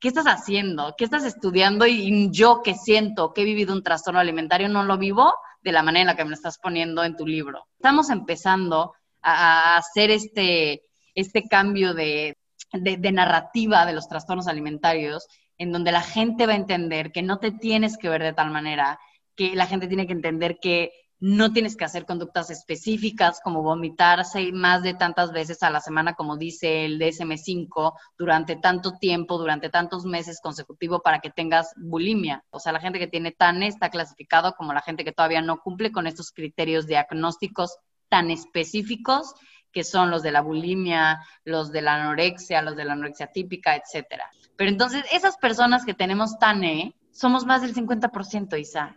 ¿qué 0.00 0.08
estás 0.08 0.26
haciendo? 0.26 0.94
¿Qué 0.96 1.04
estás 1.04 1.24
estudiando? 1.24 1.86
Y 1.86 2.30
yo 2.30 2.62
que 2.62 2.74
siento 2.74 3.32
que 3.32 3.42
he 3.42 3.44
vivido 3.44 3.74
un 3.74 3.82
trastorno 3.82 4.20
alimentario 4.20 4.68
no 4.68 4.84
lo 4.84 4.98
vivo 4.98 5.34
de 5.62 5.72
la 5.72 5.82
manera 5.82 6.02
en 6.02 6.06
la 6.08 6.16
que 6.16 6.24
me 6.24 6.30
lo 6.30 6.36
estás 6.36 6.58
poniendo 6.58 7.04
en 7.04 7.16
tu 7.16 7.26
libro. 7.26 7.66
Estamos 7.78 8.10
empezando 8.10 8.94
a 9.22 9.76
hacer 9.76 10.10
este, 10.10 10.82
este 11.14 11.42
cambio 11.48 11.94
de, 11.94 12.36
de, 12.72 13.12
narrativa 13.12 13.84
de 13.84 13.92
los 13.92 14.08
trastornos 14.08 14.46
alimentarios, 14.46 15.26
en 15.56 15.72
donde 15.72 15.92
la 15.92 16.02
gente 16.02 16.46
va 16.46 16.52
a 16.52 16.56
entender 16.56 17.10
que 17.10 17.22
no 17.22 17.38
te 17.38 17.50
tienes 17.50 17.96
que 17.98 18.08
ver 18.08 18.22
de 18.22 18.32
tal 18.32 18.50
manera, 18.50 18.98
que 19.34 19.56
la 19.56 19.66
gente 19.66 19.88
tiene 19.88 20.06
que 20.06 20.12
entender 20.12 20.58
que 20.60 20.92
no 21.20 21.52
tienes 21.52 21.76
que 21.76 21.84
hacer 21.84 22.06
conductas 22.06 22.50
específicas 22.50 23.40
como 23.42 23.62
vomitarse 23.62 24.52
más 24.52 24.82
de 24.82 24.94
tantas 24.94 25.32
veces 25.32 25.62
a 25.62 25.70
la 25.70 25.80
semana, 25.80 26.14
como 26.14 26.36
dice 26.36 26.84
el 26.84 26.98
DSM5, 27.00 27.94
durante 28.16 28.56
tanto 28.56 28.98
tiempo, 28.98 29.38
durante 29.38 29.68
tantos 29.68 30.04
meses 30.04 30.40
consecutivos 30.40 31.00
para 31.02 31.18
que 31.18 31.30
tengas 31.30 31.72
bulimia. 31.76 32.44
O 32.50 32.60
sea, 32.60 32.72
la 32.72 32.80
gente 32.80 32.98
que 32.98 33.08
tiene 33.08 33.32
TAN 33.32 33.62
está 33.62 33.90
clasificado 33.90 34.54
como 34.54 34.72
la 34.72 34.82
gente 34.82 35.04
que 35.04 35.12
todavía 35.12 35.42
no 35.42 35.60
cumple 35.60 35.90
con 35.90 36.06
estos 36.06 36.30
criterios 36.30 36.86
diagnósticos 36.86 37.78
tan 38.08 38.30
específicos 38.30 39.34
que 39.72 39.84
son 39.84 40.10
los 40.10 40.22
de 40.22 40.32
la 40.32 40.40
bulimia, 40.40 41.20
los 41.44 41.72
de 41.72 41.82
la 41.82 41.94
anorexia, 41.94 42.62
los 42.62 42.76
de 42.76 42.84
la 42.84 42.94
anorexia 42.94 43.26
típica, 43.26 43.76
etcétera. 43.76 44.30
Pero 44.56 44.70
entonces, 44.70 45.04
esas 45.12 45.36
personas 45.36 45.84
que 45.84 45.94
tenemos 45.94 46.38
TANE, 46.38 46.94
somos 47.12 47.44
más 47.44 47.62
del 47.62 47.74
50%, 47.74 48.58
Isa. 48.58 48.96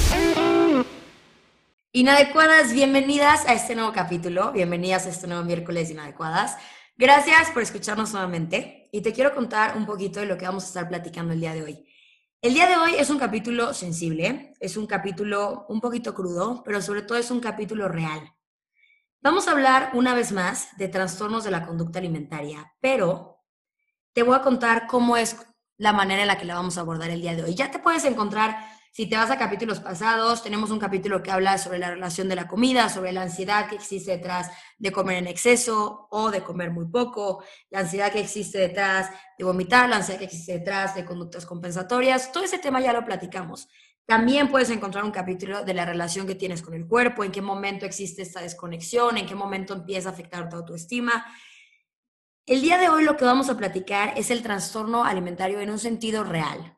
Inadecuadas, 1.93 2.71
bienvenidas 2.71 3.45
a 3.45 3.53
este 3.53 3.75
nuevo 3.75 3.91
capítulo, 3.91 4.53
bienvenidas 4.53 5.07
a 5.07 5.09
este 5.09 5.27
nuevo 5.27 5.43
miércoles 5.43 5.89
de 5.89 5.95
Inadecuadas. 5.95 6.55
Gracias 6.95 7.51
por 7.51 7.61
escucharnos 7.61 8.13
nuevamente 8.13 8.87
y 8.93 9.01
te 9.01 9.11
quiero 9.11 9.35
contar 9.35 9.75
un 9.75 9.85
poquito 9.85 10.21
de 10.21 10.25
lo 10.25 10.37
que 10.37 10.45
vamos 10.45 10.63
a 10.63 10.67
estar 10.67 10.87
platicando 10.87 11.33
el 11.33 11.41
día 11.41 11.53
de 11.53 11.63
hoy. 11.63 11.85
El 12.41 12.53
día 12.53 12.69
de 12.69 12.77
hoy 12.77 12.95
es 12.97 13.09
un 13.09 13.19
capítulo 13.19 13.73
sensible, 13.73 14.53
es 14.61 14.77
un 14.77 14.87
capítulo 14.87 15.65
un 15.67 15.81
poquito 15.81 16.13
crudo, 16.13 16.63
pero 16.63 16.81
sobre 16.81 17.01
todo 17.01 17.17
es 17.17 17.29
un 17.29 17.41
capítulo 17.41 17.89
real. 17.89 18.21
Vamos 19.21 19.49
a 19.49 19.51
hablar 19.51 19.91
una 19.93 20.13
vez 20.13 20.31
más 20.31 20.69
de 20.77 20.87
trastornos 20.87 21.43
de 21.43 21.51
la 21.51 21.67
conducta 21.67 21.99
alimentaria, 21.99 22.73
pero 22.79 23.43
te 24.13 24.23
voy 24.23 24.37
a 24.37 24.41
contar 24.41 24.87
cómo 24.87 25.17
es 25.17 25.35
la 25.75 25.91
manera 25.91 26.21
en 26.21 26.29
la 26.29 26.37
que 26.37 26.45
la 26.45 26.55
vamos 26.55 26.77
a 26.77 26.81
abordar 26.81 27.09
el 27.09 27.19
día 27.19 27.35
de 27.35 27.43
hoy. 27.43 27.53
Ya 27.53 27.69
te 27.69 27.79
puedes 27.79 28.05
encontrar 28.05 28.79
si 28.91 29.07
te 29.07 29.15
vas 29.15 29.31
a 29.31 29.37
capítulos 29.37 29.79
pasados, 29.79 30.43
tenemos 30.43 30.69
un 30.69 30.77
capítulo 30.77 31.23
que 31.23 31.31
habla 31.31 31.57
sobre 31.57 31.79
la 31.79 31.91
relación 31.91 32.27
de 32.27 32.35
la 32.35 32.49
comida, 32.49 32.89
sobre 32.89 33.13
la 33.13 33.21
ansiedad 33.21 33.69
que 33.69 33.75
existe 33.75 34.11
detrás 34.11 34.51
de 34.77 34.91
comer 34.91 35.17
en 35.17 35.27
exceso 35.27 36.09
o 36.11 36.29
de 36.29 36.43
comer 36.43 36.71
muy 36.71 36.87
poco, 36.87 37.41
la 37.69 37.79
ansiedad 37.79 38.11
que 38.11 38.19
existe 38.19 38.57
detrás 38.57 39.09
de 39.37 39.45
vomitar, 39.45 39.87
la 39.87 39.95
ansiedad 39.95 40.19
que 40.19 40.25
existe 40.25 40.59
detrás 40.59 40.93
de 40.93 41.05
conductas 41.05 41.45
compensatorias. 41.45 42.33
Todo 42.33 42.43
ese 42.43 42.59
tema 42.59 42.81
ya 42.81 42.91
lo 42.91 43.05
platicamos. 43.05 43.69
También 44.05 44.49
puedes 44.49 44.69
encontrar 44.69 45.05
un 45.05 45.11
capítulo 45.11 45.63
de 45.63 45.73
la 45.73 45.85
relación 45.85 46.27
que 46.27 46.35
tienes 46.35 46.61
con 46.61 46.73
el 46.73 46.85
cuerpo, 46.85 47.23
en 47.23 47.31
qué 47.31 47.41
momento 47.41 47.85
existe 47.85 48.23
esta 48.23 48.41
desconexión, 48.41 49.15
en 49.15 49.25
qué 49.25 49.35
momento 49.35 49.73
empieza 49.73 50.09
a 50.09 50.11
afectar 50.11 50.49
tu 50.49 50.57
autoestima. 50.57 51.25
El 52.45 52.61
día 52.61 52.77
de 52.77 52.89
hoy 52.89 53.05
lo 53.05 53.15
que 53.15 53.23
vamos 53.23 53.49
a 53.49 53.55
platicar 53.55 54.15
es 54.17 54.31
el 54.31 54.43
trastorno 54.43 55.05
alimentario 55.05 55.61
en 55.61 55.69
un 55.69 55.79
sentido 55.79 56.25
real. 56.25 56.77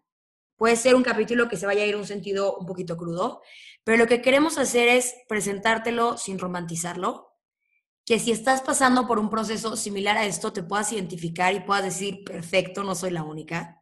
Puede 0.63 0.78
ser 0.78 0.96
un 0.96 1.03
capítulo 1.03 1.50
que 1.50 1.57
se 1.57 1.66
vaya 1.66 1.84
a 1.84 1.85
ir 1.85 1.97
un 1.97 2.07
sentido 2.07 2.56
un 2.56 2.66
poquito 2.66 2.96
crudo, 2.96 3.41
pero 3.84 3.97
lo 3.97 4.07
que 4.07 4.22
queremos 4.22 4.57
hacer 4.57 4.88
es 4.88 5.13
presentártelo 5.28 6.18
sin 6.18 6.40
romantizarlo, 6.40 7.35
que 8.06 8.18
si 8.18 8.31
estás 8.31 8.62
pasando 8.62 9.06
por 9.06 9.19
un 9.19 9.29
proceso 9.29 9.75
similar 9.75 10.16
a 10.18 10.25
esto, 10.25 10.53
te 10.53 10.63
puedas 10.63 10.94
identificar 10.94 11.53
y 11.53 11.59
puedas 11.59 11.84
decir, 11.84 12.23
perfecto, 12.23 12.85
no 12.85 12.96
soy 12.96 13.12
la 13.12 13.23
única, 13.23 13.81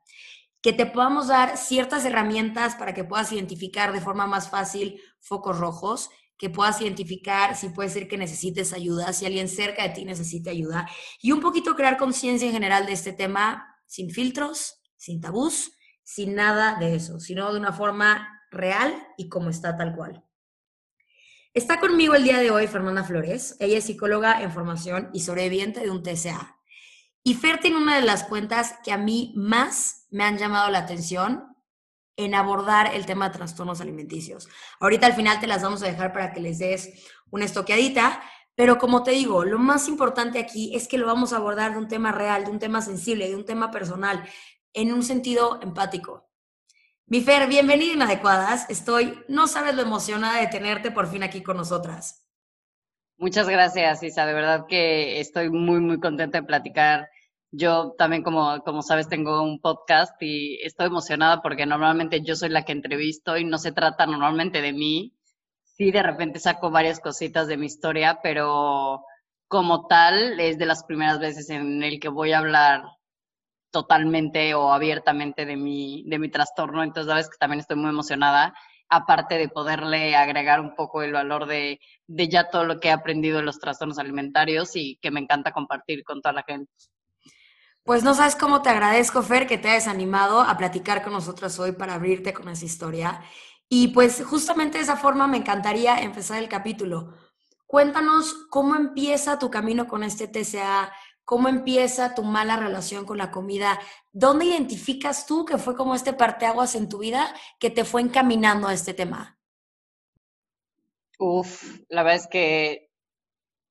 que 0.63 0.73
te 0.73 0.87
podamos 0.87 1.27
dar 1.27 1.55
ciertas 1.55 2.03
herramientas 2.03 2.73
para 2.73 2.95
que 2.95 3.03
puedas 3.03 3.31
identificar 3.31 3.93
de 3.93 4.01
forma 4.01 4.25
más 4.25 4.49
fácil 4.49 4.99
focos 5.19 5.59
rojos, 5.59 6.09
que 6.35 6.49
puedas 6.49 6.81
identificar 6.81 7.55
si 7.55 7.69
puede 7.69 7.89
ser 7.89 8.07
que 8.07 8.17
necesites 8.17 8.73
ayuda, 8.73 9.13
si 9.13 9.27
alguien 9.27 9.49
cerca 9.49 9.83
de 9.83 9.89
ti 9.89 10.03
necesita 10.03 10.49
ayuda, 10.49 10.89
y 11.21 11.31
un 11.31 11.41
poquito 11.41 11.75
crear 11.75 11.97
conciencia 11.97 12.47
en 12.47 12.53
general 12.53 12.87
de 12.87 12.93
este 12.93 13.13
tema 13.13 13.67
sin 13.85 14.09
filtros, 14.09 14.81
sin 14.97 15.21
tabús, 15.21 15.73
sin 16.13 16.35
nada 16.35 16.75
de 16.77 16.95
eso, 16.95 17.21
sino 17.21 17.53
de 17.53 17.57
una 17.57 17.71
forma 17.71 18.41
real 18.51 18.93
y 19.17 19.29
como 19.29 19.49
está 19.49 19.77
tal 19.77 19.95
cual. 19.95 20.21
Está 21.53 21.79
conmigo 21.79 22.15
el 22.15 22.25
día 22.25 22.39
de 22.39 22.51
hoy 22.51 22.67
Fernanda 22.67 23.05
Flores. 23.05 23.55
Ella 23.61 23.77
es 23.77 23.85
psicóloga 23.85 24.41
en 24.41 24.51
formación 24.51 25.09
y 25.13 25.21
sobreviviente 25.21 25.79
de 25.79 25.89
un 25.89 26.03
TCA. 26.03 26.59
Y 27.23 27.35
Fer 27.35 27.61
tiene 27.61 27.77
una 27.77 27.95
de 27.95 28.05
las 28.05 28.25
cuentas 28.25 28.75
que 28.83 28.91
a 28.91 28.97
mí 28.97 29.33
más 29.37 30.07
me 30.09 30.25
han 30.25 30.37
llamado 30.37 30.69
la 30.69 30.79
atención 30.79 31.45
en 32.17 32.35
abordar 32.35 32.93
el 32.93 33.05
tema 33.05 33.29
de 33.29 33.37
trastornos 33.37 33.79
alimenticios. 33.79 34.49
Ahorita 34.81 35.07
al 35.07 35.13
final 35.13 35.39
te 35.39 35.47
las 35.47 35.63
vamos 35.63 35.81
a 35.81 35.87
dejar 35.87 36.11
para 36.11 36.33
que 36.33 36.41
les 36.41 36.59
des 36.59 37.09
una 37.29 37.45
estoqueadita, 37.45 38.21
pero 38.55 38.77
como 38.77 39.03
te 39.03 39.11
digo, 39.11 39.45
lo 39.45 39.59
más 39.59 39.87
importante 39.87 40.39
aquí 40.39 40.75
es 40.75 40.89
que 40.89 40.97
lo 40.97 41.07
vamos 41.07 41.31
a 41.31 41.37
abordar 41.37 41.71
de 41.71 41.77
un 41.77 41.87
tema 41.87 42.11
real, 42.11 42.43
de 42.43 42.51
un 42.51 42.59
tema 42.59 42.81
sensible, 42.81 43.29
de 43.29 43.35
un 43.37 43.45
tema 43.45 43.71
personal 43.71 44.27
en 44.73 44.93
un 44.93 45.03
sentido 45.03 45.59
empático. 45.61 46.29
Mi 47.05 47.21
Fer, 47.21 47.47
bienvenida 47.49 47.93
en 47.93 48.01
Adecuadas. 48.01 48.69
Estoy, 48.69 49.19
no 49.27 49.47
sabes 49.47 49.75
lo 49.75 49.81
emocionada 49.81 50.39
de 50.39 50.47
tenerte 50.47 50.91
por 50.91 51.07
fin 51.07 51.23
aquí 51.23 51.43
con 51.43 51.57
nosotras. 51.57 52.25
Muchas 53.17 53.49
gracias, 53.49 54.01
Isa. 54.01 54.25
De 54.25 54.33
verdad 54.33 54.65
que 54.67 55.19
estoy 55.19 55.49
muy, 55.49 55.79
muy 55.79 55.99
contenta 55.99 56.39
de 56.39 56.47
platicar. 56.47 57.09
Yo 57.51 57.93
también, 57.97 58.23
como, 58.23 58.61
como 58.63 58.81
sabes, 58.81 59.09
tengo 59.09 59.43
un 59.43 59.59
podcast 59.59 60.15
y 60.21 60.57
estoy 60.63 60.87
emocionada 60.87 61.41
porque 61.41 61.65
normalmente 61.65 62.21
yo 62.21 62.35
soy 62.35 62.49
la 62.49 62.63
que 62.63 62.71
entrevisto 62.71 63.37
y 63.37 63.43
no 63.43 63.57
se 63.57 63.73
trata 63.73 64.05
normalmente 64.05 64.61
de 64.61 64.71
mí. 64.71 65.13
Sí, 65.63 65.91
de 65.91 66.03
repente 66.03 66.39
saco 66.39 66.71
varias 66.71 67.01
cositas 67.01 67.47
de 67.47 67.57
mi 67.57 67.65
historia, 67.65 68.19
pero 68.23 69.03
como 69.47 69.87
tal 69.87 70.39
es 70.39 70.57
de 70.57 70.65
las 70.65 70.85
primeras 70.85 71.19
veces 71.19 71.49
en 71.49 71.83
el 71.83 71.99
que 71.99 72.07
voy 72.07 72.31
a 72.31 72.39
hablar 72.39 72.83
totalmente 73.71 74.53
o 74.53 74.73
abiertamente 74.73 75.45
de 75.45 75.55
mi, 75.55 76.03
de 76.07 76.19
mi 76.19 76.29
trastorno, 76.29 76.83
entonces 76.83 77.09
sabes 77.09 77.29
que 77.29 77.37
también 77.37 77.61
estoy 77.61 77.77
muy 77.77 77.89
emocionada, 77.89 78.53
aparte 78.89 79.37
de 79.37 79.49
poderle 79.49 80.15
agregar 80.15 80.59
un 80.59 80.75
poco 80.75 81.01
el 81.01 81.13
valor 81.13 81.47
de, 81.47 81.79
de 82.07 82.27
ya 82.27 82.49
todo 82.49 82.65
lo 82.65 82.79
que 82.79 82.89
he 82.89 82.91
aprendido 82.91 83.37
de 83.37 83.43
los 83.43 83.59
trastornos 83.59 83.97
alimentarios 83.97 84.75
y 84.75 84.97
que 85.01 85.11
me 85.11 85.21
encanta 85.21 85.51
compartir 85.51 86.03
con 86.03 86.21
toda 86.21 86.33
la 86.33 86.43
gente. 86.43 86.71
Pues 87.83 88.03
no 88.03 88.13
sabes 88.13 88.35
cómo 88.35 88.61
te 88.61 88.69
agradezco, 88.69 89.23
Fer, 89.23 89.47
que 89.47 89.57
te 89.57 89.69
hayas 89.69 89.87
animado 89.87 90.41
a 90.41 90.55
platicar 90.55 91.01
con 91.01 91.13
nosotros 91.13 91.57
hoy 91.57 91.71
para 91.71 91.95
abrirte 91.95 92.31
con 92.31 92.47
esa 92.49 92.65
historia. 92.65 93.21
Y 93.67 93.87
pues 93.87 94.23
justamente 94.23 94.77
de 94.77 94.83
esa 94.83 94.97
forma 94.97 95.27
me 95.27 95.37
encantaría 95.37 96.01
empezar 96.01 96.37
el 96.37 96.49
capítulo. 96.49 97.13
Cuéntanos 97.65 98.35
cómo 98.49 98.75
empieza 98.75 99.39
tu 99.39 99.49
camino 99.49 99.87
con 99.87 100.03
este 100.03 100.27
TCA, 100.27 100.91
¿Cómo 101.31 101.47
empieza 101.47 102.13
tu 102.13 102.23
mala 102.23 102.57
relación 102.57 103.05
con 103.05 103.17
la 103.17 103.31
comida? 103.31 103.79
¿Dónde 104.11 104.47
identificas 104.47 105.25
tú 105.25 105.45
que 105.45 105.57
fue 105.57 105.77
como 105.77 105.95
este 105.95 106.11
parteaguas 106.11 106.75
en 106.75 106.89
tu 106.89 106.97
vida 106.97 107.33
que 107.57 107.69
te 107.69 107.85
fue 107.85 108.01
encaminando 108.01 108.67
a 108.67 108.73
este 108.73 108.93
tema? 108.93 109.39
Uf, 111.17 111.79
la 111.87 112.03
verdad 112.03 112.19
es 112.19 112.27
que, 112.27 112.89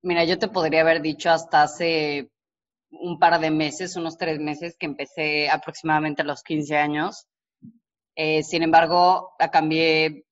mira, 0.01 0.25
yo 0.25 0.39
te 0.39 0.49
podría 0.49 0.81
haber 0.81 1.03
dicho 1.03 1.29
hasta 1.29 1.61
hace 1.61 2.31
un 2.93 3.19
par 3.19 3.39
de 3.39 3.51
meses, 3.51 3.95
unos 3.95 4.17
tres 4.17 4.41
meses, 4.41 4.75
que 4.79 4.87
empecé 4.87 5.51
aproximadamente 5.51 6.23
a 6.23 6.25
los 6.25 6.43
15 6.43 6.79
años. 6.79 7.27
Eh, 8.17 8.43
sin 8.43 8.63
embargo, 8.63 9.35
cambié, 9.53 10.25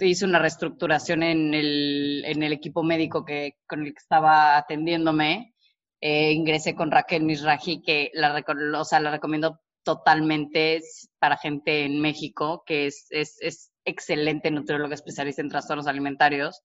hice 0.00 0.24
una 0.24 0.38
reestructuración 0.38 1.22
en 1.22 1.52
el, 1.52 2.50
equipo 2.50 2.82
médico 2.82 3.26
con 3.66 3.82
el 3.82 3.92
que 3.92 3.98
estaba 3.98 4.56
atendiéndome 4.56 5.52
eh, 6.02 6.32
ingresé 6.32 6.74
con 6.74 6.90
Raquel 6.90 7.22
Misraji, 7.22 7.80
que 7.80 8.10
la, 8.12 8.44
o 8.78 8.84
sea, 8.84 9.00
la 9.00 9.10
recomiendo 9.10 9.60
totalmente 9.82 10.82
para 11.18 11.38
gente 11.38 11.84
en 11.86 12.00
México, 12.02 12.62
que 12.66 12.86
es, 12.86 13.06
es, 13.10 13.36
es 13.40 13.72
excelente 13.86 14.50
nutrióloga 14.50 14.94
especialista 14.94 15.40
en 15.40 15.48
trastornos 15.48 15.86
alimentarios. 15.86 16.60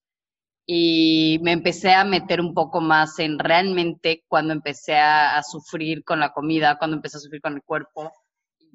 Y 0.65 1.39
me 1.43 1.53
empecé 1.53 1.93
a 1.93 2.03
meter 2.03 2.41
un 2.41 2.53
poco 2.53 2.81
más 2.81 3.19
en 3.19 3.39
realmente 3.39 4.25
cuando 4.27 4.53
empecé 4.53 4.97
a, 4.97 5.37
a 5.37 5.43
sufrir 5.43 6.03
con 6.03 6.19
la 6.19 6.33
comida, 6.33 6.77
cuando 6.77 6.97
empecé 6.97 7.17
a 7.17 7.21
sufrir 7.21 7.41
con 7.41 7.53
el 7.53 7.63
cuerpo. 7.63 8.11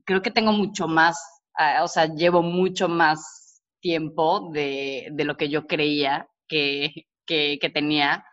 Creo 0.07 0.23
que 0.23 0.31
tengo 0.31 0.53
mucho 0.53 0.89
más 0.89 1.19
ah, 1.55 1.83
o 1.85 1.89
sea, 1.89 2.07
llevo 2.07 2.43
mucho 2.43 2.89
más 2.89 3.63
tiempo 3.81 4.51
de, 4.53 5.09
de 5.13 5.25
lo 5.25 5.37
que 5.37 5.49
yo 5.49 5.67
creía 5.67 6.29
que, 6.49 7.07
que, 7.27 7.59
que 7.61 7.71
tenía. 7.71 8.25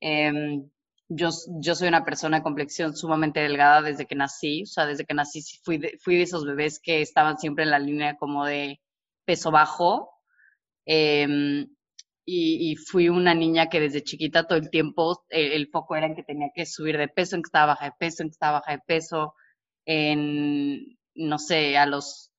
Em, 0.00 0.70
yo, 1.08 1.30
yo 1.60 1.74
soy 1.74 1.88
una 1.88 2.04
persona 2.04 2.38
de 2.38 2.42
complexión 2.42 2.96
sumamente 2.96 3.40
delgada 3.40 3.82
desde 3.82 4.06
que 4.06 4.14
nací, 4.14 4.62
o 4.62 4.66
sea, 4.66 4.86
desde 4.86 5.04
que 5.04 5.14
nací 5.14 5.42
fui 5.62 5.78
de, 5.78 5.98
fui 6.00 6.16
de 6.16 6.22
esos 6.22 6.44
bebés 6.46 6.80
que 6.80 7.02
estaban 7.02 7.38
siempre 7.38 7.64
en 7.64 7.70
la 7.70 7.78
línea 7.78 8.16
como 8.16 8.44
de 8.44 8.80
peso 9.24 9.50
bajo. 9.50 10.10
Y, 12.26 12.70
y, 12.72 12.76
fui 12.76 13.10
una 13.10 13.34
niña 13.34 13.68
que 13.68 13.80
desde 13.80 14.02
chiquita 14.02 14.46
todo 14.46 14.58
el 14.58 14.70
tiempo 14.70 15.24
el, 15.28 15.52
el, 15.52 15.68
foco 15.68 15.94
era 15.94 16.06
en 16.06 16.14
que 16.14 16.22
tenía 16.22 16.48
que 16.54 16.64
subir 16.64 16.96
de 16.96 17.08
peso, 17.08 17.36
en 17.36 17.42
que 17.42 17.48
estaba 17.48 17.74
baja 17.74 17.84
de 17.86 17.92
peso, 17.98 18.22
en 18.22 18.28
que 18.30 18.32
estaba 18.32 18.60
baja 18.60 18.72
de 18.72 18.78
peso, 18.86 19.34
en, 19.84 20.98
no 21.14 21.38
sé, 21.38 21.76
a 21.76 21.84
los 21.84 22.32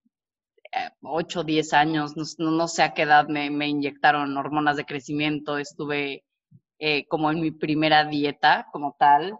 8 1.02 1.40
o 1.42 1.44
10 1.44 1.74
años, 1.74 2.14
no, 2.18 2.52
no, 2.52 2.68
sé 2.68 2.84
a 2.84 2.94
qué 2.94 3.04
edad 3.04 3.28
me, 3.28 3.50
me, 3.50 3.68
inyectaron 3.68 4.38
hormonas 4.38 4.78
de 4.78 4.86
crecimiento, 4.86 5.58
estuve 5.58 6.24
eh, 6.80 7.08
como 7.08 7.32
en 7.32 7.42
mi 7.42 7.52
primera 7.52 8.06
dieta 8.06 8.68
como 8.72 8.96
tal, 9.00 9.38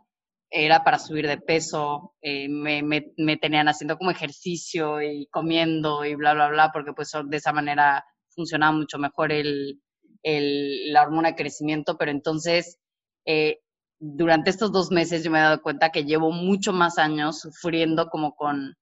era 0.50 0.84
para 0.84 1.00
subir 1.00 1.28
de 1.28 1.38
peso, 1.38 2.16
eh, 2.22 2.48
me, 2.48 2.82
me, 2.82 3.12
me, 3.18 3.38
tenían 3.38 3.68
haciendo 3.68 3.98
como 3.98 4.12
ejercicio 4.12 5.02
y 5.02 5.28
comiendo 5.28 6.06
y 6.06 6.16
bla, 6.16 6.34
bla, 6.34 6.48
bla, 6.48 6.72
porque 6.72 6.94
pues 6.94 7.12
de 7.26 7.38
esa 7.38 7.52
manera 7.52 8.06
funcionaba 8.30 8.72
mucho 8.72 8.98
mejor 8.98 9.32
el, 9.32 9.82
el, 10.24 10.94
la 10.94 11.04
hormona 11.04 11.30
de 11.30 11.36
crecimiento, 11.36 11.98
pero 11.98 12.12
entonces 12.12 12.80
eh, 13.26 13.60
durante 14.00 14.50
estos 14.50 14.72
dos 14.72 14.92
meses 14.92 15.24
yo 15.24 15.32
me 15.32 15.40
he 15.40 15.42
dado 15.42 15.62
cuenta 15.62 15.92
que 15.92 16.06
llevo 16.06 16.32
mucho 16.32 16.74
más 16.74 16.98
años 16.98 17.40
sufriendo 17.40 18.08
como 18.10 18.36
con, 18.36 18.76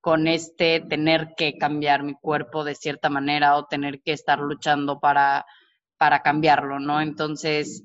con 0.00 0.26
este 0.28 0.80
tener 0.80 1.34
que 1.36 1.58
cambiar 1.58 2.02
mi 2.02 2.14
cuerpo 2.14 2.64
de 2.64 2.74
cierta 2.74 3.08
manera 3.08 3.56
o 3.56 3.66
tener 3.66 4.00
que 4.02 4.12
estar 4.12 4.38
luchando 4.38 5.00
para, 5.00 5.44
para 5.98 6.20
cambiarlo, 6.20 6.78
¿no? 6.80 7.00
Entonces, 7.00 7.84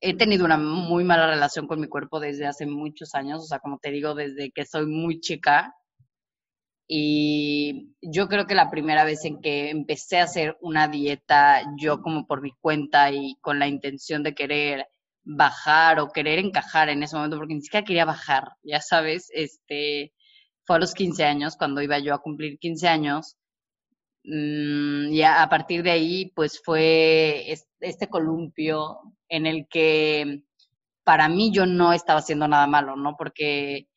he 0.00 0.16
tenido 0.16 0.44
una 0.44 0.58
muy 0.58 1.04
mala 1.04 1.26
relación 1.26 1.66
con 1.66 1.80
mi 1.80 1.88
cuerpo 1.88 2.20
desde 2.20 2.46
hace 2.46 2.66
muchos 2.66 3.14
años, 3.14 3.42
o 3.42 3.46
sea, 3.46 3.58
como 3.58 3.78
te 3.78 3.90
digo, 3.90 4.14
desde 4.14 4.50
que 4.50 4.64
soy 4.64 4.86
muy 4.86 5.20
chica. 5.20 5.74
Y 6.90 7.94
yo 8.00 8.28
creo 8.28 8.46
que 8.46 8.54
la 8.54 8.70
primera 8.70 9.04
vez 9.04 9.24
en 9.24 9.40
que 9.40 9.70
empecé 9.70 10.20
a 10.20 10.24
hacer 10.24 10.56
una 10.60 10.88
dieta, 10.88 11.62
yo 11.78 12.00
como 12.00 12.26
por 12.26 12.40
mi 12.40 12.52
cuenta 12.60 13.10
y 13.12 13.36
con 13.40 13.58
la 13.58 13.68
intención 13.68 14.22
de 14.22 14.34
querer 14.34 14.86
bajar 15.24 16.00
o 16.00 16.10
querer 16.10 16.38
encajar 16.38 16.88
en 16.88 17.02
ese 17.02 17.16
momento, 17.16 17.36
porque 17.36 17.54
ni 17.54 17.62
siquiera 17.62 17.84
quería 17.84 18.04
bajar, 18.06 18.52
ya 18.62 18.80
sabes, 18.80 19.28
este, 19.34 20.14
fue 20.64 20.76
a 20.76 20.80
los 20.80 20.94
15 20.94 21.24
años, 21.24 21.56
cuando 21.56 21.82
iba 21.82 21.98
yo 21.98 22.14
a 22.14 22.22
cumplir 22.22 22.58
15 22.58 22.88
años, 22.88 23.36
y 24.22 25.22
a, 25.22 25.48
partir 25.48 25.82
de 25.82 25.90
ahí, 25.90 26.32
pues 26.34 26.60
fue 26.62 27.52
este 27.80 28.08
columpio 28.08 29.00
en 29.28 29.46
el 29.46 29.66
que 29.68 30.42
para 31.04 31.28
mí 31.28 31.50
yo 31.52 31.66
no 31.66 31.92
estaba 31.92 32.20
haciendo 32.20 32.48
nada 32.48 32.66
malo, 32.66 32.96
¿no? 32.96 33.16
Porque 33.16 33.88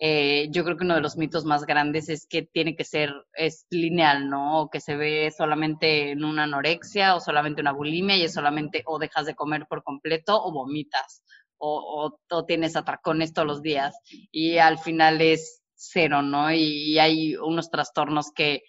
eh, 0.00 0.48
yo 0.50 0.64
creo 0.64 0.76
que 0.76 0.84
uno 0.84 0.94
de 0.94 1.00
los 1.00 1.16
mitos 1.16 1.44
más 1.44 1.64
grandes 1.66 2.08
es 2.08 2.26
que 2.26 2.42
tiene 2.42 2.76
que 2.76 2.84
ser, 2.84 3.12
es 3.34 3.66
lineal, 3.70 4.28
¿no? 4.28 4.62
O 4.62 4.70
que 4.70 4.80
se 4.80 4.96
ve 4.96 5.30
solamente 5.36 6.10
en 6.12 6.24
una 6.24 6.44
anorexia 6.44 7.14
o 7.14 7.20
solamente 7.20 7.60
una 7.60 7.72
bulimia 7.72 8.16
y 8.16 8.24
es 8.24 8.34
solamente 8.34 8.82
o 8.86 8.98
dejas 8.98 9.26
de 9.26 9.34
comer 9.34 9.66
por 9.68 9.82
completo 9.82 10.40
o 10.42 10.52
vomitas 10.52 11.22
o, 11.58 12.10
o, 12.30 12.36
o 12.36 12.44
tienes 12.44 12.76
atracones 12.76 13.32
todos 13.32 13.46
los 13.46 13.62
días 13.62 13.96
y 14.30 14.58
al 14.58 14.78
final 14.78 15.20
es 15.20 15.62
cero, 15.74 16.22
¿no? 16.22 16.52
Y 16.52 16.98
hay 16.98 17.36
unos 17.36 17.70
trastornos 17.70 18.32
que 18.32 18.62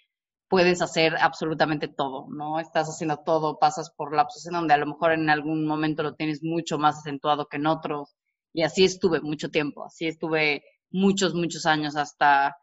puedes 0.50 0.82
hacer 0.82 1.16
absolutamente 1.20 1.86
todo, 1.86 2.26
¿no? 2.28 2.58
Estás 2.58 2.88
haciendo 2.88 3.18
todo, 3.18 3.60
pasas 3.60 3.90
por 3.90 4.14
lapsos 4.14 4.44
en 4.46 4.54
donde 4.54 4.74
a 4.74 4.78
lo 4.78 4.86
mejor 4.86 5.12
en 5.12 5.30
algún 5.30 5.64
momento 5.64 6.02
lo 6.02 6.16
tienes 6.16 6.42
mucho 6.42 6.76
más 6.76 6.98
acentuado 6.98 7.46
que 7.46 7.56
en 7.56 7.68
otros. 7.68 8.16
Y 8.52 8.62
así 8.62 8.84
estuve 8.84 9.20
mucho 9.20 9.50
tiempo, 9.50 9.84
así 9.84 10.08
estuve 10.08 10.64
muchos, 10.90 11.34
muchos 11.34 11.66
años 11.66 11.94
hasta 11.96 12.56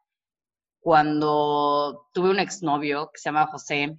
cuando 0.82 2.10
tuve 2.14 2.30
un 2.30 2.40
exnovio 2.40 3.10
que 3.14 3.22
se 3.22 3.30
llama 3.30 3.48
José 3.48 3.98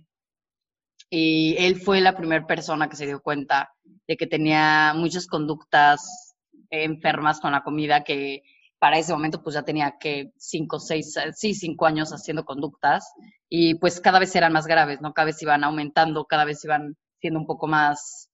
y 1.08 1.56
él 1.58 1.80
fue 1.80 2.02
la 2.02 2.14
primera 2.14 2.46
persona 2.46 2.90
que 2.90 2.96
se 2.96 3.06
dio 3.06 3.22
cuenta 3.22 3.72
de 4.06 4.16
que 4.18 4.26
tenía 4.26 4.92
muchas 4.94 5.26
conductas 5.26 6.34
enfermas 6.68 7.40
con 7.40 7.52
la 7.52 7.62
comida 7.62 8.04
que 8.04 8.42
para 8.78 8.98
ese 8.98 9.12
momento 9.12 9.42
pues 9.42 9.54
ya 9.54 9.62
tenía 9.62 9.96
que 9.98 10.32
cinco, 10.36 10.78
seis, 10.78 11.14
sí, 11.34 11.54
cinco 11.54 11.86
años 11.86 12.10
haciendo 12.10 12.44
conductas 12.44 13.12
y 13.48 13.74
pues 13.76 14.00
cada 14.00 14.18
vez 14.18 14.34
eran 14.36 14.52
más 14.52 14.66
graves, 14.66 15.00
¿no? 15.00 15.12
Cada 15.12 15.26
vez 15.26 15.42
iban 15.42 15.64
aumentando, 15.64 16.26
cada 16.26 16.44
vez 16.44 16.64
iban 16.64 16.96
siendo 17.20 17.40
un 17.40 17.46
poco 17.46 17.66
más 17.66 18.28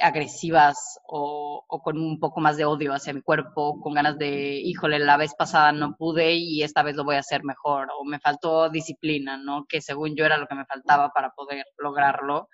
agresivas 0.00 0.98
o, 1.06 1.64
o, 1.66 1.82
con 1.82 1.98
un 1.98 2.18
poco 2.20 2.40
más 2.40 2.56
de 2.56 2.64
odio 2.64 2.92
hacia 2.92 3.12
mi 3.12 3.22
cuerpo, 3.22 3.80
con 3.80 3.94
ganas 3.94 4.18
de, 4.18 4.60
híjole, 4.60 4.98
la 4.98 5.16
vez 5.16 5.34
pasada 5.34 5.72
no 5.72 5.96
pude 5.96 6.34
y 6.34 6.62
esta 6.62 6.82
vez 6.82 6.96
lo 6.96 7.04
voy 7.04 7.16
a 7.16 7.20
hacer 7.20 7.42
mejor, 7.44 7.88
o 7.98 8.04
me 8.04 8.20
faltó 8.20 8.70
disciplina, 8.70 9.36
¿no? 9.36 9.64
Que 9.68 9.80
según 9.80 10.14
yo 10.16 10.24
era 10.24 10.38
lo 10.38 10.46
que 10.46 10.54
me 10.54 10.66
faltaba 10.66 11.10
para 11.10 11.30
poder 11.30 11.64
lograrlo. 11.78 12.48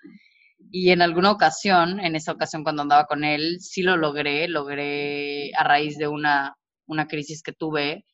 Y 0.71 0.91
en 0.91 1.01
alguna 1.01 1.31
ocasión, 1.31 1.99
en 1.99 2.15
esa 2.15 2.31
ocasión 2.31 2.63
cuando 2.63 2.81
andaba 2.81 3.05
con 3.05 3.23
él, 3.23 3.57
sí 3.59 3.83
lo 3.83 3.97
logré, 3.97 4.47
logré 4.47 5.53
a 5.55 5.63
raíz 5.63 5.97
de 5.97 6.07
una, 6.07 6.56
una 6.87 7.07
crisis 7.07 7.43
que 7.43 7.53
tuve, 7.53 8.05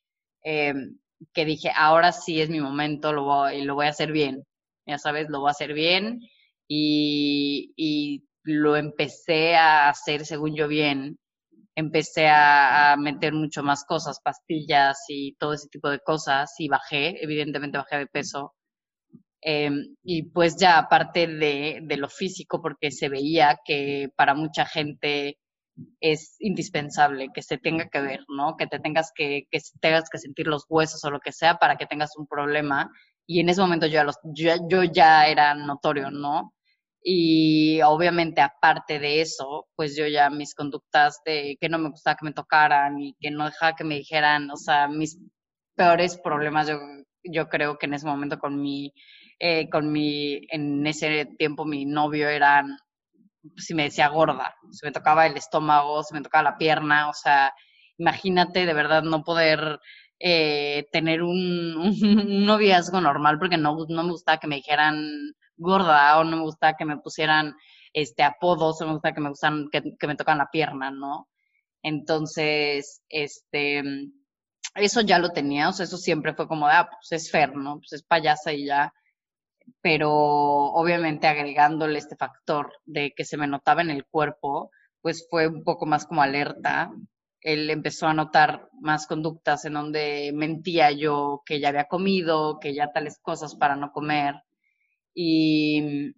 eh, 0.43 0.73
que 1.33 1.45
dije, 1.45 1.71
ahora 1.75 2.11
sí 2.11 2.41
es 2.41 2.49
mi 2.49 2.59
momento, 2.59 3.13
lo 3.13 3.23
voy, 3.23 3.63
lo 3.63 3.75
voy 3.75 3.85
a 3.87 3.89
hacer 3.89 4.11
bien, 4.11 4.43
ya 4.85 4.97
sabes, 4.97 5.29
lo 5.29 5.39
voy 5.39 5.49
a 5.49 5.51
hacer 5.51 5.73
bien 5.73 6.19
y, 6.67 8.23
lo 8.45 8.75
empecé 8.75 9.55
a 9.55 9.89
hacer 9.89 10.25
según 10.25 10.53
yo 10.55 10.67
bien, 10.67 11.17
empecé 11.75 12.27
a, 12.29 12.95
meter 12.99 13.33
mucho 13.33 13.63
más 13.63 13.85
cosas, 13.85 14.19
pastillas 14.21 14.97
y 15.07 15.35
todo 15.35 15.53
ese 15.53 15.69
tipo 15.69 15.89
de 15.89 15.99
cosas 15.99 16.53
y 16.59 16.67
bajé, 16.67 17.23
evidentemente 17.23 17.77
bajé 17.77 17.99
de 17.99 18.07
peso. 18.07 18.53
Eh, 19.41 19.71
y 20.03 20.23
pues 20.23 20.55
ya 20.57 20.77
aparte 20.77 21.27
de, 21.27 21.97
lo 21.97 22.09
físico, 22.09 22.61
porque 22.61 22.91
se 22.91 23.09
veía 23.09 23.59
que 23.65 24.09
para 24.15 24.33
mucha 24.33 24.65
gente 24.65 25.37
es 25.99 26.35
indispensable 26.39 27.29
que 27.33 27.41
se 27.41 27.57
tenga 27.57 27.89
que 27.89 28.01
ver, 28.01 28.21
¿no? 28.27 28.55
Que 28.57 28.67
te 28.67 28.79
tengas 28.79 29.11
que, 29.15 29.47
que 29.51 29.59
tengas 29.81 30.09
que 30.09 30.19
sentir 30.19 30.47
los 30.47 30.65
huesos 30.69 31.03
o 31.03 31.11
lo 31.11 31.19
que 31.19 31.31
sea 31.31 31.57
para 31.57 31.77
que 31.77 31.85
tengas 31.85 32.15
un 32.17 32.27
problema. 32.27 32.91
Y 33.25 33.39
en 33.39 33.49
ese 33.49 33.61
momento 33.61 33.87
yo, 33.87 34.03
los, 34.03 34.17
yo, 34.23 34.53
yo 34.69 34.83
ya 34.83 35.27
era 35.27 35.56
notorio, 35.56 36.11
¿no? 36.11 36.53
Y 37.03 37.81
obviamente 37.81 38.42
aparte 38.42 38.99
de 38.99 39.21
eso, 39.21 39.68
pues 39.75 39.95
yo 39.95 40.07
ya 40.07 40.30
mis 40.30 40.56
conductas 40.56 41.19
de 41.25 41.57
que 41.59 41.68
no 41.69 41.77
me 41.77 41.89
gustaba 41.89 42.15
que 42.15 42.25
me 42.25 42.33
tocaran 42.33 42.99
y 42.99 43.15
que 43.19 43.30
no 43.30 43.45
dejaba 43.45 43.75
que 43.75 43.83
me 43.83 43.95
dijeran, 43.95 44.49
o 44.51 44.56
sea, 44.56 44.87
mis 44.87 45.19
peores 45.75 46.18
problemas 46.18 46.68
yo, 46.68 46.80
yo 47.23 47.49
creo 47.49 47.77
que 47.77 47.87
en 47.87 47.95
ese 47.95 48.06
momento 48.07 48.39
con 48.39 48.61
mi, 48.61 48.94
eh, 49.39 49.69
con 49.69 49.92
mi, 49.92 50.42
en 50.49 50.85
ese 50.87 51.25
tiempo 51.37 51.65
mi 51.65 51.85
novio 51.85 52.30
eran, 52.30 52.77
si 53.57 53.73
me 53.73 53.83
decía 53.83 54.07
gorda, 54.09 54.56
se 54.71 54.85
me 54.85 54.92
tocaba 54.92 55.26
el 55.26 55.38
estómago, 55.38 56.04
se 56.04 56.14
me 56.14 56.21
tocaba 56.21 56.52
la 56.52 56.57
pierna, 56.57 57.09
o 57.09 57.14
sea, 57.14 57.54
imagínate 57.97 58.66
de 58.66 58.73
verdad 58.73 59.04
no 59.04 59.23
poder 59.23 59.80
eh, 60.19 60.88
tener 60.92 61.23
un, 61.23 61.76
un, 61.78 62.45
noviazgo 62.45 63.02
normal 63.02 63.38
porque 63.40 63.57
no, 63.57 63.78
no 63.90 64.04
me 64.04 64.12
gustaba 64.12 64.40
que 64.40 64.47
me 64.47 64.57
dijeran 64.57 65.35
gorda 65.57 66.19
o 66.19 66.23
no 66.23 66.38
me 66.38 66.44
gusta 66.44 66.76
que 66.76 66.85
me 66.85 66.97
pusieran 66.97 67.56
este 67.94 68.23
apodos 68.23 68.81
o 68.81 68.88
me 68.88 68.94
gusta 68.94 69.14
que 69.14 69.21
me 69.21 69.30
gustan 69.30 69.68
que, 69.71 69.83
que 70.00 70.07
me 70.07 70.16
tocan 70.16 70.38
la 70.38 70.50
pierna, 70.50 70.92
¿no? 70.92 71.30
Entonces, 71.83 73.02
este 73.09 73.83
eso 74.76 75.02
ya 75.02 75.19
lo 75.19 75.30
tenía, 75.30 75.69
o 75.69 75.73
sea, 75.73 75.85
eso 75.85 75.97
siempre 75.97 76.33
fue 76.33 76.47
como 76.47 76.68
de, 76.68 76.73
ah, 76.73 76.90
pues 76.90 77.12
es 77.12 77.31
Fer, 77.31 77.56
¿no? 77.56 77.78
Pues 77.78 77.94
es 77.94 78.04
payasa 78.04 78.54
y 78.54 78.66
ya. 78.66 78.94
Pero 79.81 80.11
obviamente 80.11 81.27
agregándole 81.27 81.99
este 81.99 82.15
factor 82.15 82.73
de 82.85 83.13
que 83.15 83.25
se 83.25 83.37
me 83.37 83.47
notaba 83.47 83.81
en 83.81 83.89
el 83.91 84.05
cuerpo, 84.05 84.71
pues 85.01 85.27
fue 85.29 85.47
un 85.47 85.63
poco 85.63 85.85
más 85.85 86.05
como 86.05 86.21
alerta. 86.21 86.91
Él 87.41 87.69
empezó 87.69 88.07
a 88.07 88.13
notar 88.13 88.69
más 88.81 89.07
conductas 89.07 89.65
en 89.65 89.73
donde 89.73 90.31
mentía 90.33 90.91
yo 90.91 91.41
que 91.45 91.59
ya 91.59 91.69
había 91.69 91.85
comido, 91.87 92.59
que 92.59 92.73
ya 92.73 92.91
tales 92.93 93.19
cosas 93.21 93.55
para 93.55 93.75
no 93.75 93.91
comer 93.91 94.35
y, 95.13 96.13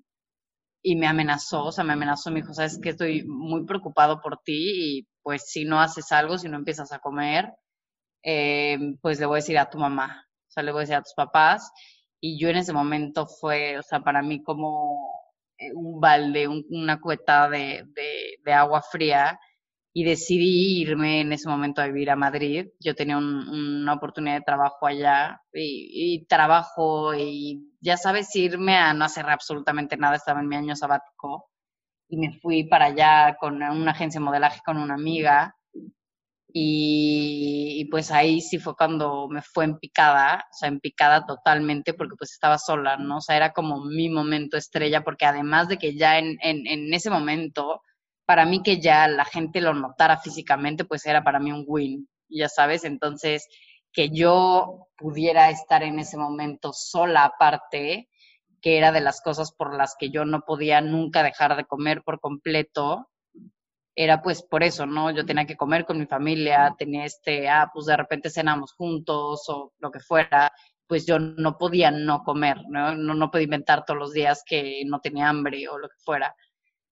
y 0.81 0.95
me 0.95 1.07
amenazó, 1.07 1.65
o 1.65 1.71
sea, 1.71 1.83
me 1.83 1.93
amenazó, 1.93 2.31
me 2.31 2.41
dijo, 2.41 2.53
sabes 2.53 2.79
que 2.81 2.89
estoy 2.89 3.23
muy 3.25 3.65
preocupado 3.65 4.21
por 4.21 4.37
ti 4.43 4.99
y 4.99 5.07
pues 5.23 5.43
si 5.49 5.65
no 5.65 5.81
haces 5.81 6.11
algo, 6.11 6.37
si 6.37 6.47
no 6.47 6.57
empiezas 6.57 6.91
a 6.91 6.99
comer, 6.99 7.51
eh, 8.23 8.77
pues 9.01 9.19
le 9.19 9.25
voy 9.25 9.35
a 9.37 9.41
decir 9.41 9.57
a 9.57 9.69
tu 9.69 9.79
mamá, 9.79 10.27
o 10.47 10.51
sea, 10.51 10.63
le 10.63 10.71
voy 10.71 10.79
a 10.79 10.83
decir 10.83 10.95
a 10.95 11.01
tus 11.03 11.13
papás. 11.15 11.71
Y 12.27 12.39
yo 12.39 12.49
en 12.49 12.57
ese 12.57 12.73
momento 12.73 13.27
fue, 13.27 13.77
o 13.79 13.83
sea, 13.83 13.99
para 14.01 14.21
mí 14.23 14.41
como 14.43 15.23
un 15.75 15.99
balde, 16.01 16.47
un, 16.47 16.65
una 16.71 16.99
cueta 16.99 17.49
de, 17.49 17.83
de, 17.95 18.37
de 18.43 18.53
agua 18.53 18.81
fría. 18.81 19.39
y 19.93 20.03
decidí 20.05 20.81
irme 20.81 21.21
en 21.21 21.31
ese 21.33 21.49
momento 21.49 21.81
a 21.81 21.87
vivir 21.87 22.09
a 22.11 22.17
Madrid. 22.17 22.67
Yo 22.81 22.95
tenía 22.95 23.17
una 23.17 23.93
oportunidad 23.93 24.35
de 24.39 24.41
trabajo 24.45 24.87
allá 24.87 25.41
y, 25.53 26.25
trabajo 26.27 27.13
y 27.15 27.61
ya 27.81 27.97
sabes, 27.97 28.35
irme 28.35 28.75
a 28.77 28.93
no 28.93 29.05
hacer 29.05 29.25
absolutamente 29.29 29.97
nada, 29.97 30.17
estaba 30.17 30.41
en 30.41 30.49
mi 30.49 30.57
año 30.57 30.75
sabático 30.75 31.49
y 32.09 32.17
me 32.17 32.33
fui 32.41 32.65
para 32.65 32.85
allá 32.87 33.37
con 33.39 33.63
una 33.63 33.91
agencia 33.91 34.19
de 34.19 34.25
modelaje 34.25 34.61
con 34.65 34.77
una 34.77 34.95
amiga 34.95 35.55
y, 36.57 37.81
y, 37.81 37.85
pues 37.89 38.11
ahí 38.11 38.39
sí 38.39 38.59
fue 38.59 38.77
cuando 38.77 39.27
me 39.27 39.41
fue 39.41 39.65
en 39.65 39.77
picada, 39.77 40.45
o 40.49 40.53
sea, 40.53 40.69
en 40.69 40.79
picada 40.79 41.25
totalmente 41.25 41.93
porque 41.93 42.15
pues 42.17 42.31
estaba 42.31 42.57
sola, 42.57 42.95
¿no? 42.95 43.17
O 43.17 43.21
sea, 43.21 43.35
era 43.35 43.51
como 43.51 43.83
mi 43.83 44.09
momento 44.09 44.55
estrella 44.55 45.03
porque 45.03 45.25
además 45.25 45.67
de 45.67 45.77
que 45.77 45.97
ya 45.97 46.17
en, 46.17 46.37
en, 46.41 46.65
en 46.65 46.93
ese 46.93 47.09
momento 47.09 47.81
para 48.25 48.45
mí 48.45 48.63
que 48.63 48.79
ya 48.79 49.05
la 49.09 49.25
gente 49.25 49.59
lo 49.59 49.73
notara 49.73 50.17
físicamente, 50.17 50.85
pues 50.85 51.05
era 51.05 51.25
para 51.25 51.41
mí 51.41 51.51
un 51.51 51.65
win, 51.67 52.07
ya 52.29 52.47
sabes, 52.47 52.85
entonces 52.85 53.49
que 53.91 54.09
yo 54.11 54.87
pudiera 54.97 55.49
estar 55.49 55.83
en 55.83 55.99
ese 55.99 56.15
momento 56.15 56.71
sola 56.71 57.25
aparte, 57.25 58.07
que 58.61 58.77
era 58.77 58.93
de 58.93 59.01
las 59.01 59.19
cosas 59.21 59.51
por 59.51 59.75
las 59.75 59.95
que 59.99 60.09
yo 60.09 60.23
no 60.23 60.39
podía 60.47 60.79
nunca 60.79 61.21
dejar 61.21 61.57
de 61.57 61.65
comer 61.65 62.01
por 62.01 62.21
completo, 62.21 63.09
era 63.95 64.21
pues 64.21 64.43
por 64.43 64.63
eso, 64.63 64.85
¿no? 64.85 65.11
Yo 65.11 65.25
tenía 65.25 65.45
que 65.45 65.55
comer 65.55 65.85
con 65.85 65.97
mi 65.99 66.05
familia, 66.05 66.75
tenía 66.77 67.05
este, 67.05 67.47
ah, 67.49 67.69
pues 67.73 67.85
de 67.85 67.97
repente 67.97 68.29
cenamos 68.29 68.73
juntos 68.73 69.43
o 69.47 69.73
lo 69.79 69.91
que 69.91 69.99
fuera, 69.99 70.51
pues 70.87 71.05
yo 71.05 71.17
no 71.19 71.57
podía 71.57 71.91
no 71.91 72.23
comer, 72.23 72.57
¿no? 72.69 72.95
No, 72.95 73.13
no 73.13 73.31
podía 73.31 73.45
inventar 73.45 73.85
todos 73.85 73.99
los 73.99 74.13
días 74.13 74.43
que 74.45 74.83
no 74.85 74.99
tenía 74.99 75.29
hambre 75.29 75.67
o 75.69 75.77
lo 75.77 75.87
que 75.89 75.95
fuera. 76.03 76.35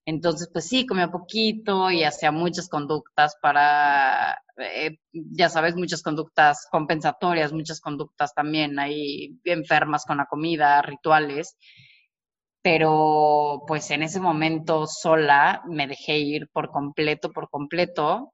Entonces, 0.05 0.49
pues 0.51 0.67
sí, 0.67 0.85
comía 0.85 1.09
poquito 1.11 1.89
y 1.91 2.03
hacía 2.03 2.31
muchas 2.31 2.67
conductas 2.67 3.37
para, 3.41 4.37
eh, 4.57 4.97
ya 5.11 5.47
sabes, 5.49 5.75
muchas 5.75 6.03
conductas 6.03 6.67
compensatorias, 6.71 7.53
muchas 7.53 7.79
conductas 7.79 8.33
también 8.33 8.79
ahí 8.79 9.39
enfermas 9.45 10.05
con 10.05 10.17
la 10.17 10.25
comida, 10.25 10.81
rituales. 10.81 11.57
Pero 12.63 13.63
pues 13.67 13.91
en 13.91 14.03
ese 14.03 14.19
momento 14.21 14.87
sola 14.87 15.63
me 15.67 15.87
dejé 15.87 16.19
ir 16.19 16.49
por 16.51 16.71
completo, 16.71 17.31
por 17.31 17.49
completo. 17.49 18.33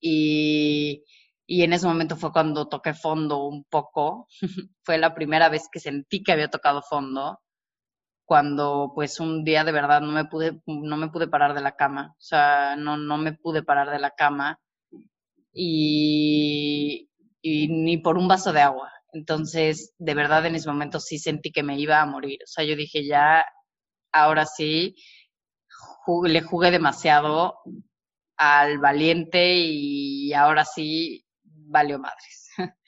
Y, 0.00 1.04
y 1.46 1.62
en 1.62 1.72
ese 1.72 1.86
momento 1.86 2.16
fue 2.16 2.32
cuando 2.32 2.68
toqué 2.68 2.94
fondo 2.94 3.44
un 3.46 3.64
poco. 3.64 4.28
fue 4.84 4.98
la 4.98 5.14
primera 5.14 5.48
vez 5.48 5.68
que 5.72 5.80
sentí 5.80 6.22
que 6.22 6.32
había 6.32 6.50
tocado 6.50 6.82
fondo 6.82 7.40
cuando 8.26 8.92
pues 8.94 9.20
un 9.20 9.44
día 9.44 9.64
de 9.64 9.72
verdad 9.72 10.00
no 10.00 10.12
me 10.12 10.24
pude, 10.26 10.60
no 10.66 10.96
me 10.96 11.08
pude 11.10 11.28
parar 11.28 11.54
de 11.54 11.60
la 11.62 11.76
cama, 11.76 12.14
o 12.18 12.20
sea, 12.22 12.76
no, 12.76 12.96
no 12.96 13.18
me 13.18 13.34
pude 13.34 13.62
parar 13.62 13.90
de 13.90 13.98
la 13.98 14.12
cama 14.12 14.60
y, 15.54 17.10
y 17.42 17.68
ni 17.68 17.98
por 17.98 18.18
un 18.18 18.28
vaso 18.28 18.52
de 18.52 18.62
agua. 18.62 18.92
Entonces, 19.14 19.94
de 19.98 20.14
verdad 20.14 20.46
en 20.46 20.56
ese 20.56 20.68
momento 20.68 21.00
sí 21.00 21.18
sentí 21.18 21.52
que 21.52 21.62
me 21.62 21.78
iba 21.78 22.00
a 22.00 22.06
morir. 22.06 22.40
O 22.44 22.46
sea, 22.46 22.64
yo 22.64 22.76
dije 22.76 23.06
ya, 23.06 23.44
ahora 24.12 24.46
sí, 24.46 24.96
le 26.24 26.42
jugué 26.42 26.70
demasiado 26.70 27.54
al 28.36 28.78
valiente 28.78 29.54
y 29.56 30.32
ahora 30.34 30.64
sí 30.64 31.24
valió 31.44 31.98
madres. 31.98 32.50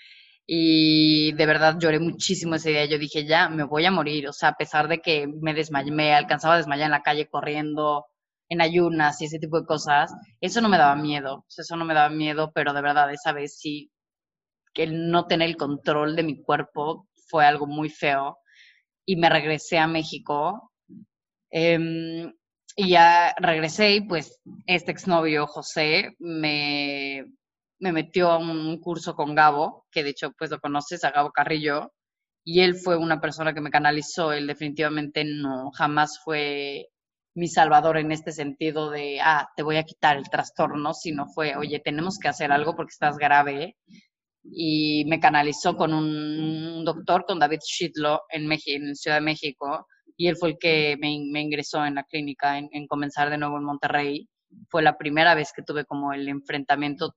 Y 0.48 1.32
de 1.32 1.46
verdad 1.46 1.76
lloré 1.80 1.98
muchísimo 2.00 2.54
ese 2.56 2.70
día. 2.70 2.84
Yo 2.86 2.98
dije, 2.98 3.26
ya, 3.26 3.48
me 3.48 3.64
voy 3.64 3.84
a 3.86 3.90
morir. 3.90 4.28
O 4.28 4.32
sea, 4.32 4.50
a 4.50 4.56
pesar 4.56 4.88
de 4.88 5.00
que 5.00 5.26
me 5.26 5.54
desmayé, 5.54 5.90
me 5.90 6.14
alcanzaba 6.14 6.54
a 6.54 6.58
desmayar 6.58 6.86
en 6.86 6.92
la 6.92 7.02
calle 7.02 7.28
corriendo, 7.28 8.06
en 8.48 8.60
ayunas 8.60 9.20
y 9.20 9.26
ese 9.26 9.38
tipo 9.38 9.60
de 9.60 9.66
cosas, 9.66 10.12
eso 10.40 10.60
no 10.60 10.68
me 10.68 10.78
daba 10.78 10.96
miedo. 10.96 11.44
eso 11.48 11.76
no 11.76 11.84
me 11.84 11.94
daba 11.94 12.10
miedo, 12.10 12.52
pero 12.54 12.72
de 12.72 12.82
verdad 12.82 13.12
esa 13.12 13.32
vez 13.32 13.58
sí, 13.58 13.90
que 14.76 14.84
el 14.84 15.10
no 15.10 15.26
tener 15.26 15.48
el 15.48 15.56
control 15.56 16.14
de 16.14 16.22
mi 16.22 16.42
cuerpo 16.42 17.08
fue 17.28 17.46
algo 17.46 17.66
muy 17.66 17.88
feo. 17.90 18.38
Y 19.06 19.16
me 19.16 19.30
regresé 19.30 19.78
a 19.78 19.88
México. 19.88 20.72
Em, 21.50 22.32
y 22.76 22.90
ya 22.90 23.34
regresé 23.38 23.94
y 23.96 24.00
pues 24.02 24.40
este 24.66 24.92
exnovio, 24.92 25.46
José, 25.46 26.14
me 26.18 27.24
me 27.78 27.92
metió 27.92 28.30
a 28.30 28.38
un 28.38 28.78
curso 28.80 29.14
con 29.14 29.34
Gabo, 29.34 29.86
que 29.90 30.02
de 30.02 30.10
hecho 30.10 30.32
pues 30.38 30.50
lo 30.50 30.60
conoces, 30.60 31.04
a 31.04 31.10
Gabo 31.10 31.30
Carrillo, 31.32 31.92
y 32.44 32.60
él 32.60 32.76
fue 32.76 32.96
una 32.96 33.20
persona 33.20 33.54
que 33.54 33.60
me 33.60 33.70
canalizó, 33.70 34.32
él 34.32 34.46
definitivamente 34.46 35.24
no, 35.24 35.70
jamás 35.72 36.20
fue 36.24 36.88
mi 37.34 37.48
salvador 37.48 37.98
en 37.98 38.12
este 38.12 38.32
sentido 38.32 38.90
de, 38.90 39.20
ah, 39.20 39.48
te 39.56 39.62
voy 39.62 39.76
a 39.76 39.82
quitar 39.84 40.16
el 40.16 40.30
trastorno, 40.30 40.94
sino 40.94 41.26
fue, 41.28 41.54
oye, 41.56 41.80
tenemos 41.80 42.18
que 42.18 42.28
hacer 42.28 42.50
algo 42.50 42.74
porque 42.74 42.92
estás 42.92 43.18
grave. 43.18 43.76
Y 44.52 45.04
me 45.06 45.20
canalizó 45.20 45.76
con 45.76 45.92
un, 45.92 46.84
doctor, 46.84 47.24
con 47.26 47.38
David 47.38 47.60
Shitlo, 47.64 48.22
en, 48.30 48.50
en 48.66 48.94
Ciudad 48.94 49.16
de 49.16 49.22
México, 49.22 49.86
y 50.16 50.28
él 50.28 50.36
fue 50.36 50.50
el 50.50 50.58
que 50.58 50.96
me, 50.98 51.10
ingresó 51.12 51.84
en 51.84 51.96
la 51.96 52.04
clínica, 52.04 52.58
en, 52.58 52.68
en 52.72 52.86
comenzar 52.86 53.30
de 53.30 53.38
nuevo 53.38 53.58
en 53.58 53.64
Monterrey. 53.64 54.28
Fue 54.70 54.82
la 54.82 54.96
primera 54.96 55.34
vez 55.34 55.52
que 55.54 55.62
tuve 55.62 55.84
como 55.84 56.12
el 56.12 56.28
enfrentamiento 56.28 57.14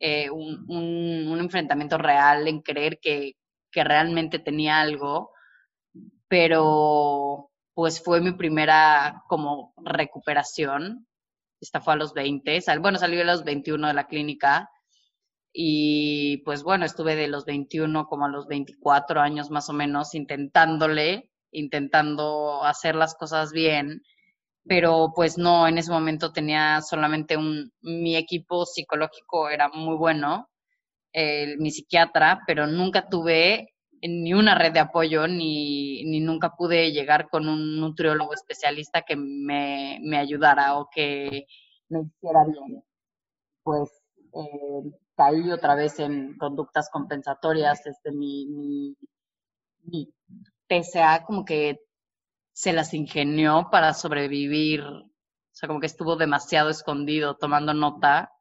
eh, 0.00 0.28
un, 0.30 0.64
un, 0.68 1.38
enfrentamiento 1.40 1.98
real 1.98 2.48
en 2.48 2.60
creer 2.60 2.98
que, 3.00 3.36
que 3.70 3.84
realmente 3.84 4.38
tenía 4.38 4.80
algo, 4.80 5.30
pero 6.28 7.50
pues 7.74 8.02
fue 8.02 8.20
mi 8.20 8.32
primera 8.32 9.22
como 9.28 9.72
recuperación. 9.84 11.06
Esta 11.60 11.80
fue 11.80 11.94
a 11.94 11.96
los 11.96 12.12
20, 12.12 12.60
bueno, 12.80 12.98
salí 12.98 13.20
a 13.20 13.24
los 13.24 13.44
21 13.44 13.86
de 13.88 13.94
la 13.94 14.06
clínica 14.06 14.68
y 15.54 16.38
pues 16.44 16.62
bueno, 16.62 16.84
estuve 16.84 17.16
de 17.16 17.28
los 17.28 17.46
21 17.46 18.06
como 18.06 18.26
a 18.26 18.28
los 18.28 18.46
24 18.46 19.20
años 19.20 19.50
más 19.50 19.70
o 19.70 19.72
menos 19.72 20.14
intentándole, 20.14 21.30
intentando 21.52 22.64
hacer 22.64 22.94
las 22.96 23.14
cosas 23.14 23.52
bien 23.52 24.02
pero 24.66 25.12
pues 25.14 25.36
no, 25.38 25.68
en 25.68 25.78
ese 25.78 25.90
momento 25.90 26.32
tenía 26.32 26.80
solamente 26.80 27.36
un, 27.36 27.70
mi 27.82 28.16
equipo 28.16 28.64
psicológico 28.64 29.50
era 29.50 29.68
muy 29.68 29.96
bueno, 29.96 30.48
mi 31.58 31.70
psiquiatra, 31.70 32.40
pero 32.46 32.66
nunca 32.66 33.08
tuve 33.08 33.74
ni 34.02 34.34
una 34.34 34.54
red 34.54 34.72
de 34.72 34.80
apoyo, 34.80 35.26
ni, 35.28 36.04
ni, 36.04 36.20
nunca 36.20 36.50
pude 36.56 36.92
llegar 36.92 37.28
con 37.30 37.48
un 37.48 37.78
nutriólogo 37.80 38.34
especialista 38.34 39.02
que 39.02 39.16
me, 39.16 39.98
me 40.02 40.18
ayudara 40.18 40.76
o 40.78 40.88
que 40.92 41.46
me 41.88 42.00
hiciera 42.02 42.44
bien. 42.44 42.82
Pues 43.62 43.90
eh, 44.34 44.90
caí 45.16 45.50
otra 45.50 45.74
vez 45.74 45.98
en 46.00 46.36
conductas 46.38 46.88
compensatorias, 46.90 47.86
este, 47.86 48.12
mi, 48.12 48.46
mi, 48.46 48.96
mi 49.84 50.12
como 51.26 51.44
que 51.44 51.80
se 52.52 52.72
las 52.72 52.94
ingenió 52.94 53.68
para 53.70 53.94
sobrevivir, 53.94 54.82
o 54.82 55.10
sea, 55.52 55.66
como 55.68 55.80
que 55.80 55.86
estuvo 55.86 56.16
demasiado 56.16 56.70
escondido 56.70 57.36
tomando 57.36 57.74
nota 57.74 58.32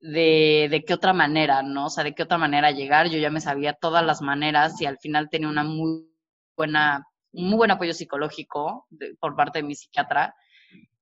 de, 0.00 0.68
de 0.70 0.84
qué 0.84 0.94
otra 0.94 1.12
manera, 1.12 1.62
¿no? 1.62 1.86
O 1.86 1.90
sea, 1.90 2.04
de 2.04 2.14
qué 2.14 2.22
otra 2.22 2.38
manera 2.38 2.70
llegar. 2.70 3.08
Yo 3.08 3.18
ya 3.18 3.30
me 3.30 3.40
sabía 3.40 3.74
todas 3.74 4.04
las 4.04 4.20
maneras 4.22 4.80
y 4.80 4.86
al 4.86 4.98
final 4.98 5.28
tenía 5.30 5.48
una 5.48 5.64
muy 5.64 6.08
buena, 6.56 7.06
un 7.32 7.48
muy 7.48 7.56
buen 7.56 7.70
apoyo 7.70 7.94
psicológico 7.94 8.86
por 9.20 9.36
parte 9.36 9.60
de 9.60 9.68
mi 9.68 9.74
psiquiatra. 9.74 10.34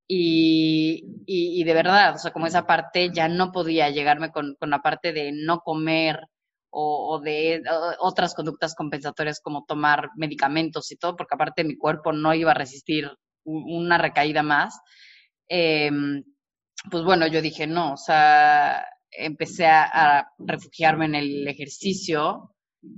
Y, 0.09 1.05
y, 1.27 1.65
de 1.65 1.75
verdad, 1.75 2.15
o 2.15 2.19
sea, 2.19 2.33
como 2.33 2.47
esa 2.47 2.65
parte 2.67 3.11
ya 3.13 3.29
no 3.29 3.51
podía 3.51 3.91
llegarme 3.91 4.31
con, 4.31 4.55
con 4.55 4.71
la 4.71 4.81
parte 4.81 5.13
de 5.13 5.33
no 5.33 5.61
comer, 5.61 6.21
o, 6.79 7.21
de 7.21 7.63
otras 8.01 8.35
conductas 8.35 8.75
compensatorias 8.75 9.41
como 9.41 9.65
tomar 9.65 10.11
medicamentos 10.17 10.93
y 10.93 10.97
todo, 10.97 11.17
porque 11.17 11.35
aparte 11.35 11.65
mi 11.65 11.77
cuerpo 11.77 12.13
no 12.13 12.35
iba 12.35 12.51
a 12.51 12.55
resistir 12.55 13.11
una 13.45 13.97
recaída 13.97 14.43
más, 14.43 14.79
em, 15.49 16.23
pues 16.91 17.05
bueno, 17.05 17.27
yo 17.29 17.41
dije 17.41 17.67
no, 17.67 17.95
o 17.95 17.97
sea, 17.97 18.85
empecé 19.11 19.67
a, 19.67 20.29
refugiarme 20.39 21.07
en 21.07 21.15
el 21.15 21.49
ejercicio 21.49 22.55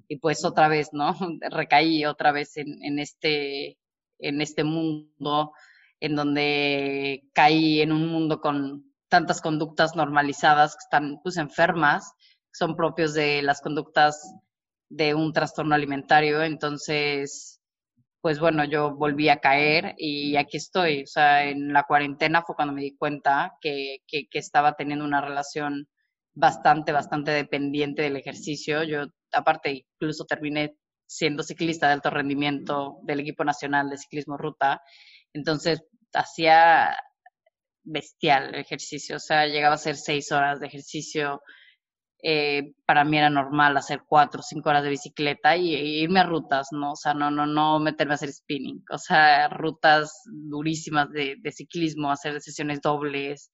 y 0.09 0.17
pues 0.17 0.45
otra 0.45 0.69
vez, 0.69 0.89
¿no? 0.93 1.15
Recaí 1.51 2.05
otra 2.05 2.33
vez 2.33 2.57
en, 2.57 2.83
en, 2.83 2.99
este, 2.99 3.79
en 4.19 4.41
este 4.41 4.65
mundo 4.65 5.53
en 6.01 6.17
donde 6.17 7.25
caí 7.33 7.81
en 7.81 7.93
un 7.93 8.09
mundo 8.09 8.41
con 8.41 8.93
tantas 9.09 9.41
conductas 9.41 9.97
normalizadas 9.97 10.75
que 10.75 10.85
están 10.85 11.21
pues 11.23 11.37
enfermas 11.37 12.13
son 12.53 12.77
propios 12.77 13.15
de 13.15 13.43
las 13.43 13.61
conductas 13.61 14.35
de 14.89 15.15
un 15.15 15.33
trastorno 15.33 15.75
alimentario. 15.75 16.43
Entonces, 16.43 17.61
pues 18.21 18.41
bueno, 18.41 18.65
yo 18.65 18.95
volví 18.95 19.29
a 19.29 19.41
caer 19.41 19.95
y 19.97 20.37
aquí 20.37 20.57
estoy. 20.57 21.03
O 21.03 21.07
sea, 21.07 21.45
en 21.45 21.73
la 21.73 21.85
cuarentena 21.85 22.43
fue 22.43 22.57
cuando 22.57 22.75
me 22.75 22.83
di 22.83 22.97
cuenta 22.97 23.53
que, 23.61 23.99
que, 24.07 24.27
estaba 24.33 24.75
teniendo 24.75 25.05
una 25.05 25.21
relación 25.21 25.89
bastante, 26.35 26.93
bastante 26.93 27.31
dependiente 27.31 28.03
del 28.03 28.17
ejercicio. 28.17 28.83
Yo, 28.83 29.07
aparte, 29.33 29.87
incluso 29.95 30.25
terminé 30.25 30.75
siendo 31.07 31.43
ciclista 31.43 31.87
de 31.87 31.95
alto 31.95 32.11
rendimiento 32.11 32.99
del 33.03 33.21
equipo 33.21 33.45
nacional 33.45 33.89
de 33.89 33.99
ciclismo 33.99 34.37
ruta. 34.37 34.83
Entonces, 35.35 35.83
hacía 36.15 36.97
bestial 37.89 38.55
el 38.55 38.61
ejercicio, 38.61 39.17
o 39.17 39.21
sea, 39.21 39.47
llegaba 39.47 39.75
a 39.75 39.79
ser 39.79 39.97
seis 39.97 40.31
horas 40.33 40.61
de 40.61 40.67
ejercicio. 40.67 41.43
Eh, 42.23 42.73
para 42.87 43.05
mí 43.05 43.17
era 43.19 43.31
normal 43.31 43.77
hacer 43.77 44.03
cuatro 44.07 44.41
o 44.41 44.43
cinco 44.43 44.71
horas 44.71 44.83
de 44.83 44.91
bicicleta 44.91 45.57
y, 45.57 45.75
irme 46.03 46.21
a 46.21 46.25
rutas, 46.25 46.69
¿no? 46.73 46.93
O 46.93 46.97
sea, 46.97 47.15
no, 47.15 47.31
no, 47.31 47.47
no 47.47 47.79
meterme 47.81 48.15
a 48.15 48.17
hacer 48.17 48.33
spinning, 48.33 48.85
o 48.91 48.99
sea, 48.99 49.49
rutas 49.49 50.23
durísimas 50.27 51.11
de, 51.11 51.39
ciclismo, 51.53 52.11
hacer 52.11 52.41
sesiones 52.41 52.81
dobles 52.83 53.51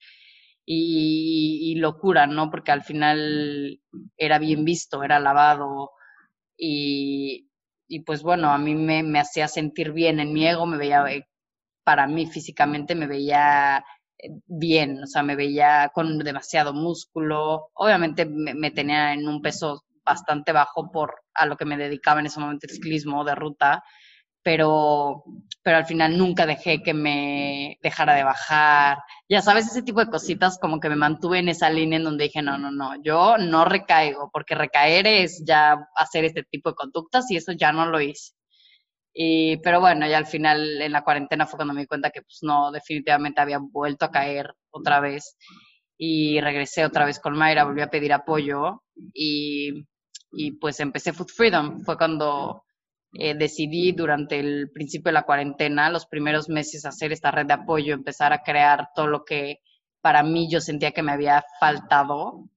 y, 0.66 1.75
locura, 1.78 2.26
¿no? 2.26 2.50
Porque 2.50 2.73
al 2.73 2.85
final 2.85 3.81
era 4.16 4.38
bien 4.38 4.64
visto, 4.64 5.02
era 5.04 5.21
lavado 5.21 5.90
y, 6.57 7.49
y 7.88 8.00
pues 8.00 8.23
bueno, 8.23 8.50
a 8.50 8.59
mí 8.59 8.75
me, 8.75 9.02
me 9.02 9.21
hacía 9.21 9.49
sentir 9.49 9.93
bien 9.93 10.21
en 10.21 10.33
mi 10.33 10.47
ego, 10.47 10.66
me 10.66 10.78
veía, 10.78 11.04
para 11.85 12.07
mí 12.07 12.26
físicamente 12.26 12.95
me 12.95 13.07
veía 13.07 13.85
eh, 14.19 14.31
bien, 14.47 15.03
o 15.03 15.07
sea, 15.07 15.23
me 15.23 15.37
veía 15.37 15.91
con 15.95 16.19
demasiado 16.19 16.73
músculo. 16.73 17.71
Obviamente 17.75 18.26
me, 18.26 18.71
tenía 18.71 19.12
en 19.12 19.29
un 19.29 19.43
peso 19.43 19.85
bastante 20.05 20.53
bajo 20.53 20.91
por 20.91 21.23
a 21.35 21.47
lo 21.47 21.57
que 21.57 21.64
me 21.64 21.76
dedicaba 21.76 22.21
en 22.21 22.26
ese 22.26 22.41
momento 22.41 22.67
el 22.67 22.75
ciclismo 22.75 23.25
de 23.25 23.35
ruta, 23.35 23.85
pero, 24.43 25.25
pero 25.62 25.79
al 25.79 25.87
final 25.87 26.19
nunca 26.19 26.47
dejé 26.47 26.83
que 26.83 26.95
me 26.95 27.79
dejara 27.83 28.14
de 28.14 28.25
bajar. 28.25 28.99
Ya 29.29 29.43
sabes, 29.43 29.67
ese 29.67 29.83
tipo 29.83 30.00
de 30.00 30.11
cositas 30.11 30.59
como 30.59 30.81
que 30.81 30.91
me 30.91 30.97
mantuve 30.97 31.38
en 31.38 31.49
esa 31.49 31.71
línea 31.71 31.99
en 31.99 32.05
donde 32.05 32.25
dije, 32.25 32.43
no, 32.43 32.59
no, 32.59 32.71
no, 32.71 33.03
yo 33.03 33.38
no 33.38 33.64
recaigo, 33.64 34.31
porque 34.33 34.55
recaer 34.55 35.07
es 35.07 35.43
ya 35.47 35.88
hacer 35.97 36.25
este 36.25 36.45
tipo 36.45 36.71
de 36.71 36.76
conductas 36.76 37.31
y 37.31 37.37
eso 37.37 37.53
ya 37.53 37.73
no 37.73 37.87
lo 37.87 38.00
hice. 38.00 38.35
Y, 39.14 39.59
pero 39.59 39.80
bueno, 39.80 40.09
ya 40.09 40.18
al 40.18 40.26
final 40.26 40.83
en 40.83 40.92
la 40.92 41.04
cuarentena 41.04 41.47
fue 41.47 41.56
cuando 41.56 41.73
me 41.73 41.83
di 41.83 41.87
cuenta 41.87 42.11
que 42.11 42.23
pues 42.23 42.40
no, 42.42 42.73
definitivamente 42.73 43.40
había 43.40 43.59
vuelto 43.59 44.04
a 44.04 44.11
caer 44.11 44.52
otra 44.71 44.99
vez 44.99 45.37
y 45.97 46.40
regresé 46.40 46.85
otra 46.85 47.06
vez 47.06 47.21
con 47.21 47.37
Mayra, 47.37 47.64
volví 47.64 47.80
a 47.80 47.90
pedir 47.90 48.12
apoyo 48.12 48.83
y, 49.12 49.87
y 50.33 50.52
pues 50.59 50.80
empecé 50.80 51.12
Food 51.12 51.28
Freedom. 51.28 51.85
Fue 51.85 51.97
cuando 51.97 52.64
eh, 53.16 53.35
decidí 53.35 53.92
durante 53.92 54.40
el 54.40 54.71
principio 54.73 55.11
de 55.11 55.14
la 55.14 55.23
cuarentena, 55.23 55.90
los 55.90 56.06
primeros 56.06 56.49
meses, 56.49 56.85
hacer 56.85 57.12
esta 57.12 57.30
red 57.30 57.47
de 57.47 57.54
apoyo, 57.54 57.94
empezar 57.94 58.33
a 58.33 58.42
crear 58.42 58.88
todo 58.97 59.06
lo 59.06 59.25
que 59.25 59.61
para 60.00 60.25
mí 60.25 60.50
yo 60.50 60.61
sentía 60.61 60.90
que 60.90 61.02
me 61.02 61.12
había 61.12 61.44
faltado 61.61 62.49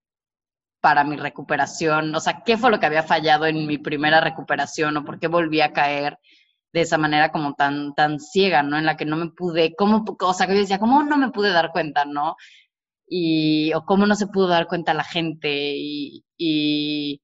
para 0.81 1.03
mi 1.03 1.15
recuperación, 1.17 2.13
o 2.15 2.19
sea, 2.19 2.43
qué 2.45 2.57
fue 2.57 2.71
lo 2.71 2.79
que 2.79 2.85
había 2.87 3.03
fallado 3.03 3.45
en 3.45 3.67
mi 3.67 3.77
primera 3.77 4.21
recuperación 4.21 4.97
o 4.97 5.05
por 5.05 5.19
qué 5.19 5.27
volví 5.27 5.61
a 5.61 5.73
caer 5.73 6.17
de 6.77 6.83
esa 6.83 6.97
manera 6.99 7.31
como 7.31 7.55
tan, 7.55 7.93
tan 7.95 8.19
ciega, 8.19 8.61
¿no? 8.61 8.77
En 8.77 8.85
la 8.85 8.97
que 8.97 9.05
no 9.05 9.17
me 9.17 9.31
pude, 9.31 9.73
¿cómo, 9.75 10.05
o 10.19 10.33
sea, 10.33 10.47
que 10.47 10.53
yo 10.53 10.59
decía, 10.61 10.79
¿cómo 10.79 11.03
no 11.03 11.17
me 11.17 11.31
pude 11.31 11.51
dar 11.51 11.71
cuenta, 11.71 12.05
¿no? 12.05 12.35
Y, 13.07 13.73
o 13.73 13.83
cómo 13.85 14.05
no 14.05 14.15
se 14.15 14.27
pudo 14.27 14.47
dar 14.47 14.67
cuenta 14.67 14.93
la 14.93 15.03
gente 15.03 15.49
y, 15.75 16.23
y, 16.37 17.21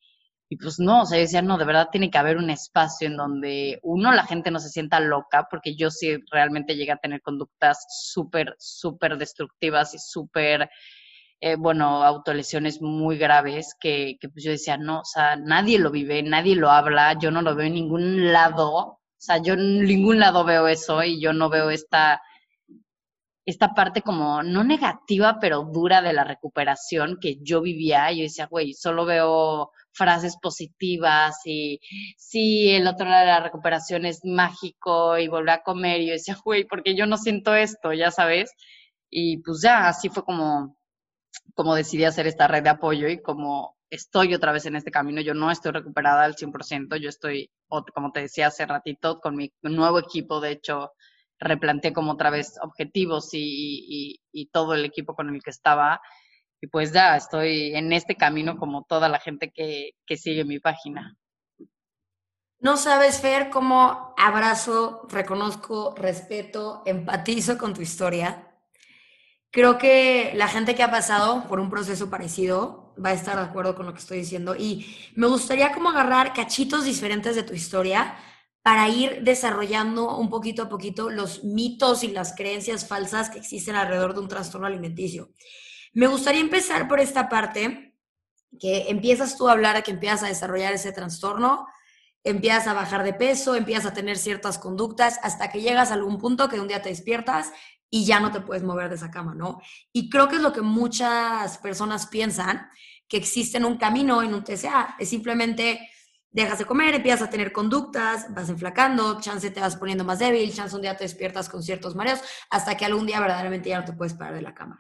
pues 0.61 0.79
no, 0.79 1.03
o 1.03 1.05
sea, 1.05 1.17
yo 1.17 1.23
decía, 1.23 1.41
no, 1.43 1.57
de 1.57 1.65
verdad 1.65 1.89
tiene 1.91 2.09
que 2.09 2.17
haber 2.17 2.37
un 2.37 2.49
espacio 2.49 3.07
en 3.07 3.17
donde 3.17 3.79
uno, 3.83 4.11
la 4.11 4.25
gente 4.25 4.51
no 4.51 4.59
se 4.59 4.69
sienta 4.69 4.99
loca, 4.99 5.47
porque 5.49 5.75
yo 5.75 5.91
sí 5.91 6.17
realmente 6.31 6.75
llegué 6.75 6.91
a 6.93 6.97
tener 6.97 7.21
conductas 7.21 7.85
súper, 7.89 8.55
súper 8.59 9.17
destructivas 9.17 9.93
y 9.93 9.99
súper, 9.99 10.69
eh, 11.41 11.55
bueno, 11.57 12.03
autolesiones 12.03 12.81
muy 12.81 13.17
graves 13.17 13.75
que, 13.79 14.17
que 14.19 14.29
pues 14.29 14.43
yo 14.43 14.51
decía, 14.51 14.77
no, 14.77 15.01
o 15.01 15.05
sea, 15.05 15.35
nadie 15.35 15.79
lo 15.79 15.91
vive, 15.91 16.23
nadie 16.23 16.55
lo 16.55 16.71
habla, 16.71 17.17
yo 17.19 17.29
no 17.31 17.41
lo 17.43 17.55
veo 17.55 17.67
en 17.67 17.73
ningún 17.75 18.31
lado 18.31 19.02
sea, 19.25 19.37
yo 19.41 19.53
en 19.53 19.83
ningún 19.85 20.19
lado 20.19 20.43
veo 20.43 20.67
eso 20.67 21.03
y 21.03 21.21
yo 21.21 21.33
no 21.33 21.49
veo 21.49 21.69
esta, 21.69 22.21
esta 23.45 23.73
parte 23.73 24.01
como 24.01 24.43
no 24.43 24.63
negativa, 24.63 25.37
pero 25.39 25.63
dura 25.71 26.01
de 26.01 26.13
la 26.13 26.23
recuperación 26.23 27.17
que 27.21 27.37
yo 27.41 27.61
vivía. 27.61 28.11
Yo 28.11 28.23
decía, 28.23 28.47
güey, 28.47 28.73
solo 28.73 29.05
veo 29.05 29.71
frases 29.91 30.37
positivas 30.41 31.37
y 31.45 31.79
sí, 32.17 32.71
el 32.71 32.87
otro 32.87 33.07
lado 33.07 33.21
de 33.21 33.27
la 33.27 33.39
recuperación 33.41 34.05
es 34.05 34.21
mágico 34.25 35.17
y 35.17 35.27
volver 35.27 35.55
a 35.55 35.63
comer. 35.63 36.01
Y 36.01 36.07
yo 36.07 36.13
decía, 36.13 36.37
güey, 36.43 36.65
porque 36.65 36.95
yo 36.95 37.05
no 37.05 37.17
siento 37.17 37.55
esto, 37.55 37.93
ya 37.93 38.11
sabes. 38.11 38.51
Y 39.09 39.37
pues 39.39 39.61
ya, 39.61 39.87
así 39.87 40.09
fue 40.09 40.23
como, 40.23 40.77
como 41.55 41.75
decidí 41.75 42.05
hacer 42.05 42.27
esta 42.27 42.47
red 42.47 42.63
de 42.63 42.69
apoyo 42.69 43.07
y 43.09 43.21
como 43.21 43.77
estoy 43.89 44.33
otra 44.33 44.51
vez 44.51 44.65
en 44.65 44.75
este 44.75 44.91
camino. 44.91 45.21
Yo 45.21 45.33
no 45.33 45.51
estoy 45.51 45.71
recuperada 45.71 46.23
al 46.23 46.35
100%, 46.35 46.97
yo 46.97 47.09
estoy, 47.09 47.51
como 47.67 48.11
te 48.11 48.21
decía 48.21 48.47
hace 48.47 48.65
ratito, 48.65 49.19
con 49.19 49.35
mi 49.35 49.53
nuevo 49.61 49.99
equipo, 49.99 50.39
de 50.39 50.51
hecho, 50.51 50.93
replanteé 51.39 51.93
como 51.93 52.13
otra 52.13 52.29
vez 52.29 52.57
objetivos 52.61 53.29
y, 53.33 54.19
todo 54.51 54.73
el 54.73 54.85
equipo 54.85 55.15
con 55.15 55.33
el 55.33 55.41
que 55.41 55.49
estaba. 55.49 56.01
Y 56.61 56.67
pues 56.67 56.93
ya 56.93 57.15
estoy 57.17 57.75
en 57.75 57.91
este 57.91 58.15
camino 58.15 58.57
como 58.57 58.83
toda 58.83 59.09
la 59.09 59.19
gente 59.19 59.51
que, 59.51 59.91
que 60.05 60.17
sigue 60.17 60.45
mi 60.45 60.59
página. 60.59 61.15
No 62.59 62.77
sabes, 62.77 63.19
Fer, 63.19 63.49
cómo 63.49 64.13
abrazo, 64.17 65.05
reconozco, 65.09 65.93
respeto, 65.97 66.81
empatizo 66.85 67.57
con 67.57 67.73
tu 67.73 67.81
historia. 67.81 68.53
Creo 69.51 69.77
que 69.77 70.31
la 70.35 70.47
gente 70.47 70.73
que 70.73 70.81
ha 70.81 70.89
pasado 70.89 71.45
por 71.47 71.59
un 71.59 71.69
proceso 71.69 72.09
parecido 72.09 72.82
va 73.03 73.09
a 73.09 73.13
estar 73.13 73.35
de 73.35 73.43
acuerdo 73.43 73.75
con 73.75 73.85
lo 73.85 73.93
que 73.93 73.99
estoy 73.99 74.19
diciendo. 74.19 74.55
Y 74.55 74.95
me 75.15 75.27
gustaría 75.27 75.71
como 75.71 75.89
agarrar 75.89 76.33
cachitos 76.33 76.85
diferentes 76.85 77.35
de 77.35 77.43
tu 77.43 77.53
historia 77.53 78.15
para 78.61 78.87
ir 78.87 79.23
desarrollando 79.23 80.17
un 80.17 80.29
poquito 80.29 80.63
a 80.63 80.69
poquito 80.69 81.09
los 81.09 81.43
mitos 81.43 82.03
y 82.03 82.07
las 82.07 82.33
creencias 82.33 82.87
falsas 82.87 83.29
que 83.29 83.39
existen 83.39 83.75
alrededor 83.75 84.13
de 84.13 84.21
un 84.21 84.29
trastorno 84.29 84.67
alimenticio. 84.67 85.31
Me 85.93 86.07
gustaría 86.07 86.41
empezar 86.41 86.87
por 86.87 86.99
esta 86.99 87.29
parte, 87.29 87.93
que 88.59 88.89
empiezas 88.89 89.37
tú 89.37 89.49
a 89.49 89.51
hablar, 89.51 89.83
que 89.83 89.91
empiezas 89.91 90.23
a 90.23 90.27
desarrollar 90.27 90.73
ese 90.73 90.91
trastorno, 90.91 91.67
empiezas 92.23 92.67
a 92.67 92.73
bajar 92.73 93.03
de 93.03 93.13
peso, 93.13 93.55
empiezas 93.55 93.87
a 93.87 93.93
tener 93.93 94.17
ciertas 94.17 94.57
conductas, 94.57 95.19
hasta 95.23 95.49
que 95.49 95.61
llegas 95.61 95.91
a 95.91 95.95
algún 95.95 96.17
punto 96.17 96.47
que 96.47 96.59
un 96.59 96.67
día 96.67 96.81
te 96.81 96.89
despiertas 96.89 97.51
y 97.93 98.05
ya 98.05 98.19
no 98.19 98.31
te 98.31 98.41
puedes 98.41 98.63
mover 98.63 98.89
de 98.89 98.95
esa 98.95 99.11
cama, 99.11 99.35
¿no? 99.35 99.61
Y 99.91 100.09
creo 100.09 100.27
que 100.27 100.37
es 100.37 100.41
lo 100.41 100.51
que 100.51 100.63
muchas 100.63 101.59
personas 101.59 102.07
piensan, 102.07 102.67
que 103.07 103.17
existe 103.17 103.57
en 103.59 103.65
un 103.65 103.77
camino 103.77 104.23
en 104.23 104.33
un 104.33 104.43
TCA. 104.43 104.95
Es 104.97 105.09
simplemente 105.09 105.91
dejas 106.31 106.57
de 106.57 106.65
comer, 106.65 106.95
empiezas 106.95 107.21
a 107.21 107.29
tener 107.29 107.51
conductas, 107.51 108.33
vas 108.33 108.49
enflacando, 108.49 109.21
chance 109.21 109.47
te 109.51 109.59
vas 109.59 109.75
poniendo 109.75 110.03
más 110.03 110.17
débil, 110.17 110.51
chance 110.51 110.75
un 110.75 110.81
día 110.81 110.97
te 110.97 111.03
despiertas 111.03 111.47
con 111.47 111.61
ciertos 111.61 111.93
mareos, 111.93 112.19
hasta 112.49 112.75
que 112.75 112.83
algún 112.83 113.05
día 113.05 113.19
verdaderamente 113.19 113.69
ya 113.69 113.81
no 113.81 113.85
te 113.85 113.93
puedes 113.93 114.15
parar 114.15 114.33
de 114.33 114.41
la 114.41 114.55
cama. 114.55 114.79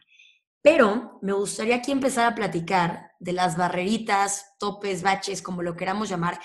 Pero 0.63 1.19
me 1.21 1.33
gustaría 1.33 1.75
aquí 1.75 1.91
empezar 1.91 2.25
a 2.25 2.33
platicar 2.33 3.11
de 3.19 3.33
las 3.33 3.57
barreritas, 3.57 4.55
topes, 4.57 5.03
baches, 5.03 5.43
como 5.43 5.61
lo 5.61 5.75
queramos 5.75 6.09
llamar, 6.09 6.39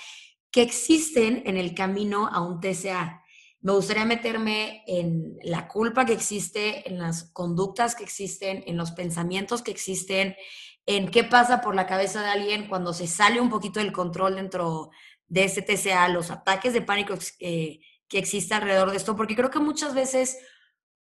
que 0.51 0.61
existen 0.61 1.41
en 1.47 1.57
el 1.57 1.73
camino 1.73 2.27
a 2.27 2.41
un 2.41 2.59
TCA 2.59 3.23
me 3.61 3.73
gustaría 3.73 4.05
meterme 4.05 4.83
en 4.87 5.37
la 5.43 5.67
culpa 5.67 6.05
que 6.05 6.13
existe, 6.13 6.87
en 6.89 6.97
las 6.97 7.25
conductas 7.31 7.95
que 7.95 8.03
existen, 8.03 8.63
en 8.65 8.77
los 8.77 8.91
pensamientos 8.91 9.61
que 9.61 9.71
existen, 9.71 10.35
en 10.85 11.11
qué 11.11 11.23
pasa 11.23 11.61
por 11.61 11.75
la 11.75 11.85
cabeza 11.85 12.21
de 12.21 12.29
alguien 12.29 12.67
cuando 12.67 12.93
se 12.93 13.05
sale 13.05 13.41
un 13.41 13.49
poquito 13.49 13.79
del 13.79 13.91
control 13.91 14.35
dentro 14.35 14.91
de 15.27 15.43
ese 15.43 15.61
TCA, 15.61 16.07
los 16.07 16.31
ataques 16.31 16.73
de 16.73 16.81
pánico 16.81 17.15
que, 17.37 17.81
que 18.07 18.17
existe 18.17 18.53
alrededor 18.53 18.91
de 18.91 18.97
esto, 18.97 19.15
porque 19.15 19.35
creo 19.35 19.51
que 19.51 19.59
muchas 19.59 19.93
veces 19.93 20.37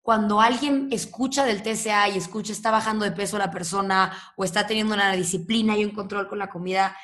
cuando 0.01 0.39
alguien 0.39 0.89
escucha 0.91 1.45
del 1.45 1.61
TCA 1.61 2.09
y 2.09 2.17
escucha 2.17 2.53
está 2.53 2.71
bajando 2.71 3.05
de 3.05 3.11
peso 3.11 3.37
la 3.37 3.51
persona 3.51 4.15
o 4.37 4.43
está 4.43 4.65
teniendo 4.65 4.93
una 4.93 5.11
disciplina 5.13 5.77
y 5.77 5.83
un 5.83 5.91
control 5.91 6.27
con 6.27 6.39
la 6.39 6.49
comida, 6.49 6.95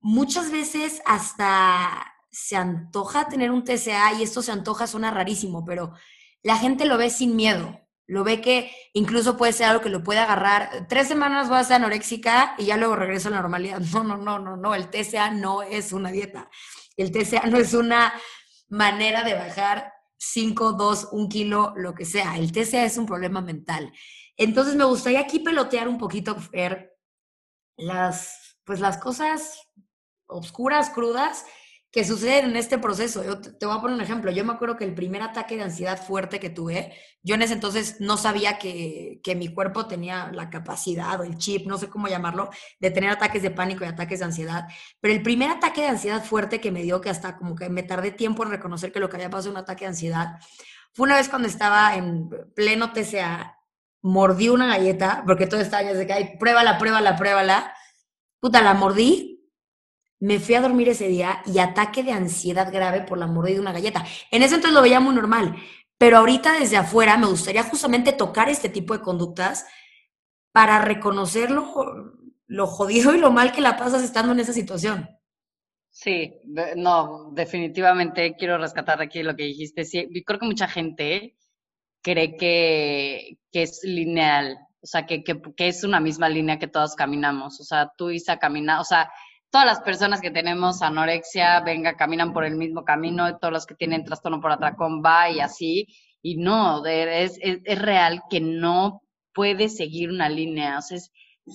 muchas 0.00 0.50
veces 0.50 1.00
hasta 1.06 2.11
se 2.32 2.56
antoja 2.56 3.28
tener 3.28 3.50
un 3.50 3.62
TCA 3.62 4.14
y 4.14 4.22
esto 4.22 4.42
se 4.42 4.50
antoja, 4.50 4.86
suena 4.86 5.10
rarísimo, 5.10 5.64
pero 5.64 5.92
la 6.42 6.56
gente 6.56 6.86
lo 6.86 6.96
ve 6.96 7.10
sin 7.10 7.36
miedo. 7.36 7.78
Lo 8.06 8.24
ve 8.24 8.40
que 8.40 8.74
incluso 8.94 9.36
puede 9.36 9.52
ser 9.52 9.68
algo 9.68 9.82
que 9.82 9.88
lo 9.88 10.02
puede 10.02 10.18
agarrar. 10.18 10.86
Tres 10.88 11.08
semanas 11.08 11.48
voy 11.48 11.58
a 11.58 11.64
ser 11.64 11.76
anoréxica 11.76 12.54
y 12.58 12.64
ya 12.64 12.76
luego 12.76 12.96
regreso 12.96 13.28
a 13.28 13.32
la 13.32 13.40
normalidad. 13.40 13.80
No, 13.92 14.02
no, 14.02 14.16
no, 14.16 14.38
no, 14.38 14.56
no. 14.56 14.74
El 14.74 14.88
TCA 14.88 15.30
no 15.30 15.62
es 15.62 15.92
una 15.92 16.10
dieta. 16.10 16.50
El 16.96 17.12
TCA 17.12 17.46
no 17.46 17.58
es 17.58 17.74
una 17.74 18.12
manera 18.68 19.22
de 19.22 19.34
bajar 19.34 19.92
5, 20.18 20.72
2, 20.72 21.08
1 21.12 21.28
kilo, 21.28 21.74
lo 21.76 21.94
que 21.94 22.04
sea. 22.04 22.36
El 22.36 22.50
TCA 22.50 22.84
es 22.84 22.96
un 22.98 23.06
problema 23.06 23.40
mental. 23.40 23.92
Entonces 24.36 24.74
me 24.74 24.84
gustaría 24.84 25.20
aquí 25.20 25.38
pelotear 25.38 25.88
un 25.88 25.98
poquito, 25.98 26.36
ver 26.50 26.96
las, 27.76 28.58
pues 28.64 28.80
las 28.80 28.98
cosas 28.98 29.60
oscuras, 30.26 30.90
crudas, 30.90 31.44
que 31.92 32.04
suceden 32.04 32.46
en 32.46 32.56
este 32.56 32.78
proceso. 32.78 33.22
Yo 33.22 33.38
te, 33.38 33.66
voy 33.66 33.76
a 33.76 33.80
poner 33.80 33.96
un 33.96 34.00
ejemplo. 34.00 34.30
Yo 34.32 34.44
me 34.46 34.54
acuerdo 34.54 34.78
que 34.78 34.84
el 34.84 34.94
primer 34.94 35.20
ataque 35.22 35.56
de 35.56 35.62
ansiedad 35.62 36.02
fuerte 36.02 36.40
que 36.40 36.48
tuve, 36.48 36.94
yo 37.22 37.34
en 37.34 37.42
ese 37.42 37.52
entonces 37.52 38.00
no 38.00 38.16
sabía 38.16 38.58
que, 38.58 39.20
que, 39.22 39.36
mi 39.36 39.48
cuerpo 39.52 39.86
tenía 39.86 40.32
la 40.32 40.48
capacidad 40.48 41.20
o 41.20 41.24
el 41.24 41.36
chip, 41.36 41.66
no 41.66 41.76
sé 41.76 41.88
cómo 41.88 42.08
llamarlo, 42.08 42.48
de 42.80 42.90
tener 42.90 43.10
ataques 43.10 43.42
de 43.42 43.50
pánico 43.50 43.84
y 43.84 43.88
ataques 43.88 44.20
de 44.20 44.24
ansiedad. 44.24 44.68
Pero 45.00 45.12
el 45.12 45.22
primer 45.22 45.50
ataque 45.50 45.82
de 45.82 45.88
ansiedad 45.88 46.24
fuerte 46.24 46.62
que 46.62 46.72
me 46.72 46.82
dio, 46.82 47.02
que 47.02 47.10
hasta 47.10 47.36
como 47.36 47.54
que 47.54 47.68
me 47.68 47.82
tardé 47.82 48.10
tiempo 48.10 48.42
en 48.42 48.50
reconocer 48.50 48.90
que 48.90 48.98
lo 48.98 49.10
que 49.10 49.16
había 49.16 49.28
pasado 49.28 49.50
un 49.50 49.58
ataque 49.58 49.84
de 49.84 49.90
ansiedad, 49.90 50.38
fue 50.94 51.04
una 51.04 51.16
vez 51.16 51.28
cuando 51.28 51.46
estaba 51.46 51.94
en 51.94 52.30
pleno 52.54 52.92
TCA 52.92 53.58
mordí 54.02 54.48
una 54.48 54.66
galleta, 54.66 55.22
porque 55.26 55.46
todo 55.46 55.60
está 55.60 55.78
años 55.78 55.96
de 55.96 56.06
que, 56.06 56.12
ay, 56.12 56.36
pruébala, 56.38 56.78
pruébala, 56.78 57.16
pruébala. 57.16 57.74
Puta, 58.40 58.60
la 58.62 58.74
mordí, 58.74 59.41
me 60.22 60.38
fui 60.38 60.54
a 60.54 60.60
dormir 60.60 60.88
ese 60.88 61.08
día 61.08 61.42
y 61.46 61.58
ataque 61.58 62.04
de 62.04 62.12
ansiedad 62.12 62.72
grave 62.72 63.00
por 63.02 63.18
la 63.18 63.26
mordida 63.26 63.54
de 63.54 63.60
una 63.60 63.72
galleta. 63.72 64.04
En 64.30 64.44
ese 64.44 64.54
entonces 64.54 64.72
lo 64.72 64.82
veía 64.82 65.00
muy 65.00 65.16
normal, 65.16 65.56
pero 65.98 66.18
ahorita 66.18 66.60
desde 66.60 66.76
afuera 66.76 67.16
me 67.16 67.26
gustaría 67.26 67.64
justamente 67.64 68.12
tocar 68.12 68.48
este 68.48 68.68
tipo 68.68 68.96
de 68.96 69.02
conductas 69.02 69.66
para 70.52 70.80
reconocer 70.80 71.50
lo, 71.50 72.66
jodido 72.68 73.16
y 73.16 73.18
lo 73.18 73.32
mal 73.32 73.50
que 73.50 73.60
la 73.60 73.76
pasas 73.76 74.04
estando 74.04 74.30
en 74.30 74.38
esa 74.38 74.52
situación. 74.52 75.10
Sí, 75.90 76.40
no, 76.76 77.32
definitivamente 77.32 78.36
quiero 78.36 78.58
rescatar 78.58 79.02
aquí 79.02 79.24
lo 79.24 79.34
que 79.34 79.42
dijiste. 79.42 79.84
Sí, 79.84 80.08
creo 80.24 80.38
que 80.38 80.46
mucha 80.46 80.68
gente 80.68 81.36
cree 82.00 82.36
que, 82.36 83.38
es 83.50 83.80
lineal, 83.82 84.56
o 84.80 84.86
sea, 84.86 85.04
que, 85.04 85.24
es 85.56 85.82
una 85.82 85.98
misma 85.98 86.28
línea 86.28 86.60
que 86.60 86.68
todos 86.68 86.94
caminamos. 86.94 87.58
O 87.58 87.64
sea, 87.64 87.90
tú, 87.98 88.10
Isa, 88.10 88.38
camina, 88.38 88.80
o 88.80 88.84
sea, 88.84 89.10
todas 89.52 89.66
las 89.66 89.80
personas 89.82 90.20
que 90.20 90.30
tenemos 90.30 90.82
anorexia, 90.82 91.60
venga, 91.60 91.94
caminan 91.94 92.32
por 92.32 92.44
el 92.44 92.56
mismo 92.56 92.84
camino, 92.84 93.38
todos 93.38 93.52
los 93.52 93.66
que 93.66 93.74
tienen 93.74 94.04
trastorno 94.04 94.40
por 94.40 94.50
atracón 94.50 95.02
va 95.04 95.30
y 95.30 95.40
así. 95.40 95.86
Y 96.22 96.36
no, 96.36 96.84
es, 96.86 97.38
es, 97.40 97.78
real 97.80 98.22
que 98.30 98.40
no 98.40 99.02
puede 99.34 99.68
seguir 99.68 100.10
una 100.10 100.28
línea, 100.28 100.78
o 100.78 100.82
sea, 100.82 100.96
es 100.96 101.12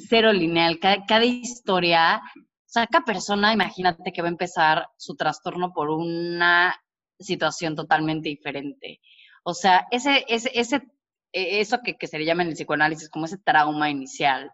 cero 0.09 0.31
lineal. 0.31 0.79
Cada, 0.79 1.25
historia, 1.25 2.21
o 2.35 2.41
sea, 2.65 2.85
cada 2.85 3.03
persona, 3.03 3.53
imagínate 3.53 4.11
que 4.11 4.21
va 4.21 4.27
a 4.27 4.31
empezar 4.31 4.87
su 4.97 5.15
trastorno 5.15 5.73
por 5.73 5.89
una 5.89 6.75
situación 7.19 7.75
totalmente 7.75 8.29
diferente. 8.29 8.99
O 9.43 9.55
sea, 9.55 9.87
ese, 9.89 10.23
ese, 10.27 10.51
ese 10.53 10.83
e, 11.31 11.61
eso 11.61 11.79
que, 11.83 12.07
se 12.07 12.19
le 12.19 12.25
llama 12.25 12.43
en 12.43 12.49
el 12.49 12.55
psicoanálisis 12.55 13.09
como 13.09 13.25
ese 13.25 13.39
trauma 13.39 13.89
inicial, 13.89 14.51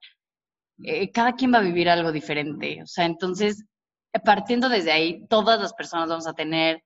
eh, 0.83 1.11
cada 1.11 1.33
quien 1.33 1.53
va 1.53 1.59
a 1.59 1.61
vivir 1.61 1.89
algo 1.89 2.11
diferente. 2.11 2.81
O 2.81 2.87
sea, 2.87 3.05
entonces, 3.05 3.65
partiendo 4.23 4.69
desde 4.69 4.91
ahí, 4.91 5.25
todas 5.27 5.59
las 5.59 5.73
personas 5.73 6.09
vamos 6.09 6.27
a 6.27 6.33
tener, 6.33 6.83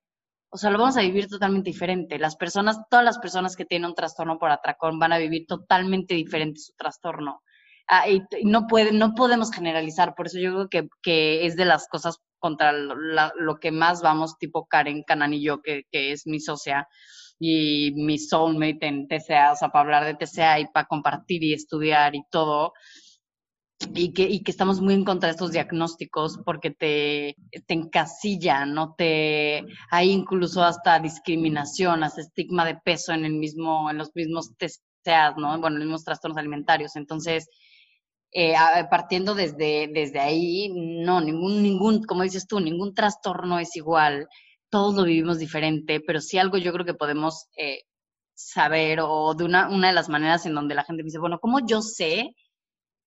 o 0.50 0.58
sea, 0.58 0.70
lo 0.70 0.78
vamos 0.78 0.96
a 0.96 1.02
vivir 1.02 1.28
totalmente 1.28 1.70
diferente. 1.70 2.18
Las 2.18 2.36
personas, 2.36 2.78
todas 2.90 3.04
las 3.04 3.18
personas 3.18 3.56
que 3.56 3.64
tienen 3.64 3.90
un 3.90 3.94
trastorno 3.94 4.38
por 4.38 4.50
atracón 4.50 4.98
van 4.98 5.12
a 5.12 5.18
vivir 5.18 5.46
totalmente 5.46 6.14
diferente 6.14 6.60
su 6.60 6.72
trastorno. 6.76 7.42
Ah, 7.88 8.08
y, 8.08 8.22
no, 8.44 8.66
puede, 8.66 8.92
no 8.92 9.14
podemos 9.14 9.50
generalizar, 9.50 10.14
por 10.14 10.26
eso 10.26 10.38
yo 10.38 10.52
creo 10.52 10.68
que, 10.68 10.88
que 11.02 11.46
es 11.46 11.56
de 11.56 11.64
las 11.64 11.88
cosas 11.88 12.18
contra 12.38 12.72
lo, 12.72 13.58
que 13.60 13.72
más 13.72 14.02
vamos, 14.02 14.38
tipo 14.38 14.66
Karen 14.66 15.02
Canan 15.04 15.32
y 15.34 15.42
yo, 15.42 15.62
que, 15.62 15.84
que 15.90 16.12
es 16.12 16.26
mi 16.26 16.38
socia 16.40 16.86
y 17.38 17.92
mi 17.96 18.18
soulmate 18.18 18.86
en 18.86 19.08
TCA, 19.08 19.52
o 19.52 19.56
sea, 19.56 19.70
para 19.70 19.84
hablar 19.84 20.04
de 20.04 20.14
TCA 20.14 20.60
y 20.60 20.66
para 20.66 20.86
compartir 20.86 21.42
y 21.44 21.54
estudiar 21.54 22.14
y 22.14 22.24
todo. 22.30 22.72
Y 23.94 24.12
que, 24.12 24.24
y 24.24 24.42
que 24.42 24.50
estamos 24.50 24.80
muy 24.80 24.94
en 24.94 25.04
contra 25.04 25.28
de 25.28 25.32
estos 25.32 25.52
diagnósticos 25.52 26.40
porque 26.44 26.72
te, 26.72 27.36
te 27.66 27.74
encasillan, 27.74 28.74
¿no? 28.74 28.94
Te, 28.98 29.64
hay 29.90 30.10
incluso 30.10 30.64
hasta 30.64 30.98
discriminación, 30.98 32.02
hasta 32.02 32.22
estigma 32.22 32.64
de 32.64 32.74
peso 32.74 33.12
en 33.12 33.24
el 33.24 33.34
mismo, 33.34 33.88
en 33.88 33.98
los 33.98 34.10
mismos 34.16 34.50
TCA, 34.56 35.34
¿no? 35.36 35.60
Bueno, 35.60 35.76
en 35.76 35.80
los 35.80 35.84
mismos 35.84 36.04
trastornos 36.04 36.38
alimentarios. 36.38 36.96
Entonces, 36.96 37.48
eh, 38.32 38.54
partiendo 38.90 39.34
desde, 39.34 39.88
desde 39.94 40.18
ahí, 40.18 40.70
no, 41.04 41.20
ningún, 41.20 41.62
ningún, 41.62 42.02
como 42.02 42.24
dices 42.24 42.48
tú, 42.48 42.58
ningún 42.58 42.94
trastorno 42.94 43.60
es 43.60 43.76
igual 43.76 44.28
todos 44.70 44.94
lo 44.94 45.04
vivimos 45.04 45.38
diferente, 45.38 46.00
pero 46.00 46.20
sí 46.20 46.38
algo 46.38 46.58
yo 46.58 46.72
creo 46.72 46.84
que 46.84 46.94
podemos 46.94 47.46
eh, 47.56 47.82
saber 48.34 49.00
o 49.02 49.34
de 49.34 49.44
una, 49.44 49.68
una 49.68 49.88
de 49.88 49.94
las 49.94 50.08
maneras 50.08 50.46
en 50.46 50.54
donde 50.54 50.74
la 50.74 50.84
gente 50.84 51.02
dice, 51.02 51.18
bueno, 51.18 51.38
¿cómo 51.40 51.60
yo 51.66 51.82
sé 51.82 52.34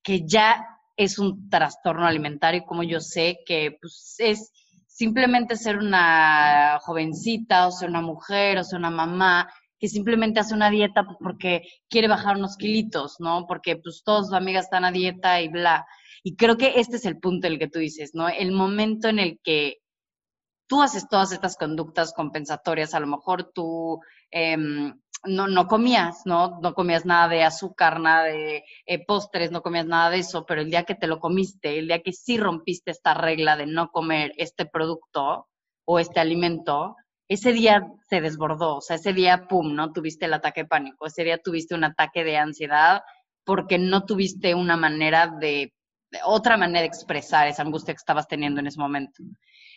que 0.03 0.25
ya 0.25 0.65
es 0.97 1.19
un 1.19 1.49
trastorno 1.49 2.05
alimentario 2.05 2.61
y 2.61 2.65
cómo 2.65 2.83
yo 2.83 2.99
sé 2.99 3.39
que 3.45 3.77
pues, 3.81 4.15
es 4.19 4.51
simplemente 4.87 5.55
ser 5.55 5.77
una 5.77 6.79
jovencita 6.81 7.67
o 7.67 7.71
ser 7.71 7.89
una 7.89 8.01
mujer 8.01 8.57
o 8.57 8.63
ser 8.63 8.79
una 8.79 8.91
mamá 8.91 9.51
que 9.79 9.87
simplemente 9.87 10.39
hace 10.39 10.53
una 10.53 10.69
dieta 10.69 11.07
porque 11.19 11.63
quiere 11.89 12.07
bajar 12.07 12.37
unos 12.37 12.55
kilitos, 12.55 13.15
¿no? 13.19 13.47
Porque 13.47 13.77
pues 13.77 14.03
todas 14.05 14.27
sus 14.27 14.35
amigas 14.35 14.65
están 14.65 14.85
a 14.85 14.91
dieta 14.91 15.41
y 15.41 15.47
bla. 15.47 15.87
Y 16.23 16.35
creo 16.35 16.55
que 16.55 16.79
este 16.79 16.97
es 16.97 17.05
el 17.05 17.17
punto 17.17 17.47
en 17.47 17.53
el 17.53 17.59
que 17.59 17.67
tú 17.67 17.79
dices, 17.79 18.11
¿no? 18.13 18.29
El 18.29 18.51
momento 18.51 19.07
en 19.07 19.17
el 19.17 19.39
que 19.43 19.77
tú 20.67 20.83
haces 20.83 21.07
todas 21.09 21.31
estas 21.31 21.57
conductas 21.57 22.13
compensatorias, 22.13 22.93
a 22.93 22.99
lo 22.99 23.07
mejor 23.07 23.51
tú 23.53 23.99
em, 24.29 24.93
no, 25.23 25.47
no 25.47 25.67
comías, 25.67 26.21
¿no? 26.25 26.59
No 26.61 26.73
comías 26.73 27.05
nada 27.05 27.27
de 27.27 27.43
azúcar, 27.43 27.99
nada 27.99 28.23
de 28.25 28.63
eh, 28.85 29.05
postres, 29.05 29.51
no 29.51 29.61
comías 29.61 29.85
nada 29.85 30.09
de 30.09 30.19
eso, 30.19 30.45
pero 30.45 30.61
el 30.61 30.69
día 30.69 30.83
que 30.83 30.95
te 30.95 31.07
lo 31.07 31.19
comiste, 31.19 31.77
el 31.79 31.87
día 31.87 32.01
que 32.01 32.13
sí 32.13 32.37
rompiste 32.37 32.91
esta 32.91 33.13
regla 33.13 33.55
de 33.55 33.67
no 33.67 33.91
comer 33.91 34.33
este 34.37 34.65
producto 34.65 35.47
o 35.85 35.99
este 35.99 36.19
alimento, 36.19 36.95
ese 37.27 37.53
día 37.53 37.87
se 38.09 38.21
desbordó, 38.21 38.77
o 38.77 38.81
sea, 38.81 38.97
ese 38.97 39.13
día, 39.13 39.47
pum, 39.47 39.73
¿no? 39.75 39.93
Tuviste 39.93 40.25
el 40.25 40.33
ataque 40.33 40.63
de 40.63 40.67
pánico, 40.67 41.05
ese 41.05 41.23
día 41.23 41.37
tuviste 41.37 41.75
un 41.75 41.83
ataque 41.83 42.23
de 42.23 42.37
ansiedad 42.37 43.01
porque 43.45 43.77
no 43.77 44.05
tuviste 44.05 44.55
una 44.55 44.75
manera 44.77 45.27
de, 45.39 45.73
otra 46.25 46.57
manera 46.57 46.81
de 46.81 46.87
expresar 46.87 47.47
esa 47.47 47.61
angustia 47.63 47.93
que 47.93 47.99
estabas 47.99 48.27
teniendo 48.27 48.59
en 48.59 48.67
ese 48.67 48.79
momento. 48.79 49.23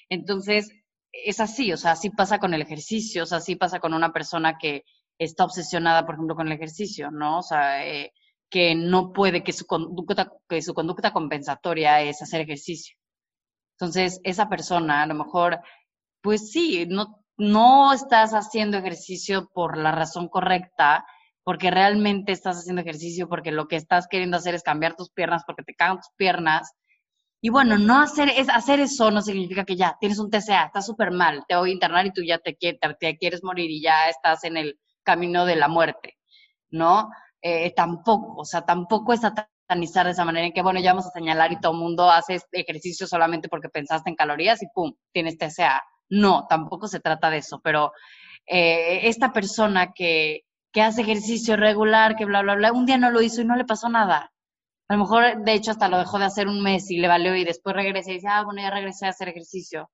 Entonces, 0.08 0.70
es 1.12 1.40
así, 1.40 1.72
o 1.72 1.76
sea, 1.76 1.92
así 1.92 2.10
pasa 2.10 2.38
con 2.38 2.54
el 2.54 2.62
ejercicio, 2.62 3.22
o 3.22 3.26
sea, 3.26 3.38
así 3.38 3.56
pasa 3.56 3.78
con 3.78 3.94
una 3.94 4.12
persona 4.12 4.58
que 4.58 4.82
está 5.18 5.44
obsesionada, 5.44 6.06
por 6.06 6.14
ejemplo, 6.14 6.36
con 6.36 6.46
el 6.48 6.54
ejercicio, 6.54 7.10
¿no? 7.10 7.38
O 7.38 7.42
sea, 7.42 7.86
eh, 7.86 8.12
que 8.50 8.74
no 8.74 9.12
puede, 9.12 9.42
que 9.42 9.52
su, 9.52 9.66
conducta, 9.66 10.32
que 10.48 10.62
su 10.62 10.74
conducta 10.74 11.12
compensatoria 11.12 12.00
es 12.02 12.22
hacer 12.22 12.40
ejercicio. 12.42 12.96
Entonces, 13.78 14.20
esa 14.24 14.48
persona, 14.48 15.02
a 15.02 15.06
lo 15.06 15.14
mejor, 15.14 15.60
pues 16.22 16.50
sí, 16.52 16.86
no, 16.88 17.24
no 17.36 17.92
estás 17.92 18.32
haciendo 18.32 18.78
ejercicio 18.78 19.50
por 19.52 19.76
la 19.78 19.92
razón 19.92 20.28
correcta, 20.28 21.04
porque 21.44 21.70
realmente 21.70 22.32
estás 22.32 22.58
haciendo 22.58 22.82
ejercicio 22.82 23.28
porque 23.28 23.52
lo 23.52 23.68
que 23.68 23.76
estás 23.76 24.06
queriendo 24.08 24.36
hacer 24.36 24.54
es 24.54 24.62
cambiar 24.62 24.96
tus 24.96 25.10
piernas 25.10 25.42
porque 25.46 25.62
te 25.62 25.74
cagan 25.74 25.98
tus 25.98 26.10
piernas 26.16 26.72
y 27.44 27.50
bueno, 27.50 27.76
no 27.76 28.00
hacer, 28.00 28.30
es, 28.30 28.48
hacer 28.48 28.80
eso 28.80 29.10
no 29.10 29.20
significa 29.20 29.66
que 29.66 29.76
ya 29.76 29.98
tienes 30.00 30.18
un 30.18 30.30
TCA, 30.30 30.64
estás 30.64 30.86
súper 30.86 31.10
mal, 31.10 31.44
te 31.46 31.54
voy 31.54 31.68
a 31.68 31.72
internar 31.74 32.06
y 32.06 32.10
tú 32.10 32.22
ya 32.22 32.38
te, 32.38 32.56
te, 32.56 33.18
quieres 33.18 33.44
morir 33.44 33.70
y 33.70 33.82
ya 33.82 34.08
estás 34.08 34.44
en 34.44 34.56
el 34.56 34.80
camino 35.04 35.46
de 35.46 35.56
la 35.56 35.68
muerte, 35.68 36.18
¿no? 36.70 37.10
Eh, 37.42 37.72
tampoco, 37.74 38.36
o 38.38 38.44
sea, 38.44 38.62
tampoco 38.62 39.12
es 39.12 39.20
satanizar 39.20 40.06
de 40.06 40.12
esa 40.12 40.24
manera 40.24 40.46
en 40.46 40.52
que, 40.52 40.62
bueno, 40.62 40.80
ya 40.80 40.92
vamos 40.92 41.06
a 41.06 41.10
señalar 41.10 41.52
y 41.52 41.60
todo 41.60 41.72
el 41.72 41.78
mundo 41.78 42.10
hace 42.10 42.34
este 42.34 42.60
ejercicio 42.60 43.06
solamente 43.06 43.48
porque 43.48 43.68
pensaste 43.68 44.10
en 44.10 44.16
calorías 44.16 44.62
y 44.62 44.66
pum, 44.74 44.94
tienes 45.12 45.38
TCA. 45.38 45.82
No, 46.10 46.46
tampoco 46.48 46.88
se 46.88 47.00
trata 47.00 47.30
de 47.30 47.38
eso, 47.38 47.60
pero 47.62 47.92
eh, 48.46 49.08
esta 49.08 49.32
persona 49.32 49.92
que, 49.94 50.42
que 50.72 50.82
hace 50.82 51.02
ejercicio 51.02 51.56
regular, 51.56 52.16
que 52.16 52.24
bla, 52.26 52.42
bla, 52.42 52.54
bla, 52.56 52.72
un 52.72 52.86
día 52.86 52.98
no 52.98 53.10
lo 53.10 53.22
hizo 53.22 53.40
y 53.42 53.44
no 53.44 53.56
le 53.56 53.64
pasó 53.64 53.88
nada 53.88 54.32
a 54.88 54.94
lo 54.94 55.00
mejor, 55.00 55.42
de 55.44 55.54
hecho, 55.54 55.70
hasta 55.70 55.88
lo 55.88 55.98
dejó 55.98 56.18
de 56.18 56.26
hacer 56.26 56.46
un 56.48 56.62
mes 56.62 56.90
y 56.90 56.98
le 56.98 57.08
valió 57.08 57.34
y 57.34 57.44
después 57.44 57.74
regresé 57.74 58.12
y 58.12 58.14
dice, 58.14 58.28
ah, 58.28 58.44
bueno, 58.44 58.60
ya 58.60 58.70
regresé 58.70 59.06
a 59.06 59.10
hacer 59.10 59.28
ejercicio. 59.28 59.90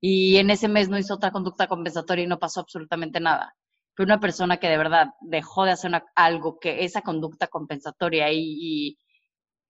Y 0.00 0.38
en 0.38 0.50
ese 0.50 0.68
mes 0.68 0.88
no 0.88 0.98
hizo 0.98 1.14
otra 1.14 1.30
conducta 1.32 1.68
compensatoria 1.68 2.24
y 2.24 2.28
no 2.28 2.38
pasó 2.38 2.60
absolutamente 2.60 3.20
nada. 3.20 3.54
Pero 3.98 4.06
una 4.06 4.20
persona 4.20 4.58
que 4.58 4.68
de 4.68 4.78
verdad 4.78 5.08
dejó 5.20 5.64
de 5.64 5.72
hacer 5.72 5.90
algo 6.14 6.60
que 6.60 6.84
esa 6.84 7.02
conducta 7.02 7.48
compensatoria 7.48 8.30
y, 8.30 8.96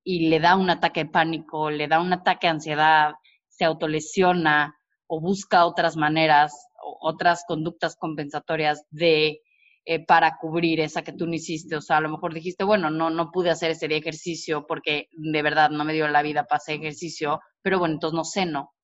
y, 0.04 0.28
le 0.28 0.38
da 0.38 0.54
un 0.54 0.68
ataque 0.68 1.04
de 1.04 1.10
pánico, 1.10 1.70
le 1.70 1.88
da 1.88 1.98
un 1.98 2.12
ataque 2.12 2.46
de 2.46 2.50
ansiedad, 2.50 3.12
se 3.48 3.64
autolesiona 3.64 4.76
o 5.06 5.18
busca 5.18 5.64
otras 5.64 5.96
maneras, 5.96 6.52
otras 7.00 7.44
conductas 7.48 7.96
compensatorias 7.96 8.84
de 8.90 9.40
eh, 9.86 10.04
para 10.04 10.36
cubrir 10.36 10.80
esa 10.80 11.00
que 11.00 11.14
tú 11.14 11.26
no 11.26 11.32
hiciste. 11.32 11.76
O 11.76 11.80
sea, 11.80 11.96
a 11.96 12.02
lo 12.02 12.10
mejor 12.10 12.34
dijiste, 12.34 12.64
bueno, 12.64 12.90
no, 12.90 13.08
no 13.08 13.30
pude 13.30 13.48
hacer 13.48 13.70
ese 13.70 13.88
día 13.88 13.96
ejercicio 13.96 14.66
porque 14.66 15.08
de 15.12 15.40
verdad 15.42 15.70
no 15.70 15.86
me 15.86 15.94
dio 15.94 16.06
la 16.06 16.20
vida 16.20 16.44
para 16.44 16.58
hacer 16.58 16.74
ejercicio, 16.74 17.40
pero 17.62 17.78
bueno, 17.78 17.94
entonces 17.94 18.14
no 18.14 18.24
ceno, 18.24 18.74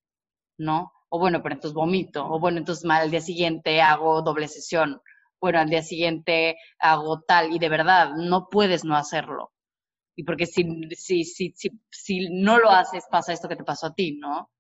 ¿no? 0.57 0.91
O 1.11 1.19
bueno, 1.19 1.43
pero 1.43 1.57
entonces 1.57 1.75
vomito. 1.75 2.27
O 2.27 2.41
bueno, 2.41 2.57
entonces 2.57 2.89
al 2.91 3.11
día 3.11 3.21
siguiente 3.21 3.83
hago 3.83 4.23
doble 4.23 4.49
sesión. 4.49 5.03
Bueno, 5.41 5.61
al 5.61 5.69
día 5.69 5.83
siguiente 5.83 6.57
hago 6.79 7.23
tal. 7.27 7.53
Y 7.55 7.59
de 7.59 7.69
verdad, 7.69 8.11
no 8.17 8.49
puedes 8.51 8.85
no 8.85 8.97
hacerlo. 8.97 9.53
Y 10.17 10.25
porque 10.25 10.47
si, 10.47 10.65
si, 10.97 11.25
si, 11.25 11.53
si, 11.57 11.71
si 11.91 12.29
no 12.31 12.59
lo 12.59 12.71
haces, 12.71 13.05
pasa 13.11 13.33
esto 13.33 13.49
que 13.49 13.57
te 13.57 13.65
pasó 13.65 13.89
a 13.89 13.95
ti, 13.95 14.17
¿no? 14.19 14.51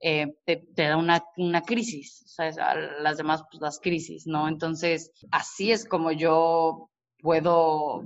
Eh, 0.00 0.34
te, 0.44 0.66
da 0.74 0.96
una, 0.96 1.24
una 1.36 1.62
crisis, 1.62 2.24
¿sabes? 2.26 2.58
A 2.58 2.74
las 2.74 3.16
demás, 3.18 3.44
pues 3.50 3.60
las 3.62 3.78
crisis, 3.78 4.26
¿no? 4.26 4.48
Entonces, 4.48 5.12
así 5.30 5.70
es 5.70 5.86
como 5.86 6.10
yo 6.12 6.90
puedo, 7.20 8.02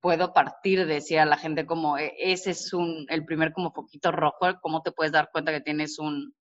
puedo 0.00 0.32
partir 0.32 0.78
de 0.78 0.94
decir 0.94 1.18
a 1.18 1.26
la 1.26 1.36
gente 1.36 1.66
como 1.66 1.98
e, 1.98 2.12
ese 2.18 2.52
es 2.52 2.72
un, 2.72 3.04
el 3.08 3.24
primer 3.24 3.52
como 3.52 3.72
poquito 3.72 4.12
rojo, 4.12 4.46
cómo 4.60 4.82
te 4.82 4.92
puedes 4.92 5.12
dar 5.12 5.30
cuenta 5.32 5.52
que 5.52 5.60
tienes 5.60 5.98
un, 5.98 6.34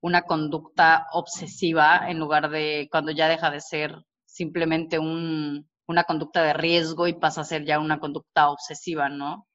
una 0.00 0.22
conducta 0.22 1.06
obsesiva 1.12 2.08
en 2.08 2.18
lugar 2.18 2.50
de 2.50 2.88
cuando 2.90 3.12
ya 3.12 3.28
deja 3.28 3.50
de 3.50 3.60
ser 3.60 3.96
simplemente 4.24 4.98
un, 4.98 5.68
una 5.86 6.04
conducta 6.04 6.42
de 6.42 6.52
riesgo 6.52 7.08
y 7.08 7.14
pasa 7.14 7.40
a 7.40 7.44
ser 7.44 7.64
ya 7.64 7.78
una 7.78 7.98
conducta 7.98 8.50
obsesiva, 8.50 9.08
¿no? 9.08 9.46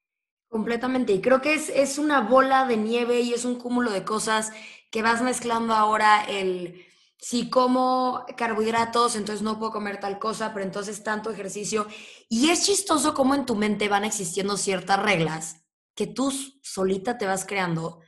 Completamente. 0.48 1.12
Y 1.12 1.20
creo 1.20 1.40
que 1.40 1.54
es, 1.54 1.68
es 1.70 1.98
una 1.98 2.20
bola 2.20 2.66
de 2.66 2.76
nieve 2.76 3.20
y 3.20 3.32
es 3.32 3.44
un 3.44 3.58
cúmulo 3.58 3.90
de 3.90 4.04
cosas 4.04 4.52
que 4.90 5.02
vas 5.02 5.22
mezclando 5.22 5.74
ahora 5.74 6.24
el 6.24 6.84
si 7.22 7.48
como 7.48 8.26
carbohidratos, 8.36 9.14
entonces 9.14 9.42
no 9.42 9.56
puedo 9.56 9.70
comer 9.70 10.00
tal 10.00 10.18
cosa, 10.18 10.52
pero 10.52 10.66
entonces 10.66 11.04
tanto 11.04 11.30
ejercicio. 11.30 11.86
Y 12.28 12.50
es 12.50 12.66
chistoso 12.66 13.14
cómo 13.14 13.36
en 13.36 13.46
tu 13.46 13.54
mente 13.54 13.88
van 13.88 14.04
existiendo 14.04 14.56
ciertas 14.56 15.00
reglas 15.00 15.64
que 15.94 16.08
tú 16.08 16.32
solita 16.62 17.18
te 17.18 17.26
vas 17.26 17.46
creando. 17.46 18.00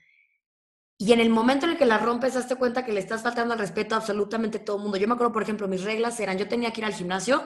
Y 1.04 1.12
en 1.12 1.20
el 1.20 1.28
momento 1.28 1.66
en 1.66 1.72
el 1.72 1.76
que 1.76 1.84
las 1.84 2.00
rompes, 2.00 2.34
hazte 2.34 2.56
cuenta 2.56 2.82
que 2.82 2.90
le 2.90 2.98
estás 2.98 3.22
faltando 3.22 3.52
al 3.52 3.60
respeto 3.60 3.94
a 3.94 3.98
absolutamente 3.98 4.58
todo 4.58 4.78
el 4.78 4.82
mundo. 4.84 4.96
Yo 4.96 5.06
me 5.06 5.12
acuerdo, 5.12 5.34
por 5.34 5.42
ejemplo, 5.42 5.68
mis 5.68 5.84
reglas 5.84 6.18
eran, 6.18 6.38
yo 6.38 6.48
tenía 6.48 6.72
que 6.72 6.80
ir 6.80 6.86
al 6.86 6.94
gimnasio 6.94 7.44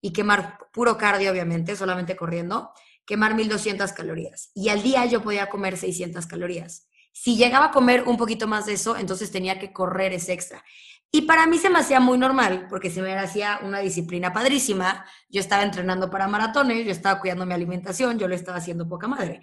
y 0.00 0.14
quemar 0.14 0.56
puro 0.72 0.96
cardio, 0.96 1.30
obviamente, 1.30 1.76
solamente 1.76 2.16
corriendo, 2.16 2.70
quemar 3.04 3.34
1200 3.34 3.92
calorías. 3.92 4.50
Y 4.54 4.70
al 4.70 4.82
día 4.82 5.04
yo 5.04 5.22
podía 5.22 5.50
comer 5.50 5.76
600 5.76 6.24
calorías. 6.24 6.88
Si 7.12 7.36
llegaba 7.36 7.66
a 7.66 7.70
comer 7.70 8.04
un 8.06 8.16
poquito 8.16 8.46
más 8.46 8.64
de 8.64 8.72
eso, 8.72 8.96
entonces 8.96 9.30
tenía 9.30 9.58
que 9.58 9.74
correr 9.74 10.14
ese 10.14 10.32
extra. 10.32 10.64
Y 11.12 11.22
para 11.22 11.46
mí 11.46 11.58
se 11.58 11.68
me 11.68 11.80
hacía 11.80 12.00
muy 12.00 12.16
normal, 12.16 12.66
porque 12.70 12.88
se 12.88 13.02
me 13.02 13.12
hacía 13.18 13.60
una 13.62 13.80
disciplina 13.80 14.32
padrísima. 14.32 15.04
Yo 15.28 15.40
estaba 15.40 15.64
entrenando 15.64 16.08
para 16.08 16.28
maratones, 16.28 16.86
yo 16.86 16.92
estaba 16.92 17.20
cuidando 17.20 17.44
mi 17.44 17.52
alimentación, 17.52 18.18
yo 18.18 18.26
lo 18.26 18.34
estaba 18.34 18.56
haciendo 18.56 18.88
poca 18.88 19.06
madre. 19.06 19.42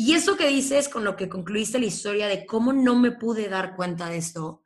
Y 0.00 0.14
eso 0.14 0.36
que 0.36 0.46
dices 0.46 0.88
con 0.88 1.02
lo 1.02 1.16
que 1.16 1.28
concluiste 1.28 1.80
la 1.80 1.86
historia 1.86 2.28
de 2.28 2.46
cómo 2.46 2.72
no 2.72 2.94
me 2.94 3.10
pude 3.10 3.48
dar 3.48 3.74
cuenta 3.74 4.08
de 4.08 4.18
esto, 4.18 4.62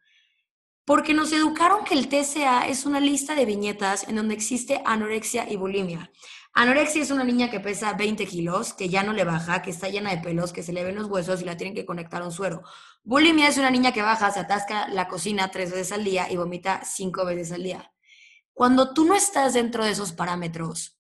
porque 0.85 1.15
nos 1.15 1.33
educaron 1.33 1.87
que 1.87 1.95
el 1.95 2.11
TCA 2.11 2.69
es 2.69 2.85
una 2.85 3.01
lista 3.01 3.35
de 3.35 3.47
viñetas 3.47 4.07
en 4.07 4.17
donde 4.17 4.35
existe 4.35 4.83
anorexia 4.85 5.51
y 5.51 5.57
bulimia. 5.57 6.13
Anorexia 6.53 7.01
es 7.01 7.11
una 7.11 7.25
niña 7.25 7.51
que 7.51 7.61
pesa 7.61 7.95
20 7.95 8.27
kilos, 8.27 8.75
que 8.75 8.91
ya 8.91 9.03
no 9.03 9.15
le 9.15 9.25
baja, 9.25 9.63
que 9.63 9.71
está 9.71 9.89
llena 9.89 10.11
de 10.11 10.19
pelos, 10.19 10.53
que 10.53 10.63
se 10.63 10.75
le 10.75 10.85
ven 10.85 10.97
los 10.97 11.07
huesos 11.07 11.41
y 11.41 11.47
la 11.47 11.57
tienen 11.57 11.75
que 11.75 11.87
conectar 11.87 12.21
a 12.21 12.27
un 12.27 12.33
suero. 12.33 12.63
Bulimia 13.03 13.49
es 13.49 13.57
una 13.57 13.71
niña 13.71 13.93
que 13.93 14.03
baja, 14.03 14.31
se 14.33 14.41
atasca 14.41 14.89
la 14.89 15.09
cocina 15.09 15.51
tres 15.51 15.71
veces 15.71 15.93
al 15.93 16.05
día 16.05 16.31
y 16.31 16.37
vomita 16.37 16.83
cinco 16.85 17.25
veces 17.25 17.53
al 17.53 17.63
día. 17.63 17.91
Cuando 18.53 18.93
tú 18.93 19.07
no 19.07 19.15
estás 19.15 19.55
dentro 19.55 19.83
de 19.83 19.93
esos 19.93 20.13
parámetros, 20.13 20.92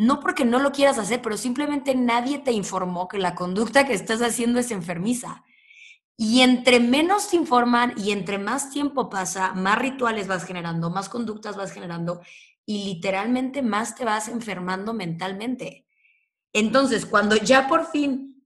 no 0.00 0.18
porque 0.18 0.46
no 0.46 0.60
lo 0.60 0.72
quieras 0.72 0.96
hacer, 0.96 1.20
pero 1.20 1.36
simplemente 1.36 1.94
nadie 1.94 2.38
te 2.38 2.52
informó 2.52 3.06
que 3.06 3.18
la 3.18 3.34
conducta 3.34 3.86
que 3.86 3.92
estás 3.92 4.22
haciendo 4.22 4.58
es 4.58 4.70
enfermiza. 4.70 5.44
Y 6.16 6.40
entre 6.40 6.80
menos 6.80 7.28
te 7.28 7.36
informan 7.36 7.92
y 7.98 8.12
entre 8.12 8.38
más 8.38 8.70
tiempo 8.70 9.10
pasa, 9.10 9.52
más 9.52 9.78
rituales 9.78 10.26
vas 10.26 10.44
generando, 10.44 10.88
más 10.88 11.10
conductas 11.10 11.54
vas 11.54 11.72
generando 11.72 12.22
y 12.64 12.84
literalmente 12.84 13.60
más 13.60 13.94
te 13.94 14.06
vas 14.06 14.28
enfermando 14.28 14.94
mentalmente. 14.94 15.86
Entonces, 16.54 17.04
cuando 17.04 17.36
ya 17.36 17.68
por 17.68 17.84
fin 17.84 18.42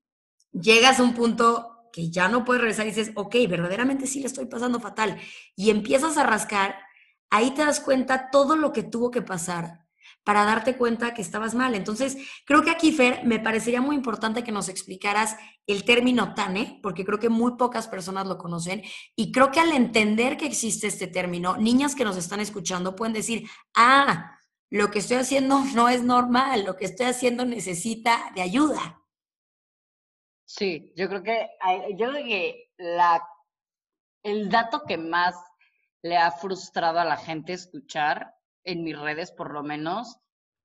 llegas 0.51 0.99
a 0.99 1.05
un 1.05 1.15
punto 1.15 1.89
que 1.93 2.11
ya 2.11 2.27
no 2.27 2.45
puedes 2.45 2.63
regresar 2.63 2.87
y 2.87 2.91
dices, 2.91 3.13
ok, 3.15 3.37
verdaderamente 3.49 4.09
sí 4.09 4.19
le 4.19 4.27
estoy 4.27 4.47
pasando 4.47 4.81
fatal, 4.81 5.21
y 5.55 5.71
empiezas 5.71 6.17
a 6.17 6.25
rascar, 6.25 6.81
ahí 7.31 7.53
te 7.53 7.65
das 7.65 7.79
cuenta 7.79 8.31
todo 8.33 8.57
lo 8.57 8.73
que 8.73 8.83
tuvo 8.83 9.13
que 9.13 9.23
pasar 9.23 9.84
para 10.25 10.45
darte 10.45 10.77
cuenta 10.77 11.15
que 11.15 11.23
estabas 11.23 11.55
mal. 11.55 11.75
Entonces, 11.75 12.17
creo 12.47 12.63
que 12.63 12.71
aquí, 12.71 12.93
Fer, 12.93 13.25
me 13.25 13.39
parecería 13.39 13.81
muy 13.81 13.95
importante 13.95 14.43
que 14.43 14.53
nos 14.53 14.69
explicaras 14.69 15.37
el 15.67 15.85
término 15.85 16.35
TANE, 16.35 16.81
porque 16.83 17.05
creo 17.05 17.21
que 17.21 17.29
muy 17.29 17.57
pocas 17.57 17.87
personas 17.87 18.27
lo 18.27 18.39
conocen, 18.39 18.83
y 19.15 19.31
creo 19.31 19.51
que 19.51 19.61
al 19.61 19.73
entender 19.73 20.37
que 20.37 20.47
existe 20.47 20.87
este 20.87 21.07
término, 21.07 21.57
niñas 21.57 21.95
que 21.95 22.05
nos 22.05 22.17
están 22.17 22.41
escuchando 22.41 22.97
pueden 22.97 23.13
decir, 23.13 23.49
ah, 23.77 24.39
lo 24.71 24.91
que 24.91 24.99
estoy 24.99 25.19
haciendo 25.19 25.61
no 25.75 25.89
es 25.89 26.03
normal, 26.03 26.65
lo 26.65 26.77
que 26.77 26.87
estoy 26.87 27.07
haciendo 27.07 27.45
necesita 27.45 28.33
de 28.35 28.43
ayuda. 28.43 29.01
Sí, 30.47 30.93
yo 30.97 31.09
creo 31.09 31.23
que, 31.23 31.49
yo 31.97 32.11
creo 32.11 32.25
que 32.25 32.71
la, 32.77 33.23
el 34.23 34.49
dato 34.51 34.83
que 34.87 34.97
más 34.97 35.35
le 36.03 36.17
ha 36.17 36.31
frustrado 36.31 36.99
a 37.01 37.05
la 37.05 37.17
gente 37.17 37.55
escuchar 37.55 38.35
en 38.65 38.83
mis 38.83 38.99
redes 38.99 39.33
por 39.33 39.53
lo 39.53 39.63
menos, 39.63 40.19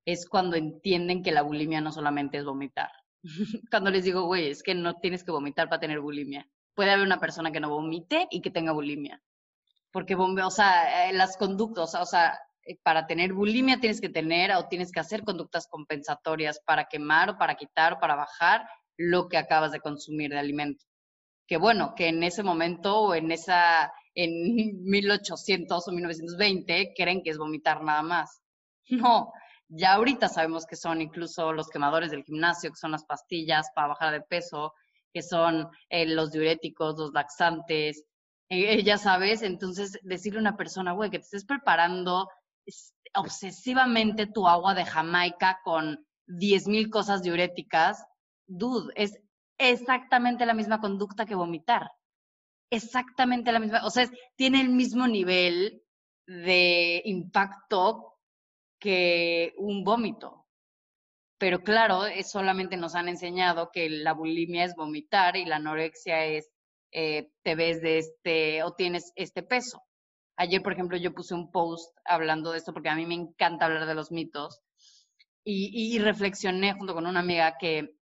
es 0.05 0.27
cuando 0.27 0.55
entienden 0.55 1.23
que 1.23 1.31
la 1.31 1.41
bulimia 1.41 1.81
no 1.81 1.91
solamente 1.91 2.37
es 2.37 2.45
vomitar. 2.45 2.91
cuando 3.71 3.91
les 3.91 4.03
digo, 4.03 4.23
güey, 4.23 4.49
es 4.49 4.63
que 4.63 4.75
no 4.75 4.95
tienes 4.95 5.23
que 5.23 5.31
vomitar 5.31 5.69
para 5.69 5.79
tener 5.79 5.99
bulimia. 5.99 6.47
Puede 6.73 6.91
haber 6.91 7.05
una 7.05 7.19
persona 7.19 7.51
que 7.51 7.59
no 7.59 7.69
vomite 7.69 8.27
y 8.31 8.41
que 8.41 8.51
tenga 8.51 8.71
bulimia. 8.71 9.21
Porque, 9.91 10.15
o 10.15 10.51
sea, 10.51 11.09
eh, 11.09 11.13
las 11.13 11.35
conductas, 11.37 11.95
o 11.95 12.05
sea, 12.05 12.39
eh, 12.63 12.77
para 12.83 13.07
tener 13.07 13.33
bulimia 13.33 13.79
tienes 13.79 13.99
que 13.99 14.09
tener 14.09 14.51
o 14.53 14.67
tienes 14.67 14.91
que 14.91 14.99
hacer 14.99 15.23
conductas 15.23 15.67
compensatorias 15.67 16.61
para 16.65 16.85
quemar 16.85 17.31
o 17.31 17.37
para 17.37 17.55
quitar 17.55 17.93
o 17.93 17.99
para 17.99 18.15
bajar 18.15 18.67
lo 18.97 19.27
que 19.27 19.37
acabas 19.37 19.71
de 19.71 19.79
consumir 19.79 20.31
de 20.31 20.39
alimento. 20.39 20.85
Que 21.47 21.57
bueno, 21.57 21.93
que 21.95 22.09
en 22.09 22.21
ese 22.23 22.43
momento 22.43 22.99
o 22.99 23.15
en 23.15 23.31
esa 23.31 23.91
en 24.23 24.83
1800 24.83 25.87
o 25.87 25.91
1920 25.91 26.93
creen 26.95 27.23
que 27.23 27.29
es 27.29 27.37
vomitar 27.37 27.83
nada 27.83 28.01
más. 28.01 28.41
No, 28.91 29.31
ya 29.67 29.93
ahorita 29.93 30.27
sabemos 30.27 30.65
que 30.65 30.75
son 30.75 30.99
incluso 30.99 31.53
los 31.53 31.69
quemadores 31.69 32.09
del 32.09 32.23
gimnasio, 32.23 32.71
que 32.71 32.75
son 32.75 32.91
las 32.91 33.05
pastillas 33.05 33.67
para 33.75 33.89
bajar 33.89 34.11
de 34.11 34.21
peso, 34.21 34.73
que 35.13 35.21
son 35.21 35.69
eh, 35.89 36.07
los 36.07 36.31
diuréticos, 36.31 36.97
los 36.97 37.13
laxantes, 37.13 38.03
eh, 38.49 38.81
ya 38.83 38.97
sabes, 38.97 39.43
entonces 39.43 39.99
decirle 40.01 40.39
a 40.39 40.41
una 40.41 40.57
persona, 40.57 40.93
güey, 40.93 41.11
que 41.11 41.19
te 41.19 41.25
estés 41.25 41.45
preparando 41.45 42.27
obsesivamente 43.13 44.25
tu 44.25 44.47
agua 44.47 44.73
de 44.73 44.85
Jamaica 44.85 45.59
con 45.63 46.03
10.000 46.25 46.89
cosas 46.89 47.21
diuréticas, 47.21 48.03
dude, 48.47 48.91
es 48.95 49.19
exactamente 49.59 50.47
la 50.47 50.55
misma 50.55 50.81
conducta 50.81 51.27
que 51.27 51.35
vomitar 51.35 51.91
exactamente 52.69 53.51
la 53.51 53.59
misma, 53.59 53.85
o 53.85 53.89
sea, 53.89 54.09
tiene 54.35 54.61
el 54.61 54.69
mismo 54.69 55.07
nivel 55.07 55.81
de 56.27 57.01
impacto 57.05 58.17
que 58.79 59.53
un 59.57 59.83
vómito. 59.83 60.45
Pero 61.37 61.63
claro, 61.63 62.05
es, 62.05 62.31
solamente 62.31 62.77
nos 62.77 62.95
han 62.95 63.07
enseñado 63.07 63.71
que 63.71 63.89
la 63.89 64.13
bulimia 64.13 64.65
es 64.65 64.75
vomitar 64.75 65.37
y 65.37 65.45
la 65.45 65.57
anorexia 65.57 66.25
es 66.25 66.49
eh, 66.91 67.31
te 67.43 67.55
ves 67.55 67.81
de 67.81 67.99
este 67.99 68.63
o 68.63 68.73
tienes 68.73 69.13
este 69.15 69.43
peso. 69.43 69.83
Ayer, 70.37 70.61
por 70.61 70.73
ejemplo, 70.73 70.97
yo 70.97 71.13
puse 71.13 71.33
un 71.33 71.51
post 71.51 71.95
hablando 72.05 72.51
de 72.51 72.57
esto 72.57 72.73
porque 72.73 72.89
a 72.89 72.95
mí 72.95 73.05
me 73.05 73.15
encanta 73.15 73.65
hablar 73.65 73.85
de 73.85 73.95
los 73.95 74.11
mitos 74.11 74.61
y, 75.43 75.95
y 75.95 75.99
reflexioné 75.99 76.73
junto 76.73 76.93
con 76.93 77.07
una 77.07 77.19
amiga 77.19 77.57
que 77.59 77.95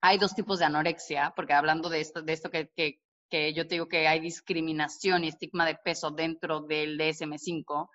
hay 0.00 0.18
dos 0.18 0.34
tipos 0.34 0.58
de 0.58 0.66
anorexia, 0.66 1.32
porque 1.34 1.54
hablando 1.54 1.88
de 1.88 2.00
esto, 2.00 2.22
de 2.22 2.32
esto 2.32 2.50
que, 2.50 2.70
que, 2.76 3.00
que 3.28 3.52
yo 3.54 3.66
te 3.66 3.76
digo 3.76 3.88
que 3.88 4.06
hay 4.06 4.20
discriminación 4.20 5.24
y 5.24 5.28
estigma 5.28 5.66
de 5.66 5.76
peso 5.76 6.10
dentro 6.10 6.60
del 6.60 6.98
DSM5, 6.98 7.88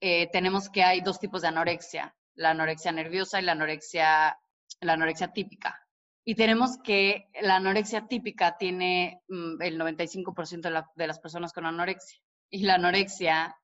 eh, 0.00 0.28
tenemos 0.30 0.68
que 0.68 0.82
hay 0.82 1.00
dos 1.00 1.18
tipos 1.18 1.42
de 1.42 1.48
anorexia, 1.48 2.14
la 2.34 2.50
anorexia 2.50 2.92
nerviosa 2.92 3.40
y 3.40 3.44
la 3.44 3.52
anorexia, 3.52 4.38
la 4.80 4.92
anorexia 4.92 5.32
típica. 5.32 5.80
Y 6.24 6.34
tenemos 6.34 6.78
que 6.82 7.28
la 7.42 7.56
anorexia 7.56 8.06
típica 8.06 8.56
tiene 8.56 9.20
mm, 9.28 9.60
el 9.62 9.78
95% 9.78 10.60
de, 10.60 10.82
de 10.94 11.06
las 11.06 11.18
personas 11.20 11.52
con 11.52 11.66
anorexia. 11.66 12.18
Y 12.50 12.62
la 12.62 12.76
anorexia 12.76 13.56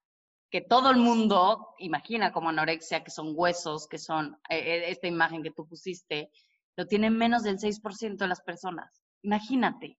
que 0.51 0.61
todo 0.61 0.90
el 0.90 0.97
mundo 0.97 1.75
imagina 1.79 2.33
como 2.33 2.49
anorexia, 2.49 3.05
que 3.05 3.11
son 3.11 3.33
huesos, 3.35 3.87
que 3.87 3.99
son 3.99 4.37
eh, 4.49 4.85
esta 4.88 5.07
imagen 5.07 5.43
que 5.43 5.53
tú 5.53 5.66
pusiste, 5.66 6.31
lo 6.77 6.87
tienen 6.87 7.16
menos 7.16 7.45
del 7.45 7.59
6% 7.59 8.16
de 8.16 8.29
las 8.29 8.43
personas. 8.43 9.01
Imagínate. 9.23 9.97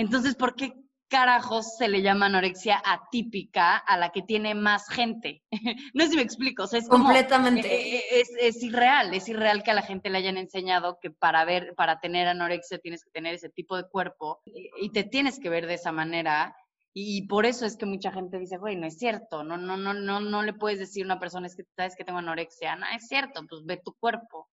Entonces, 0.00 0.34
¿por 0.34 0.54
qué 0.54 0.72
carajos 1.08 1.76
se 1.76 1.88
le 1.88 2.00
llama 2.00 2.26
anorexia 2.26 2.80
atípica 2.82 3.76
a 3.76 3.98
la 3.98 4.10
que 4.12 4.22
tiene 4.22 4.54
más 4.54 4.88
gente? 4.88 5.42
no 5.94 6.04
sé 6.04 6.10
si 6.10 6.16
me 6.16 6.22
explico. 6.22 6.64
es 6.72 6.88
Completamente. 6.88 7.68
Eh, 7.68 7.98
eh, 7.98 8.24
es, 8.40 8.62
irreal, 8.62 9.12
es 9.12 9.28
irreal 9.28 9.62
que 9.62 9.72
a 9.72 9.74
la 9.74 9.82
gente 9.82 10.08
le 10.08 10.16
hayan 10.16 10.38
enseñado 10.38 10.98
que 11.02 11.10
para 11.10 11.44
ver, 11.44 11.74
para 11.76 12.00
tener 12.00 12.28
anorexia 12.28 12.78
tienes 12.78 13.04
que 13.04 13.10
tener 13.10 13.34
ese 13.34 13.50
tipo 13.50 13.76
de 13.76 13.86
cuerpo 13.90 14.40
y 14.46 14.90
te 14.90 15.04
tienes 15.04 15.38
que 15.38 15.50
ver 15.50 15.66
de 15.66 15.74
esa 15.74 15.92
manera. 15.92 16.56
Y 16.94 17.26
por 17.26 17.44
eso 17.44 17.66
es 17.66 17.76
que 17.76 17.84
mucha 17.84 18.10
gente 18.10 18.38
dice, 18.38 18.56
güey, 18.56 18.76
no 18.76 18.86
es 18.86 18.98
cierto, 18.98 19.44
no, 19.44 19.58
no, 19.58 19.76
no, 19.76 19.92
no, 19.92 20.18
no 20.18 20.42
le 20.42 20.54
puedes 20.54 20.78
decir 20.78 21.04
a 21.04 21.06
una 21.06 21.20
persona, 21.20 21.46
es 21.46 21.54
que 21.54 21.64
sabes 21.76 21.94
que 21.94 22.04
tengo 22.04 22.18
anorexia, 22.18 22.74
no, 22.74 22.86
es 22.96 23.06
cierto, 23.06 23.42
pues 23.48 23.64
ve 23.64 23.76
tu 23.84 23.94
cuerpo. 24.00 24.48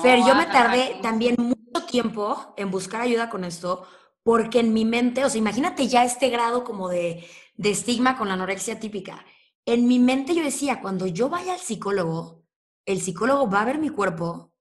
Fer, 0.00 0.20
yo 0.20 0.34
me 0.34 0.46
tardé 0.46 1.00
también 1.02 1.34
mucho 1.36 1.86
tiempo 1.86 2.54
en 2.56 2.70
buscar 2.70 3.02
ayuda 3.02 3.28
con 3.28 3.44
esto, 3.44 3.86
porque 4.22 4.60
en 4.60 4.72
mi 4.72 4.84
mente, 4.84 5.24
o 5.24 5.30
sea, 5.30 5.38
imagínate 5.38 5.88
ya 5.88 6.04
este 6.04 6.28
grado 6.28 6.64
como 6.64 6.88
de, 6.88 7.26
de 7.54 7.70
estigma 7.70 8.16
con 8.16 8.28
la 8.28 8.34
anorexia 8.34 8.78
típica. 8.80 9.24
En 9.66 9.86
mi 9.86 9.98
mente 9.98 10.34
yo 10.34 10.42
decía, 10.42 10.80
cuando 10.80 11.06
yo 11.06 11.28
vaya 11.28 11.54
al 11.54 11.60
psicólogo, 11.60 12.44
el 12.86 13.00
psicólogo 13.00 13.48
va 13.48 13.62
a 13.62 13.66
ver 13.66 13.78
mi 13.78 13.90
cuerpo 13.90 14.52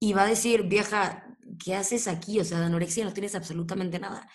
y 0.00 0.12
va 0.12 0.22
a 0.22 0.26
decir, 0.26 0.64
vieja, 0.64 1.26
¿qué 1.62 1.74
haces 1.74 2.08
aquí? 2.08 2.40
O 2.40 2.44
sea, 2.44 2.58
de 2.60 2.66
anorexia 2.66 3.04
no 3.04 3.12
tienes 3.12 3.34
absolutamente 3.34 3.98
nada. 3.98 4.28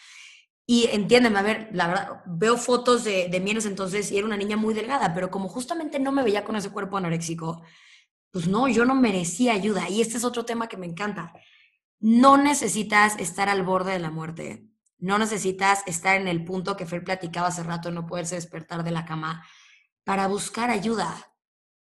Y 0.65 0.87
entiéndeme, 0.91 1.39
a 1.39 1.41
ver, 1.41 1.69
la 1.73 1.87
verdad, 1.87 2.23
veo 2.25 2.57
fotos 2.57 3.03
de, 3.03 3.27
de 3.29 3.39
mí 3.39 3.51
entonces 3.51 4.11
y 4.11 4.17
era 4.17 4.25
una 4.25 4.37
niña 4.37 4.57
muy 4.57 4.73
delgada, 4.73 5.13
pero 5.13 5.29
como 5.29 5.49
justamente 5.49 5.99
no 5.99 6.11
me 6.11 6.23
veía 6.23 6.45
con 6.45 6.55
ese 6.55 6.69
cuerpo 6.69 6.97
anoréxico, 6.97 7.61
pues 8.31 8.47
no, 8.47 8.67
yo 8.69 8.85
no 8.85 8.95
merecía 8.95 9.53
ayuda. 9.53 9.89
Y 9.89 10.01
este 10.01 10.17
es 10.17 10.23
otro 10.23 10.45
tema 10.45 10.67
que 10.67 10.77
me 10.77 10.85
encanta. 10.85 11.33
No 12.01 12.35
necesitas 12.35 13.15
estar 13.19 13.47
al 13.47 13.63
borde 13.63 13.91
de 13.91 13.99
la 13.99 14.09
muerte. 14.09 14.67
No 14.97 15.19
necesitas 15.19 15.83
estar 15.85 16.19
en 16.19 16.27
el 16.27 16.43
punto 16.43 16.75
que 16.75 16.87
Fer 16.87 17.03
platicaba 17.03 17.47
hace 17.47 17.61
rato, 17.61 17.91
no 17.91 18.07
poderse 18.07 18.35
despertar 18.35 18.83
de 18.83 18.89
la 18.89 19.05
cama 19.05 19.45
para 20.03 20.27
buscar 20.27 20.71
ayuda. 20.71 21.31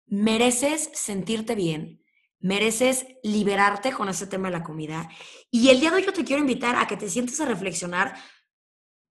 Mereces 0.06 0.90
sentirte 0.92 1.54
bien, 1.54 2.04
mereces 2.40 3.06
liberarte 3.22 3.92
con 3.92 4.08
ese 4.08 4.26
tema 4.26 4.48
de 4.48 4.58
la 4.58 4.64
comida. 4.64 5.08
Y 5.52 5.68
el 5.68 5.78
día 5.78 5.90
de 5.90 5.96
hoy 5.96 6.04
yo 6.04 6.12
te 6.12 6.24
quiero 6.24 6.42
invitar 6.42 6.74
a 6.74 6.88
que 6.88 6.96
te 6.96 7.08
sientes 7.08 7.40
a 7.40 7.46
reflexionar 7.46 8.16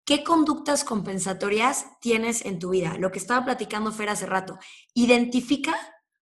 qué 0.03 0.25
conductas 0.25 0.83
compensatorias 0.83 1.85
tienes 2.01 2.43
en 2.45 2.59
tu 2.59 2.71
vida. 2.71 2.97
Lo 2.97 3.11
que 3.11 3.19
estaba 3.19 3.45
platicando 3.45 3.93
Fer 3.93 4.09
hace 4.09 4.25
rato. 4.25 4.59
Identifica 4.93 5.73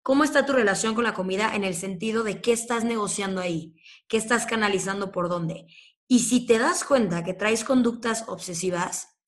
cómo 0.04 0.22
está 0.22 0.44
tu 0.44 0.52
relación 0.52 0.94
con 0.94 1.02
la 1.02 1.14
comida 1.14 1.56
en 1.56 1.64
el 1.64 1.74
sentido 1.74 2.22
de 2.24 2.42
qué 2.42 2.52
estás 2.52 2.84
negociando 2.84 3.40
ahí, 3.40 3.74
qué 4.06 4.18
estás 4.18 4.44
canalizando 4.44 5.10
por 5.10 5.30
dónde. 5.30 5.66
Y 6.06 6.20
si 6.20 6.46
te 6.46 6.58
das 6.58 6.84
cuenta 6.84 7.24
que 7.24 7.32
traes 7.32 7.64
conductas 7.64 8.28
obsesivas, 8.28 9.18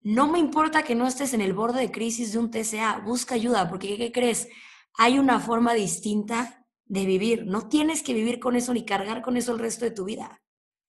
no 0.00 0.26
me 0.26 0.38
importa 0.38 0.82
que 0.82 0.94
no 0.94 1.06
estés 1.06 1.34
en 1.34 1.42
el 1.42 1.52
borde 1.52 1.82
de 1.82 1.92
crisis 1.92 2.32
de 2.32 2.38
un 2.38 2.50
TCA, 2.50 3.02
busca 3.04 3.34
ayuda, 3.34 3.68
porque 3.68 3.98
¿qué 3.98 4.12
crees? 4.12 4.48
Hay 4.96 5.18
una 5.18 5.40
forma 5.40 5.74
distinta 5.74 6.66
de 6.86 7.04
vivir. 7.04 7.44
No 7.44 7.68
tienes 7.68 8.02
que 8.02 8.14
vivir 8.14 8.40
con 8.40 8.56
eso 8.56 8.72
ni 8.72 8.86
cargar 8.86 9.20
con 9.20 9.36
eso 9.36 9.52
el 9.52 9.58
resto 9.58 9.84
de 9.84 9.90
tu 9.90 10.06
vida. 10.06 10.42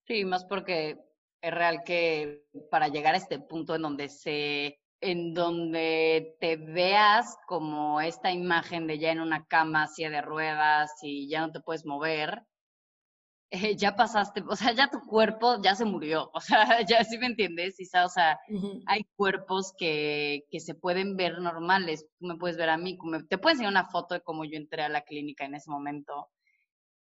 Sí, 0.07 0.23
más 0.23 0.45
porque 0.45 0.97
es 1.41 1.53
real 1.53 1.83
que 1.85 2.45
para 2.71 2.87
llegar 2.87 3.15
a 3.15 3.17
este 3.17 3.39
punto 3.39 3.75
en 3.75 3.81
donde 3.81 4.07
se 4.07 4.79
en 5.05 5.35
donde 5.35 6.35
te 6.39 6.57
veas 6.57 7.37
como 7.47 8.01
esta 8.01 8.31
imagen 8.31 8.87
de 8.87 8.97
ya 8.97 9.11
en 9.11 9.19
una 9.19 9.45
cama, 9.45 9.87
silla 9.87 10.09
de 10.09 10.21
ruedas 10.21 10.91
y 11.03 11.29
ya 11.29 11.41
no 11.41 11.51
te 11.51 11.59
puedes 11.59 11.85
mover, 11.85 12.43
eh, 13.51 13.75
ya 13.77 13.95
pasaste, 13.95 14.43
o 14.47 14.55
sea, 14.55 14.73
ya 14.73 14.89
tu 14.89 14.99
cuerpo 15.01 15.61
ya 15.61 15.75
se 15.75 15.85
murió, 15.85 16.31
o 16.33 16.41
sea, 16.41 16.65
ya 16.89 17.03
sí 17.03 17.17
me 17.19 17.27
entiendes, 17.27 17.77
o 18.03 18.09
sea, 18.09 18.39
hay 18.87 19.03
cuerpos 19.15 19.73
que, 19.77 20.45
que, 20.49 20.59
se 20.59 20.73
pueden 20.73 21.15
ver 21.15 21.39
normales, 21.39 22.07
tú 22.19 22.25
me 22.25 22.37
puedes 22.37 22.57
ver 22.57 22.69
a 22.69 22.77
mí, 22.77 22.97
te 23.29 23.37
puedes 23.37 23.57
enseñar 23.57 23.71
una 23.71 23.89
foto 23.89 24.15
de 24.15 24.21
cómo 24.21 24.43
yo 24.43 24.57
entré 24.57 24.81
a 24.81 24.89
la 24.89 25.01
clínica 25.03 25.45
en 25.45 25.53
ese 25.53 25.69
momento, 25.69 26.29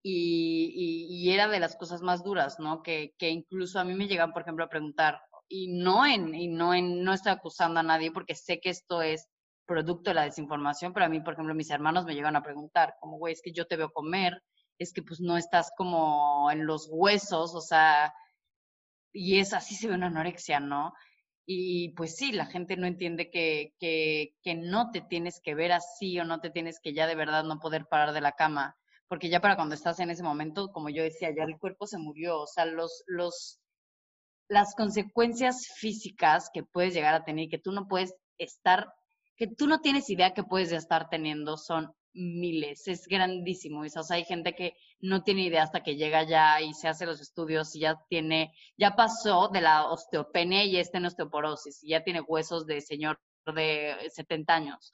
y, 0.03 0.72
y, 0.74 1.29
y 1.29 1.33
era 1.35 1.48
de 1.48 1.61
las 1.61 1.76
cosas 1.76 2.03
más 2.03 2.22
duras, 2.22 2.59
¿no? 2.59 2.83
Que, 2.83 3.14
que 3.18 3.29
incluso 3.31 3.79
a 3.81 3.85
mí 3.85 3.94
me 3.94 4.07
llegan, 4.07 4.33
por 4.33 4.42
ejemplo, 4.42 4.64
a 4.64 4.70
preguntar, 4.70 5.20
y 5.51 5.67
no 5.69 6.07
en, 6.07 6.35
y 6.35 6.49
no 6.49 6.73
en, 6.73 7.03
no 7.03 7.13
estoy 7.13 7.33
acusando 7.33 7.81
a 7.81 7.83
nadie 7.83 8.13
porque 8.13 8.37
sé 8.37 8.61
que 8.61 8.71
esto 8.71 9.03
es 9.03 9.29
producto 9.67 10.11
de 10.11 10.15
la 10.15 10.25
desinformación, 10.25 10.93
pero 10.93 11.07
a 11.07 11.09
mí, 11.09 11.21
por 11.21 11.35
ejemplo, 11.35 11.55
mis 11.55 11.71
hermanos 11.71 12.05
me 12.05 12.15
llegan 12.15 12.37
a 12.37 12.43
preguntar, 12.43 12.95
como, 13.01 13.19
güey, 13.19 13.35
es 13.35 13.43
que 13.43 13.53
yo 13.53 13.67
te 13.67 13.77
veo 13.77 13.91
comer, 13.93 14.43
es 14.79 14.93
que 14.93 15.03
pues 15.03 15.21
no 15.21 15.37
estás 15.37 15.73
como 15.77 16.51
en 16.53 16.67
los 16.67 16.89
huesos, 16.91 17.55
o 17.55 17.61
sea, 17.61 18.15
y 19.13 19.39
es 19.41 19.53
así 19.53 19.75
se 19.75 19.89
ve 19.89 19.95
una 19.95 20.07
anorexia, 20.07 20.61
¿no? 20.61 20.95
Y 21.47 21.91
pues 21.95 22.17
sí, 22.17 22.31
la 22.33 22.47
gente 22.47 22.77
no 22.77 22.87
entiende 22.87 23.29
que, 23.29 23.75
que, 23.81 24.37
que 24.43 24.55
no 24.55 24.91
te 24.93 25.01
tienes 25.01 25.41
que 25.41 25.57
ver 25.57 25.73
así 25.73 26.19
o 26.21 26.25
no 26.25 26.41
te 26.41 26.51
tienes 26.51 26.79
que 26.81 26.95
ya 26.95 27.09
de 27.09 27.17
verdad 27.17 27.43
no 27.43 27.59
poder 27.59 27.87
parar 27.87 28.13
de 28.13 28.21
la 28.21 28.33
cama, 28.33 28.77
porque 29.09 29.29
ya 29.29 29.41
para 29.41 29.57
cuando 29.57 29.75
estás 29.75 29.99
en 29.99 30.11
ese 30.11 30.23
momento, 30.23 30.71
como 30.71 30.91
yo 30.91 31.03
decía, 31.03 31.35
ya 31.35 31.43
el 31.43 31.59
cuerpo 31.59 31.89
se 31.89 31.99
murió, 31.99 32.41
o 32.41 32.47
sea, 32.47 32.67
los, 32.67 33.03
los, 33.09 33.61
las 34.51 34.75
consecuencias 34.75 35.69
físicas 35.77 36.51
que 36.53 36.65
puedes 36.65 36.93
llegar 36.93 37.15
a 37.15 37.25
tener 37.25 37.49
que 37.49 37.59
tú 37.59 37.71
no 37.71 37.87
puedes 37.87 38.15
estar, 38.37 38.93
que 39.37 39.47
tú 39.47 39.69
no 39.69 39.81
tienes 39.81 40.11
idea 40.11 40.35
que 40.35 40.43
puedes 40.43 40.73
estar 40.73 41.09
teniendo 41.09 41.57
son 41.57 41.93
miles, 42.13 42.89
es 42.89 43.07
grandísimo. 43.07 43.83
O 43.83 44.13
hay 44.13 44.25
gente 44.25 44.57
que 44.57 44.75
no 44.99 45.23
tiene 45.23 45.45
idea 45.45 45.63
hasta 45.63 45.85
que 45.85 45.95
llega 45.95 46.25
ya 46.25 46.61
y 46.61 46.75
se 46.75 46.89
hace 46.89 47.07
los 47.07 47.21
estudios 47.21 47.77
y 47.77 47.81
ya 47.81 47.97
tiene, 48.09 48.53
ya 48.77 48.97
pasó 48.97 49.49
de 49.53 49.61
la 49.61 49.87
osteopenia 49.87 50.65
y 50.65 50.77
está 50.79 50.99
en 50.99 51.07
osteoporosis 51.07 51.85
y 51.85 51.91
ya 51.91 52.03
tiene 52.03 52.21
huesos 52.21 52.67
de 52.67 52.81
señor 52.81 53.21
de 53.55 53.95
70 54.13 54.53
años. 54.53 54.93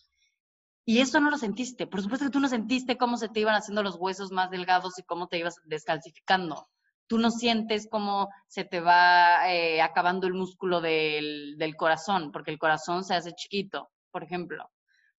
Y 0.85 0.99
eso 0.99 1.19
no 1.19 1.31
lo 1.31 1.38
sentiste. 1.38 1.87
Por 1.87 2.03
supuesto 2.03 2.27
que 2.27 2.31
tú 2.31 2.40
no 2.40 2.49
sentiste 2.49 2.99
cómo 2.99 3.16
se 3.16 3.31
te 3.31 3.40
iban 3.40 3.55
haciendo 3.55 3.83
los 3.83 3.97
huesos 3.97 4.33
más 4.33 4.51
delgados 4.51 4.99
y 4.99 5.03
cómo 5.03 5.29
te 5.29 5.38
ibas 5.38 5.57
descalcificando. 5.64 6.69
Tú 7.07 7.19
no 7.19 7.31
sientes 7.31 7.88
cómo 7.90 8.29
se 8.49 8.64
te 8.64 8.81
va 8.81 9.53
eh, 9.53 9.81
acabando 9.81 10.27
el 10.27 10.35
músculo 10.35 10.81
del, 10.81 11.57
del 11.59 11.77
corazón, 11.77 12.33
porque 12.33 12.51
el 12.51 12.59
corazón 12.59 13.05
se 13.05 13.14
hace 13.14 13.33
chiquito, 13.33 13.90
por 14.11 14.25
ejemplo. 14.25 14.71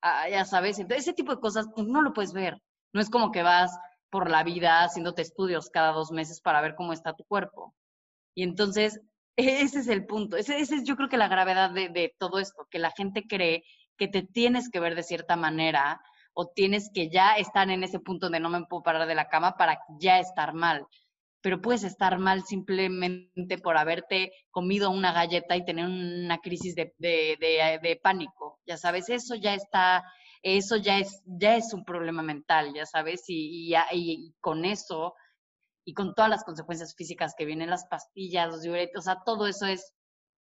Ah, 0.02 0.30
ya 0.30 0.45
sabes, 0.45 0.80
ese 0.80 1.13
tipo 1.13 1.34
de 1.34 1.41
cosas 1.41 1.67
no 1.78 2.02
lo 2.02 2.13
puedes 2.13 2.34
ver. 2.34 2.62
No 2.93 3.02
es 3.02 3.10
como 3.10 3.32
que 3.32 3.43
vas 3.43 3.71
por 4.10 4.30
la 4.30 4.43
vida 4.43 4.84
haciéndote 4.84 5.21
estudios 5.21 5.69
cada 5.69 5.91
dos 5.91 6.12
meses 6.12 6.41
para 6.41 6.62
ver 6.62 6.76
cómo 6.76 6.93
está 6.93 7.13
tu 7.13 7.23
cuerpo. 7.26 7.73
Y 8.36 8.43
entonces, 8.43 9.02
ese 9.36 9.80
es 9.80 9.88
el 9.88 10.06
punto. 10.06 10.38
Ese, 10.38 10.60
ese 10.60 10.76
es 10.76 10.84
yo 10.84 10.95
creo 10.95 11.10
que 11.10 11.17
la 11.17 11.28
gravedad 11.28 11.71
de, 11.71 11.89
de 11.89 12.15
todo 12.17 12.39
esto, 12.39 12.67
que 12.69 12.80
la 12.80 12.91
gente 12.91 13.26
cree 13.28 13.63
que 13.97 14.08
te 14.08 14.21
tienes 14.23 14.69
que 14.69 14.80
ver 14.80 14.95
de 14.95 15.04
cierta 15.04 15.36
manera 15.36 16.02
o 16.34 16.47
tienes 16.47 16.91
que 16.93 17.10
ya 17.10 17.34
estar 17.34 17.69
en 17.69 17.84
ese 17.84 18.00
punto 18.00 18.30
de 18.30 18.39
no 18.39 18.50
me 18.50 18.63
puedo 18.65 18.84
parar 18.84 19.08
de 19.08 19.15
la 19.15 19.28
cama 19.28 19.58
para 19.58 19.80
ya 20.00 20.19
estar 20.19 20.54
mal 20.54 20.86
pero 21.47 21.62
puedes 21.62 21.86
estar 21.86 22.19
mal 22.19 22.43
simplemente 22.43 23.57
por 23.57 23.77
haberte 23.77 24.33
comido 24.51 24.91
una 24.91 25.13
galleta 25.13 25.55
y 25.55 25.63
tener 25.63 25.86
una 25.86 26.39
crisis 26.39 26.75
de, 26.75 26.93
de, 26.97 27.38
de, 27.81 27.99
pánico, 28.03 28.60
ya 28.65 28.75
sabes, 28.75 29.07
eso 29.07 29.33
ya 29.33 29.53
está, 29.53 30.03
eso 30.41 30.75
ya 30.75 30.99
es, 30.99 31.23
ya 31.25 31.55
es 31.55 31.73
un 31.73 31.86
problema 31.86 32.21
mental, 32.21 32.73
ya 32.75 32.86
sabes, 32.86 33.23
y, 33.29 33.73
y, 33.73 33.75
y 33.93 34.36
con 34.41 34.65
eso 34.65 35.13
y 35.86 35.93
con 35.93 36.13
todas 36.15 36.29
las 36.29 36.43
consecuencias 36.43 36.93
físicas 36.97 37.33
que 37.38 37.45
vienen, 37.45 37.69
las 37.69 37.88
pastillas, 37.88 38.49
los 38.49 38.63
diuréticos, 38.63 39.05
o 39.07 39.10
sea, 39.10 39.21
todo 39.25 39.47
eso 39.47 39.67
es, 39.67 39.93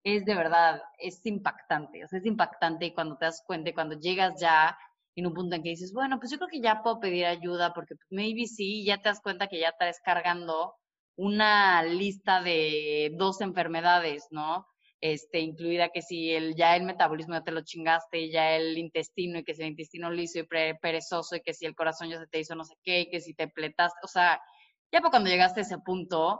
es 0.03 0.25
de 0.25 0.35
verdad, 0.35 0.81
es 0.97 1.25
impactante, 1.25 2.03
o 2.03 2.09
sea, 2.09 2.19
es 2.19 2.25
impactante 2.25 2.87
y 2.87 2.93
cuando 2.93 3.15
te 3.15 3.23
das 3.23 3.41
cuenta, 3.47 3.73
cuando 3.73 3.97
llegas 3.97 4.41
ya 4.41 4.77
en 5.15 5.25
un 5.25 5.33
punto 5.33 5.55
en 5.55 5.63
que 5.63 5.69
dices, 5.69 5.93
bueno, 5.93 6.19
pues 6.19 6.31
yo 6.31 6.37
creo 6.37 6.49
que 6.49 6.59
ya 6.59 6.83
puedo 6.83 6.99
pedir 6.99 7.27
ayuda 7.27 7.73
porque 7.73 7.95
maybe 8.09 8.45
sí, 8.45 8.83
ya 8.83 8.97
te 8.97 9.07
das 9.07 9.21
cuenta 9.21 9.47
que 9.47 9.61
ya 9.61 9.69
estás 9.69 10.01
cargando 10.03 10.73
una 11.17 11.83
lista 11.83 12.41
de 12.41 13.11
dos 13.15 13.41
enfermedades, 13.41 14.27
¿no? 14.31 14.67
Este, 15.01 15.39
incluida 15.39 15.89
que 15.89 16.01
si 16.01 16.31
el, 16.31 16.55
ya 16.55 16.75
el 16.75 16.83
metabolismo 16.83 17.33
ya 17.35 17.43
te 17.43 17.51
lo 17.51 17.61
chingaste, 17.61 18.31
ya 18.31 18.55
el 18.55 18.77
intestino, 18.77 19.39
y 19.39 19.43
que 19.43 19.53
si 19.53 19.63
el 19.63 19.69
intestino 19.69 20.09
liso 20.09 20.39
y 20.39 20.47
perezoso, 20.81 21.35
y 21.35 21.41
que 21.41 21.53
si 21.53 21.65
el 21.65 21.75
corazón 21.75 22.09
ya 22.09 22.19
se 22.19 22.27
te 22.27 22.39
hizo 22.39 22.55
no 22.55 22.63
sé 22.63 22.75
qué, 22.83 23.01
y 23.01 23.09
que 23.09 23.19
si 23.19 23.33
te 23.33 23.47
pletaste, 23.47 23.99
o 24.03 24.07
sea, 24.07 24.39
ya 24.91 25.01
para 25.01 25.11
cuando 25.11 25.29
llegaste 25.29 25.59
a 25.61 25.63
ese 25.63 25.77
punto, 25.79 26.39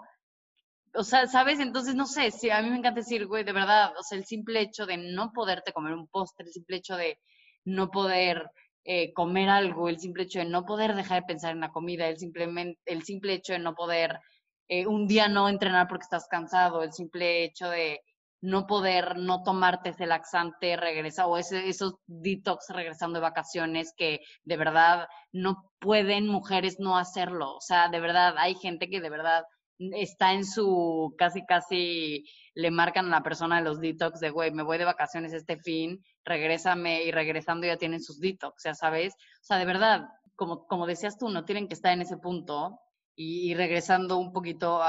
o 0.94 1.04
sea, 1.04 1.28
¿sabes? 1.28 1.60
Entonces, 1.60 1.96
no 1.96 2.06
sé, 2.06 2.32
si 2.32 2.50
a 2.50 2.62
mí 2.62 2.70
me 2.70 2.78
encanta 2.78 3.02
decir, 3.02 3.28
güey, 3.28 3.44
de 3.44 3.54
verdad, 3.54 3.94
o 4.00 4.04
sea, 4.04 4.18
el 4.18 4.26
simple 4.26 4.62
hecho 4.62 4.86
de 4.86 4.98
no 4.98 5.32
poderte 5.34 5.74
comer 5.74 5.94
un 5.94 6.08
postre, 6.08 6.46
el 6.48 6.54
simple 6.54 6.78
hecho 6.78 6.96
de 6.96 7.20
no 7.66 7.92
poder 7.92 8.50
eh, 8.86 9.14
comer 9.14 9.50
algo, 9.50 9.90
el 9.90 10.00
simple 10.00 10.24
hecho 10.24 10.40
de 10.40 10.46
no 10.46 10.66
poder 10.66 10.96
dejar 10.96 11.22
de 11.22 11.28
pensar 11.28 11.52
en 11.52 11.60
la 11.60 11.72
comida, 11.72 12.08
el, 12.08 12.18
simplemente, 12.18 12.80
el 12.86 13.04
simple 13.04 13.34
hecho 13.34 13.54
de 13.54 13.60
no 13.60 13.76
poder 13.76 14.20
eh, 14.68 14.86
un 14.88 15.08
día 15.08 15.28
no 15.28 15.50
entrenar 15.50 15.88
porque 15.88 16.04
estás 16.04 16.28
cansado, 16.28 16.84
el 16.84 16.94
simple 16.94 17.44
hecho 17.44 17.70
de 17.70 18.02
no 18.42 18.68
poder 18.68 19.18
no 19.18 19.44
tomarte 19.44 19.90
ese 19.90 20.06
laxante, 20.06 20.78
regresa, 20.78 21.28
o 21.28 21.38
ese, 21.38 21.68
esos 21.70 21.96
detox 22.06 22.66
regresando 22.70 23.18
de 23.20 23.24
vacaciones 23.24 23.94
que 23.98 24.20
de 24.44 24.58
verdad 24.58 25.08
no 25.32 25.72
pueden 25.80 26.28
mujeres 26.28 26.78
no 26.80 26.98
hacerlo. 26.98 27.56
O 27.56 27.62
sea, 27.62 27.90
de 27.90 28.00
verdad, 28.00 28.36
hay 28.38 28.56
gente 28.56 28.90
que 28.90 29.02
de 29.02 29.10
verdad 29.10 29.44
está 29.80 30.34
en 30.34 30.46
su, 30.46 31.16
casi, 31.18 31.46
casi 31.46 32.26
le 32.54 32.72
marcan 32.72 33.08
a 33.08 33.18
la 33.18 33.24
persona 33.24 33.58
de 33.58 33.64
los 33.64 33.80
detox 33.80 34.20
de, 34.20 34.30
güey, 34.30 34.52
me 34.52 34.64
voy 34.64 34.78
de 34.78 34.86
vacaciones 34.86 35.34
este 35.34 35.58
fin, 35.58 36.04
regrésame 36.24 37.04
y 37.04 37.12
regresando 37.12 37.68
ya 37.68 37.78
tienen 37.78 38.02
sus 38.02 38.20
detox, 38.20 38.64
ya 38.64 38.74
sabes. 38.74 39.14
O 39.14 39.44
sea, 39.44 39.58
de 39.58 39.66
verdad, 39.66 40.06
como, 40.36 40.66
como 40.68 40.86
decías 40.88 41.18
tú, 41.18 41.30
no 41.30 41.46
tienen 41.46 41.68
que 41.68 41.74
estar 41.74 41.94
en 41.94 42.02
ese 42.02 42.18
punto 42.18 42.80
y, 43.20 43.56
regresando 43.56 44.20
un 44.20 44.32
poquito, 44.32 44.80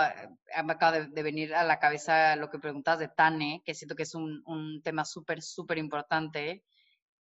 me 0.62 0.72
acaba 0.74 1.00
de, 1.00 1.22
venir 1.22 1.54
a 1.54 1.64
la 1.64 1.78
cabeza 1.78 2.36
lo 2.36 2.50
que 2.50 2.58
preguntas 2.58 2.98
de 2.98 3.08
TANE, 3.08 3.62
que 3.64 3.74
siento 3.74 3.96
que 3.96 4.02
es 4.02 4.14
un, 4.14 4.42
un 4.44 4.82
tema 4.82 5.06
súper, 5.06 5.40
súper 5.40 5.78
importante. 5.78 6.62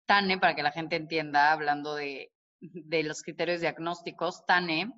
TANE, 0.04 0.38
para 0.38 0.56
que 0.56 0.64
la 0.64 0.72
gente 0.72 0.96
entienda, 0.96 1.52
hablando 1.52 1.94
de, 1.94 2.32
de 2.60 3.04
los 3.04 3.22
criterios 3.22 3.60
diagnósticos, 3.60 4.44
TANE, 4.46 4.90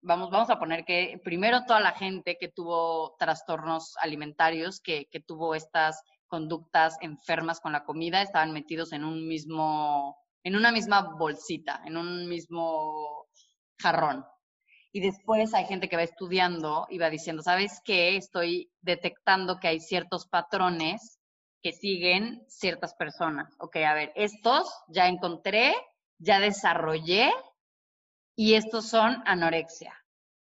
vamos, 0.00 0.30
vamos 0.30 0.48
a 0.48 0.60
poner 0.60 0.84
que 0.84 1.20
primero 1.24 1.64
toda 1.64 1.80
la 1.80 1.92
gente 1.92 2.36
que 2.38 2.48
tuvo 2.48 3.16
trastornos 3.18 3.96
alimentarios, 4.00 4.80
que, 4.80 5.06
que 5.10 5.18
tuvo 5.18 5.56
estas 5.56 6.00
conductas 6.28 6.96
enfermas 7.00 7.58
con 7.58 7.72
la 7.72 7.82
comida, 7.82 8.22
estaban 8.22 8.52
metidos 8.52 8.92
en 8.92 9.02
un 9.02 9.26
mismo, 9.26 10.16
en 10.44 10.54
una 10.54 10.70
misma 10.70 11.16
bolsita, 11.18 11.82
en 11.84 11.96
un 11.96 12.28
mismo 12.28 13.26
jarrón. 13.76 14.24
Y 14.92 15.00
después 15.00 15.52
hay 15.54 15.66
gente 15.66 15.88
que 15.88 15.96
va 15.96 16.02
estudiando 16.02 16.86
y 16.88 16.98
va 16.98 17.10
diciendo, 17.10 17.42
¿sabes 17.42 17.80
qué? 17.84 18.16
Estoy 18.16 18.70
detectando 18.80 19.58
que 19.60 19.68
hay 19.68 19.80
ciertos 19.80 20.26
patrones 20.26 21.18
que 21.62 21.72
siguen 21.72 22.44
ciertas 22.48 22.94
personas. 22.94 23.54
Ok, 23.58 23.76
a 23.76 23.94
ver, 23.94 24.12
estos 24.14 24.72
ya 24.88 25.08
encontré, 25.08 25.74
ya 26.18 26.40
desarrollé 26.40 27.32
y 28.36 28.54
estos 28.54 28.88
son 28.88 29.22
anorexia. 29.26 29.94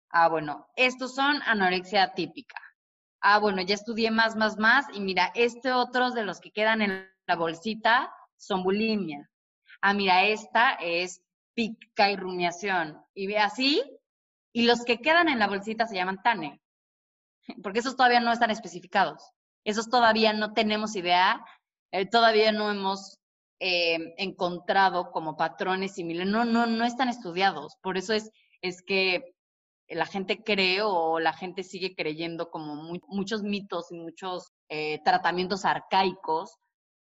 Ah, 0.09 0.29
bueno, 0.29 0.67
estos 0.75 1.15
son 1.15 1.41
anorexia 1.43 2.13
típica. 2.13 2.59
Ah, 3.21 3.39
bueno, 3.39 3.61
ya 3.61 3.75
estudié 3.75 4.11
más, 4.11 4.35
más, 4.35 4.57
más 4.57 4.85
y 4.93 4.99
mira, 4.99 5.31
este 5.35 5.71
otros 5.71 6.13
de 6.13 6.23
los 6.23 6.39
que 6.39 6.51
quedan 6.51 6.81
en 6.81 7.09
la 7.27 7.35
bolsita 7.35 8.13
son 8.37 8.63
bulimia. 8.63 9.29
Ah, 9.81 9.93
mira, 9.93 10.25
esta 10.25 10.73
es 10.73 11.21
pica 11.53 12.11
y 12.11 12.15
rumiación. 12.15 13.03
Y 13.13 13.27
ve 13.27 13.39
así, 13.39 13.81
y 14.53 14.63
los 14.63 14.83
que 14.83 14.99
quedan 14.99 15.29
en 15.29 15.39
la 15.39 15.47
bolsita 15.47 15.87
se 15.87 15.95
llaman 15.95 16.21
TANE, 16.21 16.61
porque 17.63 17.79
esos 17.79 17.95
todavía 17.95 18.19
no 18.19 18.31
están 18.31 18.51
especificados. 18.51 19.31
Esos 19.63 19.89
todavía 19.89 20.33
no 20.33 20.53
tenemos 20.53 20.95
idea, 20.95 21.45
eh, 21.91 22.05
todavía 22.05 22.51
no 22.51 22.71
hemos 22.71 23.19
eh, 23.59 24.15
encontrado 24.17 25.11
como 25.11 25.37
patrones 25.37 25.93
similares, 25.93 26.31
no, 26.31 26.45
no, 26.45 26.65
no 26.65 26.85
están 26.85 27.09
estudiados. 27.09 27.77
Por 27.81 27.97
eso 27.97 28.13
es, 28.13 28.31
es 28.61 28.81
que 28.81 29.35
la 29.87 30.05
gente 30.05 30.43
cree 30.43 30.81
o 30.81 31.19
la 31.19 31.33
gente 31.33 31.63
sigue 31.63 31.95
creyendo 31.95 32.49
como 32.49 32.75
muchos 33.07 33.43
mitos 33.43 33.91
y 33.91 33.99
muchos 33.99 34.51
eh, 34.69 34.99
tratamientos 35.03 35.65
arcaicos, 35.65 36.57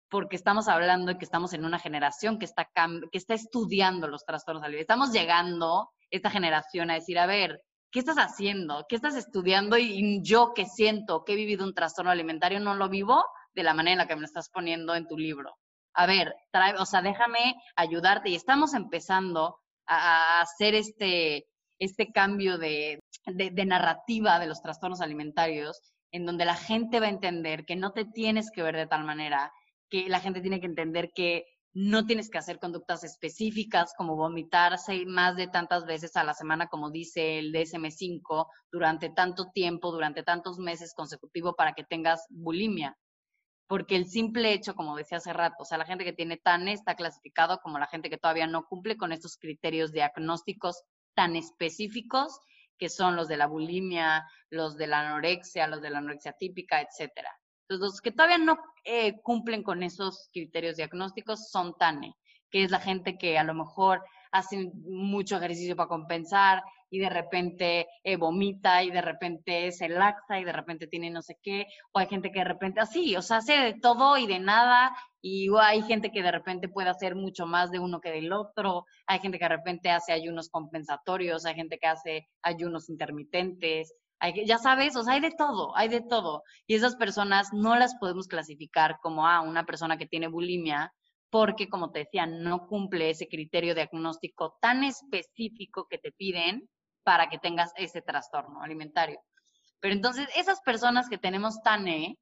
porque 0.09 0.35
estamos 0.35 0.67
hablando 0.67 1.13
de 1.13 1.17
que 1.17 1.25
estamos 1.25 1.53
en 1.53 1.65
una 1.65 1.79
generación 1.79 2.37
que 2.37 2.45
está, 2.45 2.69
que 3.11 3.17
está 3.17 3.33
estudiando 3.33 4.07
los 4.07 4.23
trastornos 4.25 4.63
alimentarios. 4.63 4.83
Estamos 4.83 5.11
llegando, 5.11 5.89
esta 6.17 6.29
generación, 6.29 6.89
a 6.89 6.95
decir, 6.95 7.19
a 7.19 7.25
ver, 7.25 7.61
¿qué 7.91 7.99
estás 7.99 8.17
haciendo? 8.17 8.85
¿Qué 8.89 8.95
estás 8.95 9.15
estudiando? 9.15 9.77
Y, 9.77 10.21
yo 10.21 10.53
que 10.53 10.65
siento 10.65 11.23
que 11.23 11.33
he 11.33 11.35
vivido 11.35 11.65
un 11.65 11.73
trastorno 11.73 12.11
alimentario 12.11 12.59
no 12.59 12.75
lo 12.75 12.89
vivo 12.89 13.23
de 13.53 13.63
la 13.63 13.73
manera 13.73 13.93
en 13.93 13.97
la 13.99 14.07
que 14.07 14.15
me 14.15 14.21
lo 14.21 14.27
estás 14.27 14.49
poniendo 14.49 14.95
en 14.95 15.07
tu 15.07 15.17
libro. 15.17 15.55
A 15.93 16.05
ver, 16.05 16.35
trae, 16.51 16.75
o 16.75 16.85
sea, 16.85 17.01
déjame 17.01 17.55
ayudarte. 17.75 18.29
Y 18.29 18.35
estamos 18.35 18.73
empezando 18.73 19.57
a, 19.87 20.41
hacer 20.41 20.75
este, 20.75 21.45
este 21.79 22.11
cambio 22.11 22.57
de, 22.57 22.99
de, 23.27 23.65
narrativa 23.65 24.39
de 24.39 24.47
los 24.47 24.61
trastornos 24.61 24.99
alimentarios, 24.99 25.79
en 26.11 26.25
donde 26.25 26.43
la 26.43 26.55
gente 26.55 26.99
va 26.99 27.05
a 27.05 27.09
entender 27.09 27.65
que 27.65 27.77
no 27.77 27.91
te 27.91 28.05
tienes 28.05 28.51
que 28.51 28.61
ver 28.61 28.75
de 28.75 28.87
tal 28.87 29.05
manera, 29.05 29.53
que 29.89 30.09
la 30.09 30.19
gente 30.19 30.41
tiene 30.41 30.59
que 30.59 30.65
entender 30.65 31.11
que 31.15 31.45
no 31.75 32.05
tienes 32.05 32.29
que 32.29 32.37
hacer 32.37 32.57
conductas 32.57 33.03
específicas 33.03 33.93
como 33.97 34.15
vomitarse 34.15 35.05
más 35.05 35.35
de 35.35 35.47
tantas 35.47 35.85
veces 35.85 36.15
a 36.15 36.23
la 36.23 36.33
semana, 36.33 36.67
como 36.67 36.89
dice 36.89 37.37
el 37.37 37.51
DSM5, 37.51 38.47
durante 38.71 39.09
tanto 39.09 39.51
tiempo, 39.51 39.91
durante 39.91 40.23
tantos 40.23 40.57
meses 40.57 40.93
consecutivos 40.95 41.53
para 41.57 41.73
que 41.73 41.83
tengas 41.83 42.25
bulimia. 42.29 42.97
Porque 43.67 43.97
el 43.97 44.07
simple 44.07 44.53
hecho, 44.53 44.73
como 44.73 44.95
decía 44.95 45.17
hace 45.17 45.33
rato, 45.33 45.57
o 45.59 45.65
sea, 45.65 45.77
la 45.77 45.85
gente 45.85 46.05
que 46.05 46.13
tiene 46.13 46.37
TANE 46.37 46.71
está 46.71 46.95
clasificado 46.95 47.59
como 47.61 47.77
la 47.77 47.87
gente 47.87 48.09
que 48.09 48.17
todavía 48.17 48.47
no 48.47 48.65
cumple 48.67 48.95
con 48.95 49.11
estos 49.11 49.35
criterios 49.35 49.91
diagnósticos 49.91 50.81
tan 51.13 51.35
específicos 51.35 52.39
que 52.77 52.87
son 52.87 53.17
los 53.17 53.27
de 53.27 53.35
la 53.35 53.47
bulimia, 53.47 54.23
los 54.49 54.77
de 54.77 54.87
la 54.87 55.01
anorexia, 55.01 55.67
los 55.67 55.81
de 55.81 55.89
la 55.89 55.97
anorexia 55.97 56.31
típica, 56.39 56.81
etcétera. 56.81 57.37
Entonces, 57.67 57.93
los 57.93 58.01
que 58.01 58.11
todavía 58.11 58.37
no 58.37 58.57
eh, 58.83 59.19
cumplen 59.21 59.63
con 59.63 59.81
esos 59.81 60.29
criterios 60.31 60.75
diagnósticos 60.77 61.49
son 61.49 61.73
TANE, 61.77 62.15
que 62.51 62.63
es 62.63 62.71
la 62.71 62.79
gente 62.79 63.17
que 63.17 63.37
a 63.37 63.43
lo 63.43 63.55
mejor 63.55 64.03
hace 64.31 64.71
mucho 64.83 65.37
ejercicio 65.37 65.75
para 65.75 65.87
compensar 65.87 66.61
y 66.89 66.99
de 66.99 67.09
repente 67.09 67.87
eh, 68.03 68.17
vomita 68.17 68.83
y 68.83 68.91
de 68.91 69.01
repente 69.01 69.71
se 69.71 69.89
laxa 69.89 70.39
y 70.39 70.43
de 70.43 70.51
repente 70.51 70.87
tiene 70.87 71.09
no 71.09 71.21
sé 71.21 71.37
qué, 71.41 71.65
o 71.91 71.99
hay 71.99 72.07
gente 72.07 72.31
que 72.31 72.39
de 72.39 72.45
repente 72.45 72.79
así, 72.79 73.15
o 73.15 73.21
sea, 73.21 73.37
hace 73.37 73.53
de 73.53 73.73
todo 73.79 74.17
y 74.17 74.27
de 74.27 74.39
nada 74.39 74.95
y 75.21 75.47
hay 75.59 75.81
gente 75.81 76.11
que 76.11 76.21
de 76.21 76.31
repente 76.31 76.69
puede 76.69 76.89
hacer 76.89 77.15
mucho 77.15 77.47
más 77.47 77.71
de 77.71 77.79
uno 77.79 77.99
que 77.99 78.11
del 78.11 78.31
otro, 78.31 78.85
hay 79.07 79.19
gente 79.19 79.39
que 79.39 79.45
de 79.45 79.55
repente 79.57 79.89
hace 79.89 80.13
ayunos 80.13 80.49
compensatorios, 80.49 81.45
hay 81.45 81.55
gente 81.55 81.79
que 81.79 81.87
hace 81.87 82.27
ayunos 82.43 82.89
intermitentes, 82.89 83.93
ya 84.45 84.57
sabes, 84.57 84.95
o 84.95 85.03
sea, 85.03 85.15
hay 85.15 85.21
de 85.21 85.31
todo, 85.31 85.75
hay 85.75 85.89
de 85.89 86.01
todo. 86.01 86.43
Y 86.67 86.75
esas 86.75 86.95
personas 86.95 87.49
no 87.53 87.75
las 87.75 87.95
podemos 87.95 88.27
clasificar 88.27 88.97
como 89.01 89.27
a 89.27 89.37
ah, 89.37 89.41
una 89.41 89.65
persona 89.65 89.97
que 89.97 90.07
tiene 90.07 90.27
bulimia, 90.27 90.93
porque, 91.29 91.67
como 91.67 91.91
te 91.91 91.99
decía, 91.99 92.25
no 92.25 92.67
cumple 92.67 93.09
ese 93.09 93.27
criterio 93.27 93.75
diagnóstico 93.75 94.57
tan 94.61 94.83
específico 94.83 95.87
que 95.89 95.97
te 95.97 96.11
piden 96.11 96.69
para 97.03 97.27
que 97.29 97.37
tengas 97.37 97.71
ese 97.75 98.01
trastorno 98.01 98.61
alimentario. 98.61 99.19
Pero 99.79 99.93
entonces, 99.93 100.27
esas 100.35 100.61
personas 100.61 101.09
que 101.09 101.17
tenemos 101.17 101.61
TANE, 101.61 102.17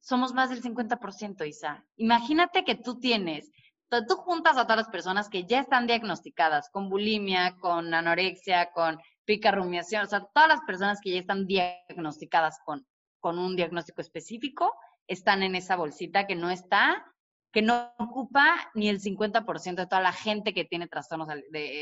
somos 0.00 0.34
más 0.34 0.50
del 0.50 0.62
50%, 0.62 1.46
Isa. 1.46 1.84
Imagínate 1.96 2.64
que 2.64 2.74
tú 2.74 2.98
tienes, 2.98 3.50
tú 3.88 4.16
juntas 4.16 4.56
a 4.56 4.64
todas 4.64 4.78
las 4.78 4.88
personas 4.88 5.28
que 5.28 5.44
ya 5.44 5.60
están 5.60 5.86
diagnosticadas 5.86 6.68
con 6.70 6.88
bulimia, 6.88 7.56
con 7.60 7.92
anorexia, 7.94 8.70
con 8.72 8.98
pica 9.26 9.50
rumiación, 9.50 10.04
o 10.04 10.06
sea, 10.06 10.20
todas 10.32 10.48
las 10.48 10.60
personas 10.62 11.00
que 11.02 11.10
ya 11.10 11.18
están 11.18 11.46
diagnosticadas 11.46 12.58
con, 12.64 12.86
con 13.20 13.38
un 13.38 13.56
diagnóstico 13.56 14.00
específico 14.00 14.72
están 15.06 15.42
en 15.42 15.54
esa 15.54 15.76
bolsita 15.76 16.26
que 16.26 16.36
no 16.36 16.50
está, 16.50 17.04
que 17.52 17.60
no 17.60 17.92
ocupa 17.98 18.70
ni 18.74 18.88
el 18.88 19.00
50% 19.00 19.74
de 19.74 19.86
toda 19.86 20.00
la 20.00 20.12
gente 20.12 20.54
que 20.54 20.64
tiene 20.64 20.88
trastornos 20.88 21.28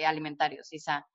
alimentarios, 0.07 0.73
Isa. 0.73 1.07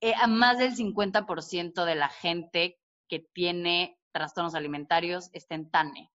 Eh, 0.00 0.14
a 0.14 0.26
más 0.26 0.58
del 0.58 0.76
50% 0.76 1.84
de 1.84 1.94
la 1.94 2.08
gente 2.08 2.78
que 3.08 3.20
tiene 3.32 3.98
trastornos 4.12 4.54
alimentarios 4.54 5.30
está 5.32 5.54
en 5.54 5.70
TANE. 5.70 6.10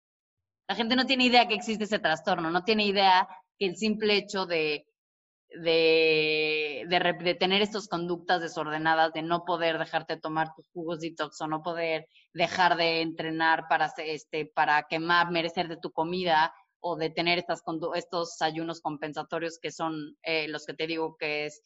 La 0.68 0.74
gente 0.74 0.96
no 0.96 1.06
tiene 1.06 1.24
idea 1.24 1.46
que 1.46 1.54
existe 1.54 1.84
ese 1.84 1.98
trastorno, 1.98 2.50
no 2.50 2.64
tiene 2.64 2.84
idea 2.84 3.28
que 3.58 3.66
el 3.66 3.76
simple 3.76 4.16
hecho 4.16 4.46
de 4.46 4.86
de, 5.50 6.84
de, 6.88 7.34
tener 7.34 7.62
estas 7.62 7.88
conductas 7.88 8.40
desordenadas, 8.40 9.12
de 9.12 9.22
no 9.22 9.44
poder 9.44 9.78
dejarte 9.78 10.16
tomar 10.16 10.54
tus 10.54 10.68
jugos 10.72 11.00
detox 11.00 11.40
o 11.40 11.46
no 11.46 11.62
poder 11.62 12.06
dejar 12.34 12.76
de 12.76 13.00
entrenar 13.00 13.66
para, 13.68 13.92
este, 13.98 14.46
para 14.46 14.82
quemar, 14.88 15.30
merecer 15.30 15.68
de 15.68 15.78
tu 15.78 15.90
comida 15.90 16.52
o 16.80 16.96
de 16.96 17.10
tener 17.10 17.38
estas, 17.38 17.62
estos 17.94 18.42
ayunos 18.42 18.80
compensatorios 18.80 19.58
que 19.60 19.72
son 19.72 20.16
eh, 20.22 20.48
los 20.48 20.66
que 20.66 20.74
te 20.74 20.86
digo 20.86 21.16
que 21.18 21.46
es 21.46 21.62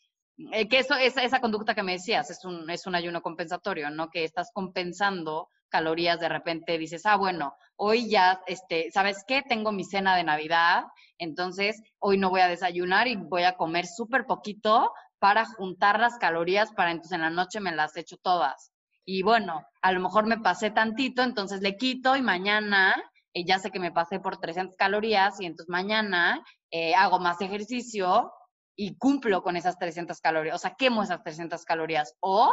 eh, 0.53 0.69
que 0.69 0.79
eso, 0.79 0.95
esa, 0.95 1.23
esa 1.23 1.41
conducta 1.41 1.75
que 1.75 1.83
me 1.83 1.93
decías 1.93 2.31
es 2.31 2.45
un, 2.45 2.69
es 2.71 2.87
un 2.87 2.95
ayuno 2.95 3.21
compensatorio, 3.21 3.91
¿no? 3.91 4.09
Que 4.09 4.25
estás 4.25 4.51
compensando 4.53 5.49
calorías, 5.73 6.21
de 6.21 6.29
repente 6.29 6.77
dices, 6.77 7.07
ah, 7.07 7.17
bueno, 7.17 7.57
hoy 7.77 8.11
ya, 8.11 8.43
este, 8.47 8.91
¿sabes 8.93 9.25
qué? 9.27 9.43
Tengo 9.43 9.73
mi 9.73 9.85
cena 9.85 10.15
de 10.15 10.23
Navidad, 10.23 10.85
entonces 11.19 11.83
hoy 11.99 12.19
no 12.19 12.29
voy 12.31 12.43
a 12.43 12.49
desayunar 12.49 13.09
y 13.09 13.17
voy 13.17 13.45
a 13.45 13.57
comer 13.57 13.87
súper 13.87 14.27
poquito 14.27 14.93
para 15.19 15.47
juntar 15.47 15.99
las 15.99 16.19
calorías 16.19 16.73
para 16.73 16.91
entonces 16.91 17.13
en 17.13 17.23
la 17.23 17.31
noche 17.31 17.61
me 17.61 17.73
las 17.73 17.97
echo 17.97 18.19
todas. 18.19 18.73
Y 19.05 19.23
bueno, 19.23 19.67
a 19.81 19.93
lo 19.93 20.01
mejor 20.01 20.27
me 20.27 20.39
pasé 20.39 20.71
tantito, 20.71 21.23
entonces 21.23 21.63
le 21.63 21.77
quito 21.77 22.17
y 22.17 22.23
mañana 22.23 22.95
eh, 23.35 23.45
ya 23.45 23.59
sé 23.59 23.71
que 23.71 23.81
me 23.81 23.93
pasé 23.93 24.21
por 24.21 24.39
300 24.39 24.77
calorías 24.77 25.41
y 25.41 25.47
entonces 25.47 25.71
mañana 25.71 26.45
eh, 26.71 26.95
hago 26.95 27.19
más 27.19 27.41
ejercicio 27.41 28.31
y 28.77 28.97
cumplo 28.97 29.43
con 29.43 29.57
esas 29.57 29.79
300 29.79 30.21
calorías, 30.21 30.57
o 30.57 30.59
sea, 30.59 30.75
quemo 30.75 31.03
esas 31.03 31.23
300 31.23 31.65
calorías. 31.65 32.15
O 32.21 32.53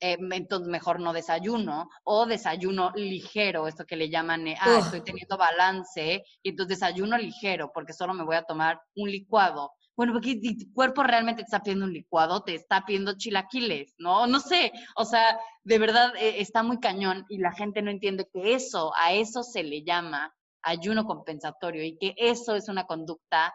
eh, 0.00 0.18
entonces 0.32 0.68
mejor 0.68 1.00
no 1.00 1.12
desayuno, 1.12 1.88
o 2.04 2.26
desayuno 2.26 2.92
ligero, 2.94 3.66
esto 3.66 3.86
que 3.86 3.96
le 3.96 4.10
llaman, 4.10 4.46
eh, 4.48 4.56
ah, 4.60 4.78
estoy 4.80 5.02
teniendo 5.02 5.38
balance, 5.38 6.22
y 6.42 6.50
entonces 6.50 6.78
desayuno 6.78 7.16
ligero, 7.16 7.70
porque 7.72 7.94
solo 7.94 8.12
me 8.12 8.24
voy 8.24 8.36
a 8.36 8.42
tomar 8.42 8.80
un 8.94 9.10
licuado. 9.10 9.72
Bueno, 9.96 10.12
porque 10.12 10.34
tu 10.36 10.72
cuerpo 10.74 11.02
realmente 11.02 11.42
te 11.42 11.46
está 11.46 11.62
pidiendo 11.62 11.86
un 11.86 11.94
licuado, 11.94 12.42
te 12.42 12.54
está 12.54 12.84
pidiendo 12.84 13.16
chilaquiles, 13.16 13.94
¿no? 13.96 14.26
No 14.26 14.40
sé, 14.40 14.70
o 14.94 15.06
sea, 15.06 15.38
de 15.64 15.78
verdad 15.78 16.14
eh, 16.16 16.40
está 16.40 16.62
muy 16.62 16.78
cañón 16.78 17.24
y 17.30 17.38
la 17.38 17.52
gente 17.52 17.80
no 17.80 17.90
entiende 17.90 18.28
que 18.30 18.54
eso, 18.54 18.92
a 18.96 19.14
eso 19.14 19.42
se 19.42 19.62
le 19.62 19.82
llama 19.84 20.34
ayuno 20.62 21.06
compensatorio 21.06 21.82
y 21.84 21.96
que 21.96 22.14
eso 22.18 22.54
es 22.54 22.68
una 22.68 22.84
conducta 22.84 23.54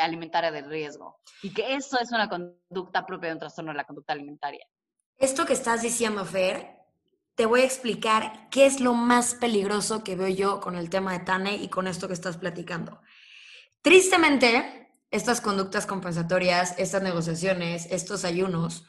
alimentaria 0.00 0.50
de 0.50 0.62
riesgo 0.62 1.18
y 1.42 1.52
que 1.52 1.74
eso 1.74 1.98
es 2.00 2.10
una 2.12 2.30
conducta 2.30 3.04
propia 3.04 3.28
de 3.28 3.34
un 3.34 3.40
trastorno 3.40 3.72
de 3.72 3.76
la 3.76 3.84
conducta 3.84 4.14
alimentaria. 4.14 4.64
Esto 5.18 5.46
que 5.46 5.52
estás 5.52 5.82
diciendo, 5.82 6.24
Fer, 6.24 6.74
te 7.34 7.46
voy 7.46 7.62
a 7.62 7.64
explicar 7.64 8.48
qué 8.50 8.66
es 8.66 8.80
lo 8.80 8.94
más 8.94 9.34
peligroso 9.34 10.04
que 10.04 10.16
veo 10.16 10.28
yo 10.28 10.60
con 10.60 10.76
el 10.76 10.90
tema 10.90 11.12
de 11.12 11.24
Tane 11.24 11.56
y 11.56 11.68
con 11.68 11.86
esto 11.86 12.08
que 12.08 12.14
estás 12.14 12.36
platicando. 12.36 13.00
Tristemente, 13.82 14.90
estas 15.10 15.40
conductas 15.40 15.86
compensatorias, 15.86 16.74
estas 16.78 17.02
negociaciones, 17.02 17.86
estos 17.90 18.24
ayunos, 18.24 18.84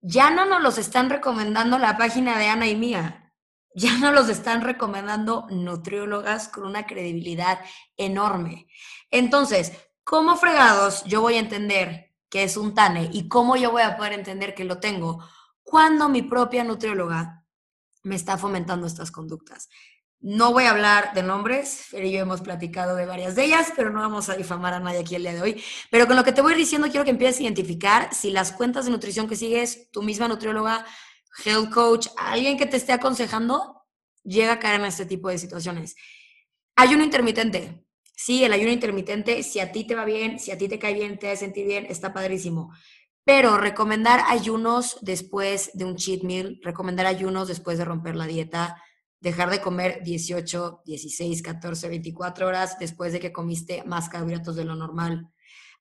ya 0.00 0.30
no 0.30 0.46
nos 0.46 0.62
los 0.62 0.78
están 0.78 1.10
recomendando 1.10 1.78
la 1.78 1.98
página 1.98 2.38
de 2.38 2.48
Ana 2.48 2.66
y 2.66 2.76
mía. 2.76 3.34
Ya 3.74 3.98
no 3.98 4.10
los 4.12 4.28
están 4.28 4.62
recomendando 4.62 5.46
nutriólogas 5.50 6.48
con 6.48 6.64
una 6.64 6.86
credibilidad 6.86 7.60
enorme. 7.96 8.66
Entonces, 9.10 9.72
¿cómo 10.02 10.36
fregados 10.36 11.04
yo 11.04 11.20
voy 11.20 11.34
a 11.34 11.40
entender 11.40 12.10
que 12.28 12.42
es 12.42 12.56
un 12.56 12.74
TANE 12.74 13.10
y 13.12 13.28
cómo 13.28 13.56
yo 13.56 13.70
voy 13.70 13.82
a 13.82 13.96
poder 13.96 14.14
entender 14.14 14.54
que 14.54 14.64
lo 14.64 14.78
tengo 14.78 15.24
cuando 15.70 16.08
mi 16.08 16.22
propia 16.22 16.64
nutrióloga 16.64 17.46
me 18.02 18.16
está 18.16 18.36
fomentando 18.36 18.88
estas 18.88 19.12
conductas. 19.12 19.68
No 20.18 20.52
voy 20.52 20.64
a 20.64 20.72
hablar 20.72 21.14
de 21.14 21.22
nombres, 21.22 21.86
pero 21.92 22.08
yo 22.08 22.18
hemos 22.18 22.40
platicado 22.40 22.96
de 22.96 23.06
varias 23.06 23.36
de 23.36 23.44
ellas, 23.44 23.72
pero 23.76 23.90
no 23.90 24.00
vamos 24.00 24.28
a 24.28 24.34
difamar 24.34 24.74
a 24.74 24.80
nadie 24.80 24.98
aquí 24.98 25.14
el 25.14 25.22
día 25.22 25.32
de 25.32 25.40
hoy. 25.40 25.62
Pero 25.88 26.08
con 26.08 26.16
lo 26.16 26.24
que 26.24 26.32
te 26.32 26.42
voy 26.42 26.56
diciendo, 26.56 26.88
quiero 26.88 27.04
que 27.04 27.12
empieces 27.12 27.38
a 27.38 27.44
identificar 27.44 28.12
si 28.12 28.32
las 28.32 28.50
cuentas 28.50 28.86
de 28.86 28.90
nutrición 28.90 29.28
que 29.28 29.36
sigues, 29.36 29.88
tu 29.92 30.02
misma 30.02 30.26
nutrióloga, 30.26 30.84
health 31.44 31.72
coach, 31.72 32.08
alguien 32.16 32.58
que 32.58 32.66
te 32.66 32.76
esté 32.76 32.92
aconsejando, 32.92 33.84
llega 34.24 34.54
a 34.54 34.58
caer 34.58 34.80
en 34.80 34.86
este 34.86 35.06
tipo 35.06 35.28
de 35.28 35.38
situaciones. 35.38 35.94
Ayuno 36.74 37.04
intermitente. 37.04 37.86
Sí, 38.16 38.42
el 38.42 38.52
ayuno 38.52 38.72
intermitente, 38.72 39.44
si 39.44 39.60
a 39.60 39.70
ti 39.70 39.86
te 39.86 39.94
va 39.94 40.04
bien, 40.04 40.40
si 40.40 40.50
a 40.50 40.58
ti 40.58 40.66
te 40.66 40.80
cae 40.80 40.94
bien, 40.94 41.16
te 41.16 41.28
hace 41.28 41.44
sentir 41.44 41.66
bien, 41.68 41.86
está 41.86 42.12
padrísimo. 42.12 42.72
Pero 43.24 43.58
recomendar 43.58 44.22
ayunos 44.26 44.98
después 45.02 45.70
de 45.74 45.84
un 45.84 45.96
cheat 45.96 46.22
meal, 46.22 46.58
recomendar 46.62 47.06
ayunos 47.06 47.48
después 47.48 47.78
de 47.78 47.84
romper 47.84 48.16
la 48.16 48.26
dieta, 48.26 48.82
dejar 49.20 49.50
de 49.50 49.60
comer 49.60 50.02
18, 50.02 50.82
16, 50.84 51.42
14, 51.42 51.88
24 51.88 52.46
horas 52.46 52.78
después 52.78 53.12
de 53.12 53.20
que 53.20 53.32
comiste 53.32 53.84
más 53.84 54.08
carbohidratos 54.08 54.56
de 54.56 54.64
lo 54.64 54.74
normal. 54.74 55.28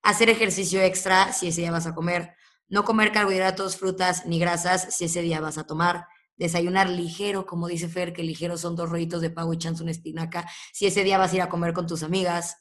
Hacer 0.02 0.30
ejercicio 0.30 0.82
extra 0.82 1.34
si 1.34 1.48
ese 1.48 1.62
día 1.62 1.72
vas 1.72 1.88
a 1.88 1.96
comer. 1.96 2.36
No 2.68 2.84
comer 2.84 3.12
carbohidratos, 3.12 3.78
frutas 3.78 4.26
ni 4.26 4.40
grasas 4.40 4.96
si 4.96 5.06
ese 5.06 5.22
día 5.22 5.42
vas 5.42 5.58
a 5.58 5.66
tomar. 5.66 6.06
Desayunar 6.36 6.90
ligero, 6.90 7.46
como 7.46 7.68
dice 7.68 7.90
Fer, 7.90 8.14
que 8.14 8.24
ligero 8.24 8.58
son 8.58 8.76
dos 8.76 8.90
rollitos 8.90 9.22
de 9.22 9.30
pavo 9.30 9.54
y 9.54 9.58
chance 9.58 9.82
una 9.82 9.92
espinaca, 9.92 10.50
si 10.72 10.86
ese 10.86 11.04
día 11.04 11.18
vas 11.18 11.34
a 11.34 11.36
ir 11.36 11.42
a 11.42 11.50
comer 11.50 11.74
con 11.74 11.88
tus 11.88 12.04
amigas. 12.04 12.58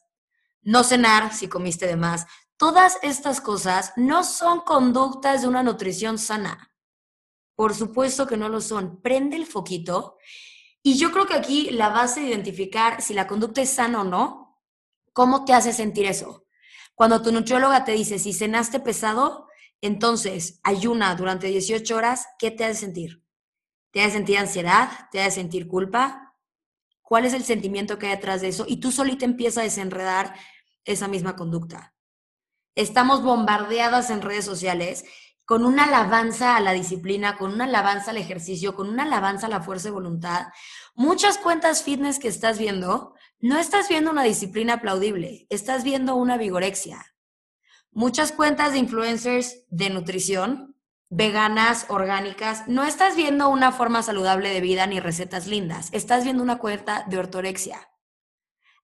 No 0.62 0.82
cenar 0.82 1.32
si 1.32 1.46
comiste 1.46 1.86
de 1.86 1.96
más. 1.96 2.26
Todas 2.59 2.98
estas 3.02 3.40
cosas 3.40 3.92
no 3.94 4.24
son 4.24 4.62
conductas 4.62 5.42
de 5.42 5.48
una 5.48 5.62
nutrición 5.62 6.18
sana. 6.18 6.74
Por 7.54 7.72
supuesto 7.72 8.26
que 8.26 8.36
no 8.36 8.48
lo 8.48 8.61
son. 8.61 9.00
Prende 9.00 9.36
el 9.36 9.46
foquito 9.46 10.18
y 10.82 10.98
yo 10.98 11.12
creo 11.12 11.26
que 11.26 11.34
aquí 11.34 11.70
la 11.70 11.88
base 11.90 12.20
de 12.20 12.26
identificar 12.26 13.00
si 13.00 13.14
la 13.14 13.28
conducta 13.28 13.62
es 13.62 13.70
sana 13.70 14.00
o 14.00 14.04
no, 14.04 14.61
¿cómo 15.12 15.44
te 15.44 15.52
hace 15.52 15.72
sentir 15.72 16.06
eso? 16.06 16.46
Cuando 16.96 17.22
tu 17.22 17.30
nutrióloga 17.30 17.84
te 17.84 17.92
dice, 17.92 18.18
si 18.18 18.32
cenaste 18.32 18.80
pesado, 18.80 19.46
entonces 19.80 20.59
ayuna 20.64 21.14
durante 21.14 21.46
18 21.46 21.94
horas, 21.94 22.26
¿qué 22.40 22.50
te 22.50 22.64
hace 22.64 22.80
sentir? 22.80 23.22
¿Te 23.92 24.02
hace 24.02 24.12
sentir 24.12 24.36
ansiedad? 24.36 24.90
¿Te 25.12 25.20
hace 25.20 25.36
sentir 25.42 25.68
culpa? 25.68 26.34
¿Cuál 27.02 27.24
es 27.24 27.34
el 27.34 27.44
sentimiento 27.44 28.00
que 28.00 28.06
hay 28.06 28.16
detrás 28.16 28.40
de 28.40 28.48
eso? 28.48 28.64
Y 28.66 28.78
tú 28.80 28.90
solita 28.90 29.24
empiezas 29.24 29.59
a 29.59 29.62
desenredar 29.62 30.34
esa 30.84 31.06
misma 31.06 31.36
conducta. 31.36 31.94
Estamos 32.78 33.24
bombardeadas 33.24 34.08
en 34.08 34.22
redes 34.22 34.44
sociales 34.44 35.04
con 35.44 35.64
una 35.64 35.82
alabanza 35.82 36.54
a 36.54 36.60
la 36.60 36.70
disciplina, 36.70 37.36
con 37.36 37.52
una 37.52 37.64
alabanza 37.64 38.12
al 38.12 38.18
ejercicio, 38.18 38.76
con 38.76 38.88
una 38.88 39.02
alabanza 39.02 39.48
a 39.48 39.50
la 39.50 39.60
fuerza 39.60 39.88
de 39.88 39.94
voluntad. 39.94 40.46
Muchas 40.94 41.38
cuentas 41.38 41.82
fitness 41.82 42.20
que 42.20 42.28
estás 42.28 42.56
viendo, 42.56 43.14
no 43.40 43.58
estás 43.58 43.88
viendo 43.88 44.12
una 44.12 44.22
disciplina 44.22 44.74
aplaudible, 44.74 45.48
estás 45.50 45.82
viendo 45.82 46.14
una 46.14 46.36
vigorexia. 46.36 47.04
Muchas 47.90 48.30
cuentas 48.30 48.70
de 48.70 48.78
influencers 48.78 49.64
de 49.70 49.90
nutrición, 49.90 50.76
veganas, 51.08 51.86
orgánicas, 51.88 52.68
no 52.68 52.84
estás 52.84 53.16
viendo 53.16 53.48
una 53.48 53.72
forma 53.72 54.04
saludable 54.04 54.50
de 54.50 54.60
vida 54.60 54.86
ni 54.86 55.00
recetas 55.00 55.48
lindas, 55.48 55.88
estás 55.90 56.22
viendo 56.22 56.44
una 56.44 56.58
cuenta 56.58 57.04
de 57.08 57.18
ortorexia. 57.18 57.88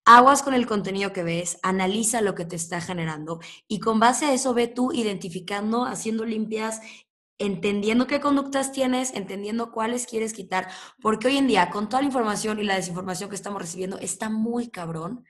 Aguas 0.07 0.43
con 0.43 0.53
el 0.53 0.67
contenido 0.67 1.13
que 1.13 1.23
ves, 1.23 1.59
analiza 1.63 2.21
lo 2.21 2.35
que 2.35 2.45
te 2.45 2.57
está 2.57 2.81
generando 2.81 3.41
y 3.67 3.81
con 3.81 3.99
base 4.01 4.27
a 4.27 4.35
eso 4.35 4.53
ve 4.53 4.69
tú 4.69 4.93
identificando, 4.93 5.87
haciendo 5.87 6.27
limpias, 6.27 6.81
entendiendo 7.39 8.07
qué 8.07 8.21
conductas 8.21 8.71
tienes, 8.71 9.15
entendiendo 9.15 9.73
cuáles 9.73 10.07
quieres 10.07 10.35
quitar, 10.35 10.69
porque 11.01 11.29
hoy 11.29 11.39
en 11.39 11.47
día 11.47 11.71
con 11.71 11.89
toda 11.89 12.03
la 12.03 12.09
información 12.09 12.61
y 12.61 12.65
la 12.65 12.77
desinformación 12.77 13.31
que 13.31 13.37
estamos 13.37 13.61
recibiendo 13.61 13.99
está 13.99 14.29
muy 14.29 14.69
cabrón 14.69 15.25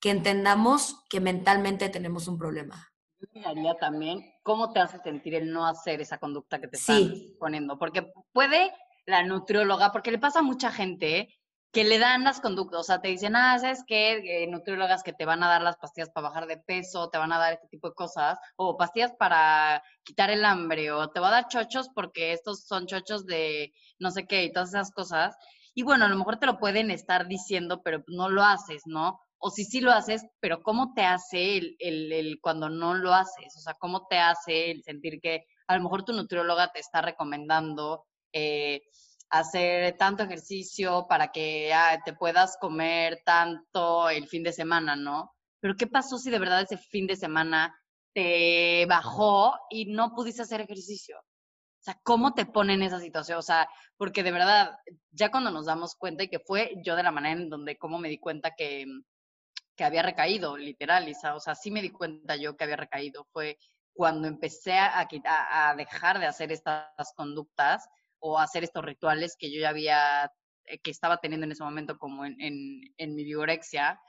que 0.00 0.10
entendamos 0.10 1.04
que 1.08 1.20
mentalmente 1.20 1.88
tenemos 1.88 2.28
un 2.28 2.38
problema. 2.38 2.92
Yo 3.18 3.26
miraría 3.34 3.74
también 3.76 4.24
cómo 4.42 4.72
te 4.72 4.80
hace 4.80 4.98
sentir 4.98 5.34
el 5.34 5.50
no 5.50 5.66
hacer 5.66 6.00
esa 6.00 6.18
conducta 6.18 6.60
que 6.60 6.68
te 6.68 6.76
están 6.76 7.12
poniendo, 7.38 7.78
porque 7.78 8.12
puede 8.32 8.72
la 9.06 9.22
nutrióloga, 9.22 9.92
porque 9.92 10.10
le 10.10 10.18
pasa 10.18 10.40
a 10.40 10.42
mucha 10.42 10.70
gente, 10.70 11.28
que 11.76 11.84
le 11.84 11.98
dan 11.98 12.24
las 12.24 12.40
conductas, 12.40 12.80
o 12.80 12.82
sea, 12.82 13.02
te 13.02 13.08
dicen, 13.08 13.36
ah, 13.36 13.58
¿sabes 13.58 13.84
qué? 13.86 14.12
Eh, 14.24 14.46
nutriólogas 14.46 15.02
que 15.02 15.12
te 15.12 15.26
van 15.26 15.42
a 15.42 15.48
dar 15.48 15.60
las 15.60 15.76
pastillas 15.76 16.08
para 16.08 16.28
bajar 16.28 16.46
de 16.46 16.56
peso, 16.56 17.10
te 17.10 17.18
van 17.18 17.34
a 17.34 17.38
dar 17.38 17.52
este 17.52 17.68
tipo 17.68 17.90
de 17.90 17.94
cosas, 17.94 18.38
o 18.56 18.78
pastillas 18.78 19.12
para 19.18 19.82
quitar 20.02 20.30
el 20.30 20.46
hambre, 20.46 20.90
o 20.90 21.10
te 21.10 21.20
va 21.20 21.28
a 21.28 21.32
dar 21.32 21.48
chochos 21.48 21.90
porque 21.94 22.32
estos 22.32 22.64
son 22.64 22.86
chochos 22.86 23.26
de 23.26 23.74
no 23.98 24.10
sé 24.10 24.26
qué 24.26 24.44
y 24.44 24.52
todas 24.54 24.70
esas 24.70 24.90
cosas. 24.90 25.36
Y 25.74 25.82
bueno, 25.82 26.06
a 26.06 26.08
lo 26.08 26.16
mejor 26.16 26.38
te 26.38 26.46
lo 26.46 26.58
pueden 26.58 26.90
estar 26.90 27.28
diciendo, 27.28 27.82
pero 27.82 28.02
no 28.06 28.30
lo 28.30 28.42
haces, 28.42 28.84
¿no? 28.86 29.20
O 29.36 29.50
si 29.50 29.66
sí 29.66 29.82
lo 29.82 29.92
haces, 29.92 30.24
pero 30.40 30.62
¿cómo 30.62 30.94
te 30.94 31.02
hace 31.02 31.58
el, 31.58 31.76
el, 31.78 32.10
el 32.10 32.38
cuando 32.40 32.70
no 32.70 32.94
lo 32.94 33.12
haces? 33.12 33.54
O 33.54 33.60
sea, 33.60 33.74
¿cómo 33.74 34.06
te 34.06 34.16
hace 34.16 34.70
el 34.70 34.82
sentir 34.82 35.20
que 35.20 35.44
a 35.66 35.76
lo 35.76 35.82
mejor 35.82 36.06
tu 36.06 36.14
nutrióloga 36.14 36.72
te 36.72 36.80
está 36.80 37.02
recomendando 37.02 38.06
eh, 38.32 38.80
hacer 39.30 39.96
tanto 39.96 40.22
ejercicio 40.22 41.06
para 41.08 41.32
que 41.32 41.72
ah, 41.72 42.00
te 42.04 42.12
puedas 42.12 42.56
comer 42.60 43.22
tanto 43.24 44.08
el 44.08 44.28
fin 44.28 44.42
de 44.42 44.52
semana, 44.52 44.96
¿no? 44.96 45.32
Pero 45.60 45.74
¿qué 45.76 45.86
pasó 45.86 46.18
si 46.18 46.30
de 46.30 46.38
verdad 46.38 46.62
ese 46.62 46.76
fin 46.76 47.06
de 47.06 47.16
semana 47.16 47.76
te 48.14 48.86
bajó 48.86 49.54
y 49.70 49.86
no 49.86 50.14
pudiste 50.14 50.42
hacer 50.42 50.60
ejercicio? 50.60 51.18
O 51.18 51.82
sea, 51.86 51.98
¿cómo 52.02 52.34
te 52.34 52.46
pone 52.46 52.74
en 52.74 52.82
esa 52.82 53.00
situación? 53.00 53.38
O 53.38 53.42
sea, 53.42 53.68
porque 53.96 54.22
de 54.22 54.32
verdad, 54.32 54.76
ya 55.10 55.30
cuando 55.30 55.50
nos 55.50 55.66
damos 55.66 55.94
cuenta 55.94 56.24
y 56.24 56.28
que 56.28 56.40
fue 56.40 56.74
yo 56.84 56.96
de 56.96 57.02
la 57.02 57.12
manera 57.12 57.40
en 57.40 57.48
donde, 57.48 57.76
cómo 57.76 57.98
me 57.98 58.08
di 58.08 58.18
cuenta 58.18 58.54
que, 58.56 58.86
que 59.76 59.84
había 59.84 60.02
recaído, 60.02 60.56
literal, 60.56 61.04
Lisa, 61.04 61.34
o 61.34 61.40
sea, 61.40 61.54
sí 61.54 61.70
me 61.70 61.82
di 61.82 61.90
cuenta 61.90 62.36
yo 62.36 62.56
que 62.56 62.64
había 62.64 62.76
recaído, 62.76 63.26
fue 63.32 63.58
cuando 63.92 64.28
empecé 64.28 64.74
a, 64.74 65.00
a, 65.00 65.70
a 65.70 65.74
dejar 65.74 66.18
de 66.18 66.26
hacer 66.26 66.52
estas 66.52 67.12
conductas 67.14 67.88
o 68.18 68.38
hacer 68.38 68.64
estos 68.64 68.84
rituales 68.84 69.36
que 69.38 69.52
yo 69.52 69.60
ya 69.60 69.70
había, 69.70 70.32
eh, 70.64 70.78
que 70.78 70.90
estaba 70.90 71.18
teniendo 71.18 71.44
en 71.46 71.52
ese 71.52 71.64
momento 71.64 71.98
como 71.98 72.24
en, 72.24 72.36
en, 72.38 73.14
mi 73.14 73.24
vigorexia, 73.24 74.00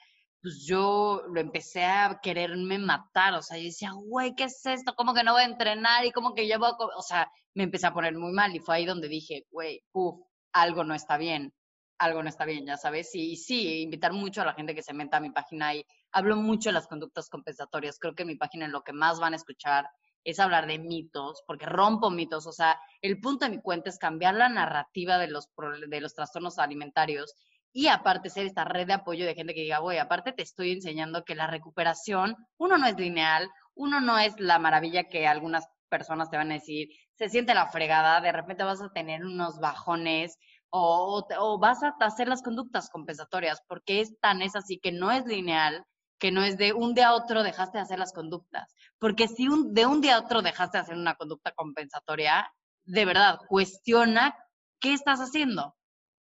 pues 0.42 0.66
yo 0.66 1.24
lo 1.28 1.40
empecé 1.40 1.84
a 1.86 2.20
quererme 2.22 2.78
matar, 2.78 3.34
o 3.34 3.42
sea, 3.42 3.58
yo 3.58 3.66
decía, 3.66 3.92
güey, 3.94 4.36
¿qué 4.36 4.46
es 4.46 4.66
esto? 4.66 4.94
¿Cómo 4.96 5.14
que 5.14 5.24
no 5.24 5.34
voy 5.34 5.42
a 5.42 5.46
entrenar? 5.46 6.06
Y 6.06 6.12
como 6.12 6.34
que 6.34 6.48
yo 6.48 6.60
voy 6.60 6.70
a... 6.70 6.98
O 6.98 7.02
sea, 7.02 7.32
me 7.54 7.64
empecé 7.64 7.88
a 7.88 7.94
poner 7.94 8.16
muy 8.16 8.32
mal 8.32 8.56
y 8.56 8.60
fue 8.60 8.76
ahí 8.76 8.86
donde 8.86 9.08
dije, 9.08 9.46
güey, 9.50 9.84
uff, 9.94 10.20
algo 10.54 10.84
no 10.84 10.94
está 10.94 11.18
bien, 11.18 11.54
algo 11.98 12.22
no 12.24 12.30
está 12.30 12.46
bien, 12.46 12.66
ya 12.66 12.78
sabes. 12.78 13.14
Y, 13.16 13.32
y, 13.32 13.36
sí, 13.38 13.82
invitar 13.82 14.14
mucho 14.14 14.42
a 14.42 14.46
la 14.46 14.54
gente 14.54 14.76
que 14.76 14.84
se 14.84 14.94
meta 14.94 15.18
a 15.18 15.22
mi 15.22 15.32
página 15.32 15.74
y 15.76 15.86
hablo 16.12 16.36
mucho 16.38 16.70
de 16.70 16.74
las 16.74 16.88
conductas 16.88 17.30
compensatorias. 17.30 17.98
Creo 18.00 18.16
que 18.16 18.26
mi 18.26 18.36
página 18.36 18.68
lo 18.68 18.84
que 18.84 18.94
más 18.94 19.20
van 19.20 19.34
a 19.34 19.38
escuchar 19.38 19.90
es 20.28 20.42
hablar 20.42 20.68
de 20.68 20.78
mitos, 20.78 21.42
porque 21.48 21.66
rompo 21.66 22.10
mitos, 22.10 22.48
o 22.48 22.52
sea, 22.52 22.78
el 23.02 23.22
punto 23.22 23.46
de 23.46 23.52
mi 23.52 23.62
cuenta 23.62 23.90
es 23.90 23.98
cambiar 23.98 24.36
la 24.36 24.50
narrativa 24.50 25.18
de 25.18 25.30
los, 25.30 25.50
de 25.88 26.02
los 26.02 26.14
trastornos 26.14 26.60
alimentarios 26.60 27.34
y 27.72 27.88
aparte 27.88 28.30
ser 28.30 28.46
esta 28.46 28.66
red 28.66 28.88
de 28.88 28.94
apoyo 28.94 29.26
de 29.26 29.36
gente 29.36 29.54
que 29.54 29.62
diga, 29.62 29.80
güey, 29.80 30.00
aparte 30.00 30.34
te 30.34 30.42
estoy 30.42 30.74
enseñando 30.74 31.24
que 31.24 31.34
la 31.34 31.48
recuperación, 31.48 32.36
uno 32.58 32.78
no 32.78 32.88
es 32.88 32.98
lineal, 32.98 33.50
uno 33.74 34.02
no 34.02 34.20
es 34.20 34.38
la 34.38 34.60
maravilla 34.60 35.06
que 35.06 35.28
algunas 35.28 35.66
personas 35.88 36.30
te 36.30 36.36
van 36.36 36.52
a 36.52 36.56
decir, 36.56 36.90
se 37.16 37.30
siente 37.30 37.54
la 37.54 37.68
fregada, 37.68 38.20
de 38.20 38.34
repente 38.34 38.66
vas 38.66 38.82
a 38.82 38.92
tener 38.92 39.24
unos 39.24 39.60
bajones 39.60 40.38
o, 40.70 41.26
o 41.40 41.58
vas 41.58 41.84
a 41.84 41.96
hacer 42.02 42.28
las 42.28 42.42
conductas 42.42 42.90
compensatorias, 42.90 43.62
porque 43.66 44.02
es 44.02 44.20
tan 44.20 44.42
es 44.42 44.58
así 44.58 44.78
que 44.78 44.92
no 44.92 45.10
es 45.10 45.26
lineal, 45.26 45.86
que 46.20 46.32
no 46.32 46.44
es 46.44 46.58
de 46.58 46.74
un 46.74 46.94
día 46.94 47.10
a 47.10 47.14
otro 47.16 47.44
dejaste 47.44 47.78
de 47.78 47.84
hacer 47.84 48.00
las 48.00 48.14
conductas. 48.14 48.74
Porque 49.00 49.28
si 49.28 49.48
un, 49.48 49.74
de 49.74 49.86
un 49.86 50.02
día 50.02 50.16
a 50.16 50.20
otro 50.20 50.42
dejaste 50.42 50.78
de 50.78 50.84
hacer 50.84 50.96
una 50.96 51.16
conducta 51.16 51.52
compensatoria, 51.52 52.52
de 52.86 53.06
verdad, 53.06 53.40
cuestiona 53.48 54.36
qué 54.80 54.94
estás 54.94 55.20
haciendo. 55.20 55.76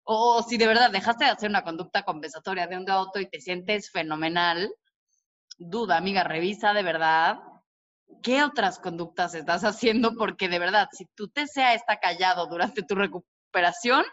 O, 0.04 0.42
si 0.42 0.56
de 0.56 0.66
verdad 0.66 0.90
dejaste 0.90 1.24
de 1.24 1.30
hacer 1.30 1.50
una 1.50 1.64
conducta 1.64 2.02
compensatoria 2.02 2.66
de 2.66 2.76
un 2.76 2.84
día 2.84 2.94
a 2.94 3.00
otro 3.00 3.20
y 3.20 3.28
te 3.28 3.40
sientes 3.40 3.90
fenomenal, 3.90 4.72
duda, 5.58 5.96
amiga, 5.96 6.22
revisa 6.22 6.72
de 6.72 6.82
verdad 6.82 7.38
qué 8.22 8.44
otras 8.44 8.78
conductas 8.78 9.34
estás 9.34 9.64
haciendo, 9.64 10.14
porque 10.16 10.48
de 10.48 10.58
verdad, 10.58 10.88
si 10.92 11.06
tu 11.06 11.28
TCA 11.28 11.74
está 11.74 11.98
callado 11.98 12.46
durante 12.46 12.82
tu 12.82 12.94
recuperación, 12.94 14.04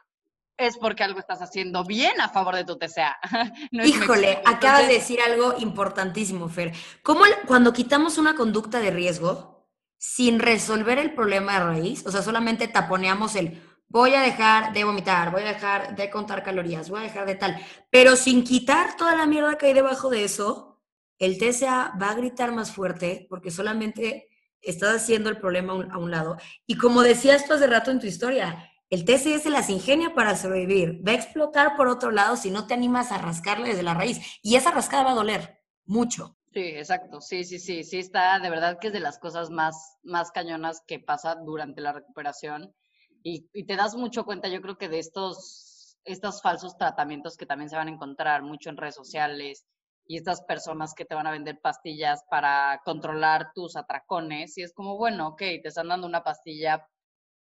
es 0.58 0.78
porque 0.78 1.04
algo 1.04 1.20
estás 1.20 1.42
haciendo 1.42 1.84
bien 1.84 2.20
a 2.22 2.30
favor 2.30 2.56
de 2.56 2.66
tu 2.66 2.78
TCA. 2.78 3.18
Híjole, 3.72 4.42
acabas 4.46 4.88
de 4.88 4.94
decir 4.94 5.20
algo 5.22 5.56
importantísimo, 5.60 6.50
Fer. 6.50 6.74
¿Cómo 7.02 7.24
cuando 7.48 7.74
quitamos 7.74 8.18
una 8.18 8.36
conducta 8.36 8.80
de 8.80 8.92
riesgo 8.92 9.68
sin 9.98 10.40
resolver 10.40 11.00
el 11.00 11.14
problema 11.14 11.54
de 11.54 11.66
raíz, 11.66 12.06
o 12.06 12.12
sea, 12.12 12.22
solamente 12.22 12.68
taponeamos 12.68 13.36
el 13.36 13.62
voy 13.88 14.16
a 14.16 14.22
dejar 14.22 14.74
de 14.74 14.84
vomitar, 14.84 15.32
voy 15.32 15.44
a 15.44 15.54
dejar 15.54 15.96
de 15.96 16.10
contar 16.10 16.44
calorías, 16.44 16.90
voy 16.90 17.02
a 17.02 17.04
dejar 17.04 17.28
de 17.28 17.36
tal, 17.36 17.64
pero 17.92 18.16
sin 18.16 18.44
quitar 18.44 18.98
toda 18.98 19.16
la 19.16 19.28
mierda 19.28 19.58
que 19.58 19.68
hay 19.68 19.74
debajo 19.74 20.10
de 20.10 20.24
eso, 20.24 20.82
el 21.20 21.38
TCA 21.38 21.94
va 22.02 22.10
a 22.10 22.16
gritar 22.16 22.52
más 22.52 22.72
fuerte 22.72 23.28
porque 23.30 23.52
solamente 23.52 24.30
estás 24.62 24.96
haciendo 24.96 25.30
el 25.30 25.38
problema 25.38 25.74
a 25.74 25.98
un, 26.00 26.10
lado. 26.10 26.38
Y 26.66 26.76
como 26.76 27.04
decías 27.04 27.46
tú 27.46 27.54
hace 27.54 27.68
rato 27.68 27.92
en 27.92 28.00
tu 28.00 28.08
historia, 28.08 28.73
el 28.94 29.06
TCS 29.06 29.48
las 29.48 29.70
ingenia 29.70 30.14
para 30.14 30.36
sobrevivir. 30.36 31.02
Va 31.06 31.14
a 31.14 31.16
explotar 31.16 31.76
por 31.76 31.88
otro 31.88 32.12
lado 32.12 32.36
si 32.36 32.52
no 32.52 32.68
te 32.68 32.76
animas 32.76 33.12
a 33.12 33.18
rascarle 33.18 33.70
desde 33.70 33.82
la 33.82 33.96
raíz. 33.96 34.20
Y 34.44 34.56
esa 34.56 34.70
rascada 34.70 35.04
va 35.04 35.12
a 35.12 35.16
doler 35.16 35.62
mucho. 35.86 36.38
Sí, 36.54 36.62
exacto. 36.62 37.20
Sí, 37.20 37.44
sí, 37.44 37.58
sí. 37.58 37.84
Sí 37.84 37.98
está, 37.98 38.40
de 38.40 38.50
verdad 38.52 38.78
que 38.80 38.88
es 38.88 38.94
de 38.94 39.00
las 39.00 39.18
cosas 39.18 39.50
más, 39.50 39.98
más 40.04 40.32
cañonas 40.32 40.84
que 40.86 41.00
pasa 41.00 41.36
durante 41.36 41.82
la 41.82 41.94
recuperación. 41.94 42.76
Y, 43.24 43.50
y 43.54 43.66
te 43.66 43.76
das 43.76 43.96
mucho 43.96 44.26
cuenta, 44.26 44.48
yo 44.48 44.62
creo 44.62 44.78
que 44.78 44.90
de 44.90 45.00
estos, 45.00 45.98
estos 46.04 46.42
falsos 46.42 46.78
tratamientos 46.78 47.36
que 47.36 47.48
también 47.48 47.70
se 47.70 47.76
van 47.76 47.88
a 47.88 47.92
encontrar 47.92 48.44
mucho 48.44 48.70
en 48.70 48.78
redes 48.78 48.96
sociales, 48.96 49.66
y 50.06 50.18
estas 50.18 50.42
personas 50.44 50.94
que 50.94 51.06
te 51.06 51.16
van 51.16 51.28
a 51.28 51.32
vender 51.32 51.60
pastillas 51.62 52.24
para 52.30 52.82
controlar 52.84 53.52
tus 53.54 53.76
atracones. 53.76 54.58
Y 54.58 54.64
es 54.64 54.74
como, 54.74 54.98
bueno, 54.98 55.30
ok, 55.30 55.40
te 55.40 55.68
están 55.68 55.88
dando 55.88 56.08
una 56.08 56.24
pastilla 56.24 56.88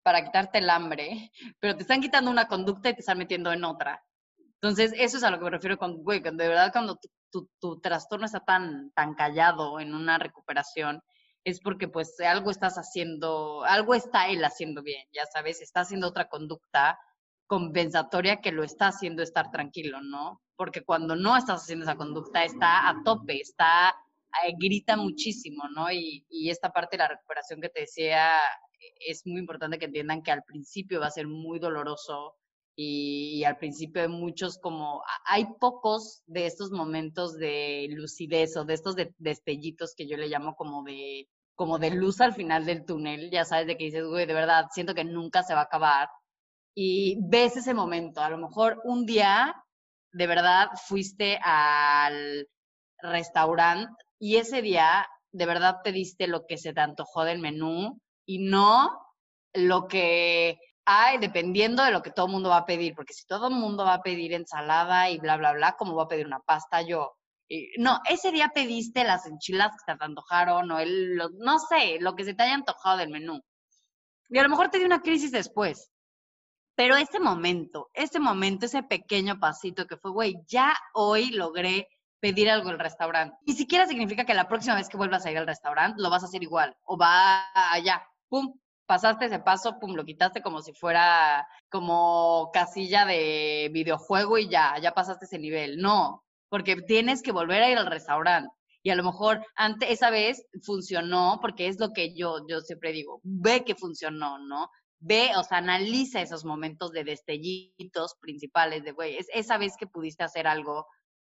para 0.03 0.25
quitarte 0.25 0.59
el 0.59 0.71
hambre, 0.71 1.31
pero 1.59 1.77
te 1.77 1.83
están 1.83 2.01
quitando 2.01 2.31
una 2.31 2.49
conducta 2.49 2.91
y 2.91 2.95
te 2.95 3.01
están 3.01 3.19
metiendo 3.19 3.53
en 3.53 3.65
otra. 3.65 4.05
Entonces, 4.55 4.93
eso 4.97 5.17
es 5.17 5.23
a 5.23 5.31
lo 5.31 5.39
que 5.39 5.45
me 5.45 5.51
refiero 5.51 5.79
con, 5.79 6.03
güey, 6.03 6.21
de 6.21 6.31
verdad 6.31 6.73
cuando 6.73 6.99
tu, 7.31 7.49
tu, 7.61 7.81
trastorno 7.81 8.27
está 8.27 8.41
tan, 8.41 8.91
tan 8.93 9.15
callado 9.15 9.81
en 9.81 9.95
una 9.95 10.19
recuperación, 10.19 11.03
es 11.45 11.61
porque 11.61 11.89
pues 11.89 12.19
algo 12.21 12.51
estás 12.51 12.77
haciendo, 12.77 13.65
algo 13.65 13.95
está 13.95 14.29
él 14.29 14.45
haciendo 14.45 14.83
bien, 14.83 15.07
ya 15.13 15.25
sabes, 15.27 15.61
está 15.61 15.81
haciendo 15.81 16.09
otra 16.09 16.29
conducta 16.29 16.99
compensatoria 17.47 18.41
que 18.41 18.53
lo 18.53 18.63
está 18.63 18.89
haciendo 18.89 19.23
estar 19.23 19.51
tranquilo, 19.51 20.01
¿no? 20.03 20.43
Porque 20.57 20.83
cuando 20.85 21.17
no 21.17 21.37
estás 21.37 21.63
haciendo 21.63 21.85
esa 21.85 21.97
conducta 21.97 22.45
está 22.45 22.89
a 22.89 23.03
tope, 23.03 23.41
está, 23.41 23.95
eh, 24.47 24.53
grita 24.59 24.97
muchísimo, 24.97 25.65
¿no? 25.75 25.91
Y, 25.91 26.25
y, 26.29 26.51
esta 26.51 26.71
parte 26.71 26.97
de 26.97 27.03
la 27.03 27.09
recuperación 27.09 27.61
que 27.61 27.71
te 27.71 27.81
decía, 27.81 28.35
es 29.07 29.27
muy 29.27 29.41
importante 29.41 29.79
que 29.79 29.87
entiendan 29.87 30.23
que 30.23 30.33
al 30.33 30.43
principio 30.45 31.01
va 31.01 31.07
a 31.07 31.11
ser 31.11 31.27
muy 31.27 31.59
doloroso 31.59 32.37
y, 32.77 33.45
al 33.45 33.59
principio 33.59 34.09
muchos 34.09 34.59
como, 34.59 35.03
hay 35.27 35.47
pocos 35.61 36.23
de 36.27 36.47
estos 36.47 36.71
momentos 36.71 37.37
de 37.37 37.89
lucidez 37.91 38.57
o 38.57 38.65
de 38.65 38.75
estos 38.75 38.95
destellitos 39.19 39.95
que 39.95 40.07
yo 40.07 40.17
le 40.17 40.29
llamo 40.29 40.55
como 40.55 40.83
de 40.85 41.29
como 41.55 41.79
de 41.79 41.91
luz 41.91 42.23
al 42.23 42.33
final 42.33 42.65
del 42.65 42.87
túnel, 42.87 43.31
ya 43.31 43.45
sabes, 43.45 43.67
de 43.67 43.77
que 43.77 43.85
dices, 43.85 44.07
güey, 44.07 44.25
de 44.25 44.33
verdad, 44.33 44.69
siento 44.73 44.95
que 44.95 45.05
nunca 45.05 45.43
se 45.43 45.53
va 45.53 45.61
a 45.61 45.65
acabar, 45.65 46.09
y 46.75 47.19
ves 47.21 47.57
ese 47.57 47.75
momento. 47.75 48.23
A 48.23 48.31
lo 48.31 48.39
mejor 48.39 48.81
un 48.85 49.05
día, 49.05 49.55
de 50.13 50.27
verdad, 50.27 50.69
fuiste 50.87 51.39
al 51.43 52.49
restaurante 53.03 53.93
y 54.19 54.37
ese 54.37 54.63
día, 54.63 55.07
de 55.33 55.47
verdad, 55.47 55.77
pediste 55.85 56.27
lo 56.27 56.47
que 56.47 56.59
se 56.59 56.73
te 56.73 56.81
antojó 56.81 57.25
del 57.25 57.41
menú 57.41 58.01
y 58.31 58.39
no 58.39 59.13
lo 59.55 59.89
que 59.89 60.57
hay 60.85 61.19
dependiendo 61.19 61.83
de 61.83 61.91
lo 61.91 62.01
que 62.01 62.13
todo 62.13 62.27
el 62.27 62.33
mundo 62.33 62.51
va 62.51 62.59
a 62.59 62.65
pedir, 62.65 62.95
porque 62.95 63.13
si 63.13 63.27
todo 63.27 63.49
el 63.49 63.55
mundo 63.55 63.85
va 63.85 63.95
a 63.95 64.03
pedir 64.03 64.33
ensalada 64.35 65.11
y 65.11 65.19
bla, 65.19 65.37
bla, 65.37 65.53
bla, 65.53 65.75
¿cómo 65.77 65.97
va 65.97 66.05
a 66.05 66.09
pedir 66.09 66.27
una 66.27 66.39
pasta 66.39 66.81
yo? 66.83 67.17
no, 67.79 67.99
ese 68.09 68.31
día 68.31 68.53
pediste 68.55 69.03
las 69.03 69.27
enchiladas 69.27 69.75
que 69.85 69.97
te 69.97 70.05
antojaron 70.05 70.71
o 70.71 70.79
el, 70.79 71.21
no 71.41 71.59
sé, 71.59 71.99
lo 71.99 72.15
que 72.15 72.23
se 72.23 72.35
te 72.35 72.45
haya 72.45 72.55
antojado 72.55 72.99
del 72.99 73.11
menú. 73.11 73.41
Y 74.29 74.39
a 74.39 74.45
lo 74.45 74.49
mejor 74.49 74.69
te 74.69 74.79
dio 74.79 74.87
una 74.87 75.03
crisis 75.03 75.33
después. 75.33 75.91
Pero 76.77 76.97
ese 76.97 77.19
momento, 77.19 77.91
ese 77.93 78.21
momento, 78.21 78.67
ese 78.67 78.85
pequeño 78.85 79.41
pasito 79.41 79.89
que 79.89 79.97
fue, 79.97 80.13
güey, 80.13 80.37
ya 80.47 80.73
hoy 80.95 81.31
logré 81.31 81.89
pedir 82.21 82.49
algo 82.49 82.69
al 82.69 82.79
restaurante. 82.79 83.37
Ni 83.45 83.55
siquiera 83.55 83.89
significa 83.89 84.25
que 84.25 84.35
la 84.35 84.47
próxima 84.47 84.77
vez 84.77 84.89
que 84.89 84.97
vuelvas 84.97 85.27
a 85.27 85.33
ir 85.33 85.39
al 85.39 85.49
restaurante 85.49 86.01
lo 86.01 86.09
vas 86.09 86.23
a 86.23 86.27
hacer 86.27 86.45
igual. 86.45 86.77
O 86.85 86.97
va 86.97 87.51
allá, 87.53 88.07
pum, 88.31 88.59
pasaste 88.87 89.27
ese 89.27 89.41
paso, 89.41 89.79
pum, 89.79 89.95
lo 89.95 90.07
quitaste 90.07 90.41
como 90.41 90.63
si 90.63 90.73
fuera 90.73 91.47
como 91.69 92.51
casilla 92.53 93.05
de 93.05 93.71
videojuego 93.73 94.39
y 94.39 94.49
ya, 94.49 94.77
ya 94.81 94.93
pasaste 94.93 95.27
ese 95.27 95.39
nivel. 95.39 95.77
No, 95.77 96.25
porque 96.49 96.77
tienes 96.77 97.21
que 97.23 97.33
volver 97.33 97.63
a 97.63 97.71
ir 97.71 97.77
al 97.77 97.87
restaurante. 97.87 98.51
Y 98.83 98.89
a 98.89 98.95
lo 98.95 99.05
mejor 99.05 99.45
antes, 99.57 99.91
esa 99.91 100.09
vez 100.09 100.47
funcionó, 100.63 101.39
porque 101.43 101.67
es 101.67 101.79
lo 101.79 101.93
que 101.93 102.15
yo, 102.15 102.39
yo 102.49 102.61
siempre 102.63 102.93
digo, 102.93 103.21
ve 103.23 103.63
que 103.65 103.75
funcionó, 103.75 104.39
¿no? 104.39 104.71
ve, 105.01 105.31
o 105.37 105.43
sea, 105.43 105.59
analiza 105.59 106.21
esos 106.21 106.45
momentos 106.45 106.93
de 106.93 107.05
destellitos 107.05 108.15
principales 108.21 108.85
de, 108.85 108.93
güey, 108.93 109.17
es 109.17 109.27
esa 109.33 109.59
vez 109.59 109.73
que 109.79 109.87
pudiste 109.87 110.25
hacer 110.25 110.47
algo 110.47 110.87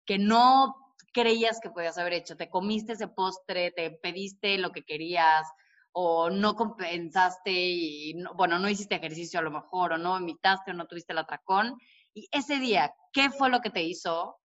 que 0.05 0.17
no 0.17 0.73
creías 1.13 1.59
que 1.61 1.69
podías 1.69 1.97
haber 1.97 2.13
hecho, 2.13 2.37
te 2.37 2.49
comiste 2.49 2.93
ese 2.93 3.07
postre, 3.09 3.71
te 3.71 3.91
pediste 3.91 4.57
lo 4.57 4.71
que 4.71 4.83
querías 4.83 5.45
o 5.91 6.29
no 6.29 6.55
compensaste 6.55 7.51
y, 7.51 8.13
bueno, 8.35 8.59
no 8.59 8.69
hiciste 8.69 8.95
ejercicio 8.95 9.39
a 9.39 9.43
lo 9.43 9.51
mejor 9.51 9.93
o 9.93 9.97
no 9.97 10.19
imitaste 10.19 10.71
o 10.71 10.73
no 10.73 10.85
tuviste 10.85 11.13
el 11.13 11.19
atracón. 11.19 11.77
Y 12.13 12.27
ese 12.31 12.59
día, 12.59 12.93
¿qué 13.13 13.29
fue 13.29 13.49
lo 13.49 13.61
que 13.61 13.69
te 13.69 13.83
hizo 13.83 14.37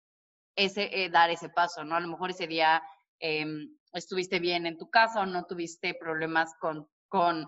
ese, 0.55 1.03
eh, 1.03 1.09
dar 1.09 1.29
ese 1.29 1.49
paso? 1.49 1.83
¿no? 1.83 1.95
A 1.95 1.99
lo 1.99 2.07
mejor 2.07 2.31
ese 2.31 2.47
día 2.47 2.81
em, 3.19 3.69
estuviste 3.93 4.39
bien 4.39 4.65
en 4.65 4.77
tu 4.77 4.89
casa 4.89 5.21
o 5.21 5.25
no 5.25 5.45
tuviste 5.45 5.93
problemas 5.93 6.53
con, 6.59 6.87
con 7.07 7.47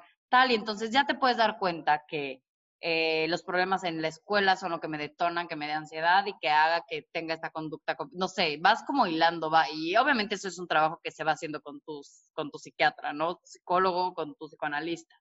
y 0.49 0.55
entonces 0.55 0.89
ya 0.89 1.05
te 1.05 1.13
puedes 1.13 1.37
dar 1.37 1.59
cuenta 1.59 2.03
que 2.07 2.41
eh, 2.85 3.27
los 3.29 3.43
problemas 3.43 3.85
en 3.85 4.01
la 4.01 4.09
escuela 4.09 4.57
son 4.57 4.71
lo 4.71 4.81
que 4.81 4.89
me 4.89 4.97
detonan, 4.97 5.47
que 5.47 5.55
me 5.55 5.67
dé 5.67 5.71
ansiedad 5.71 6.25
y 6.25 6.37
que 6.37 6.49
haga 6.49 6.83
que 6.85 7.07
tenga 7.13 7.33
esta 7.33 7.49
conducta, 7.49 7.95
no 8.11 8.27
sé, 8.27 8.57
vas 8.59 8.83
como 8.83 9.07
hilando, 9.07 9.49
va, 9.49 9.69
y 9.71 9.95
obviamente 9.95 10.35
eso 10.35 10.49
es 10.49 10.59
un 10.59 10.67
trabajo 10.67 10.99
que 11.01 11.09
se 11.09 11.23
va 11.23 11.31
haciendo 11.31 11.61
con, 11.61 11.79
tus, 11.79 12.29
con 12.33 12.51
tu 12.51 12.59
psiquiatra, 12.59 13.13
¿no? 13.13 13.39
Psicólogo, 13.45 14.13
con 14.13 14.35
tu 14.35 14.49
psicoanalista. 14.49 15.15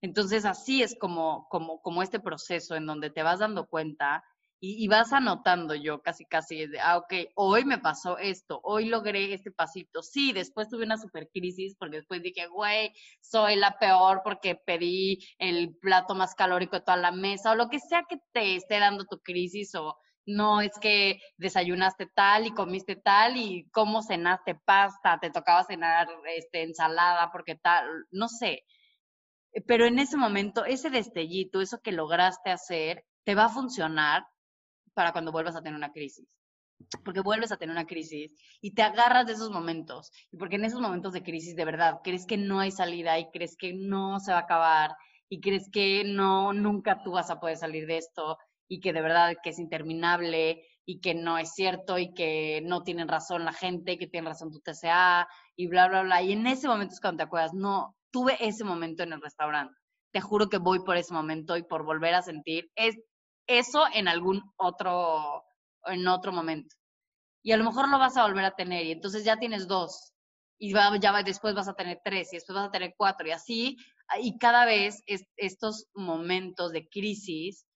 Entonces 0.00 0.44
así 0.44 0.82
es 0.82 0.96
como, 0.98 1.46
como, 1.50 1.80
como 1.82 2.02
este 2.02 2.18
proceso 2.18 2.74
en 2.74 2.86
donde 2.86 3.10
te 3.10 3.22
vas 3.22 3.38
dando 3.38 3.68
cuenta 3.68 4.24
y, 4.60 4.88
vas 4.88 5.12
anotando 5.12 5.74
yo 5.74 6.02
casi 6.02 6.24
casi, 6.24 6.66
de, 6.66 6.80
ah, 6.80 6.98
ok, 6.98 7.14
hoy 7.36 7.64
me 7.64 7.78
pasó 7.78 8.18
esto, 8.18 8.60
hoy 8.64 8.86
logré 8.86 9.32
este 9.32 9.52
pasito. 9.52 10.02
Sí, 10.02 10.32
después 10.32 10.68
tuve 10.68 10.84
una 10.84 10.98
super 10.98 11.28
crisis 11.32 11.76
porque 11.78 11.98
después 11.98 12.22
dije, 12.22 12.48
güey, 12.48 12.92
soy 13.20 13.56
la 13.56 13.78
peor 13.78 14.22
porque 14.24 14.56
pedí 14.56 15.20
el 15.38 15.76
plato 15.76 16.14
más 16.16 16.34
calórico 16.34 16.76
de 16.76 16.82
toda 16.82 16.96
la 16.96 17.12
mesa 17.12 17.52
o 17.52 17.54
lo 17.54 17.68
que 17.68 17.78
sea 17.78 18.04
que 18.08 18.18
te 18.32 18.56
esté 18.56 18.80
dando 18.80 19.04
tu 19.04 19.20
crisis 19.20 19.74
o 19.76 19.96
no 20.26 20.60
es 20.60 20.72
que 20.80 21.20
desayunaste 21.36 22.06
tal 22.06 22.46
y 22.46 22.50
comiste 22.50 22.96
tal 22.96 23.36
y 23.36 23.68
cómo 23.70 24.02
cenaste 24.02 24.56
pasta, 24.56 25.18
te 25.20 25.30
tocaba 25.30 25.64
cenar 25.64 26.08
este, 26.36 26.62
ensalada 26.62 27.30
porque 27.32 27.54
tal, 27.54 27.86
no 28.10 28.28
sé. 28.28 28.64
Pero 29.66 29.86
en 29.86 29.98
ese 29.98 30.16
momento, 30.16 30.64
ese 30.64 30.90
destellito, 30.90 31.60
eso 31.60 31.80
que 31.80 31.92
lograste 31.92 32.50
hacer, 32.50 33.04
te 33.24 33.34
va 33.34 33.46
a 33.46 33.48
funcionar 33.48 34.24
para 34.98 35.12
cuando 35.12 35.30
vuelvas 35.30 35.54
a 35.54 35.62
tener 35.62 35.76
una 35.76 35.92
crisis. 35.92 36.26
Porque 37.04 37.20
vuelves 37.20 37.52
a 37.52 37.56
tener 37.56 37.72
una 37.72 37.86
crisis 37.86 38.32
y 38.60 38.74
te 38.74 38.82
agarras 38.82 39.26
de 39.26 39.34
esos 39.34 39.50
momentos. 39.50 40.10
Y 40.32 40.36
porque 40.38 40.56
en 40.56 40.64
esos 40.64 40.80
momentos 40.80 41.12
de 41.12 41.22
crisis, 41.22 41.54
de 41.54 41.64
verdad, 41.64 42.00
crees 42.02 42.26
que 42.26 42.36
no 42.36 42.58
hay 42.58 42.72
salida 42.72 43.16
y 43.16 43.30
crees 43.30 43.56
que 43.56 43.74
no 43.74 44.18
se 44.18 44.32
va 44.32 44.38
a 44.38 44.42
acabar 44.42 44.90
y 45.28 45.40
crees 45.40 45.70
que 45.70 46.02
no, 46.02 46.52
nunca 46.52 47.00
tú 47.04 47.12
vas 47.12 47.30
a 47.30 47.38
poder 47.38 47.58
salir 47.58 47.86
de 47.86 47.98
esto 47.98 48.38
y 48.66 48.80
que 48.80 48.92
de 48.92 49.02
verdad 49.02 49.36
que 49.40 49.50
es 49.50 49.60
interminable 49.60 50.64
y 50.84 50.98
que 50.98 51.14
no 51.14 51.38
es 51.38 51.54
cierto 51.54 51.96
y 51.96 52.12
que 52.12 52.60
no 52.64 52.82
tienen 52.82 53.06
razón 53.06 53.44
la 53.44 53.52
gente, 53.52 53.92
y 53.92 53.98
que 53.98 54.08
tiene 54.08 54.30
razón 54.30 54.50
tu 54.50 54.58
TCA 54.58 55.28
y 55.54 55.68
bla, 55.68 55.86
bla, 55.86 56.02
bla. 56.02 56.22
Y 56.22 56.32
en 56.32 56.44
ese 56.48 56.66
momento 56.66 56.94
es 56.94 57.00
cuando 57.00 57.18
te 57.18 57.22
acuerdas, 57.24 57.54
no, 57.54 57.94
tuve 58.10 58.36
ese 58.40 58.64
momento 58.64 59.04
en 59.04 59.12
el 59.12 59.22
restaurante. 59.22 59.74
Te 60.12 60.20
juro 60.20 60.48
que 60.48 60.58
voy 60.58 60.80
por 60.80 60.96
ese 60.96 61.14
momento 61.14 61.56
y 61.56 61.62
por 61.62 61.84
volver 61.84 62.14
a 62.14 62.22
sentir, 62.22 62.68
es, 62.74 62.96
eso 63.48 63.84
en 63.92 64.06
algún 64.06 64.42
otro, 64.56 65.44
en 65.86 66.06
otro 66.06 66.30
momento. 66.30 66.76
Y 67.42 67.52
a 67.52 67.56
lo 67.56 67.64
mejor 67.64 67.88
lo 67.88 67.98
vas 67.98 68.16
a 68.16 68.26
volver 68.26 68.44
a 68.44 68.54
tener 68.54 68.86
y 68.86 68.92
entonces 68.92 69.24
ya 69.24 69.38
tienes 69.38 69.66
dos 69.66 70.12
y 70.58 70.72
va, 70.72 70.96
ya 70.98 71.22
después 71.22 71.54
vas 71.54 71.68
a 71.68 71.74
tener 71.74 72.00
tres 72.04 72.32
y 72.32 72.36
después 72.36 72.56
vas 72.56 72.68
a 72.68 72.72
tener 72.72 72.94
cuatro 72.96 73.26
y 73.26 73.30
así, 73.30 73.76
y 74.20 74.38
cada 74.38 74.64
vez 74.64 75.02
estos 75.36 75.86
momentos 75.94 76.72
de 76.72 76.88
crisis 76.88 77.66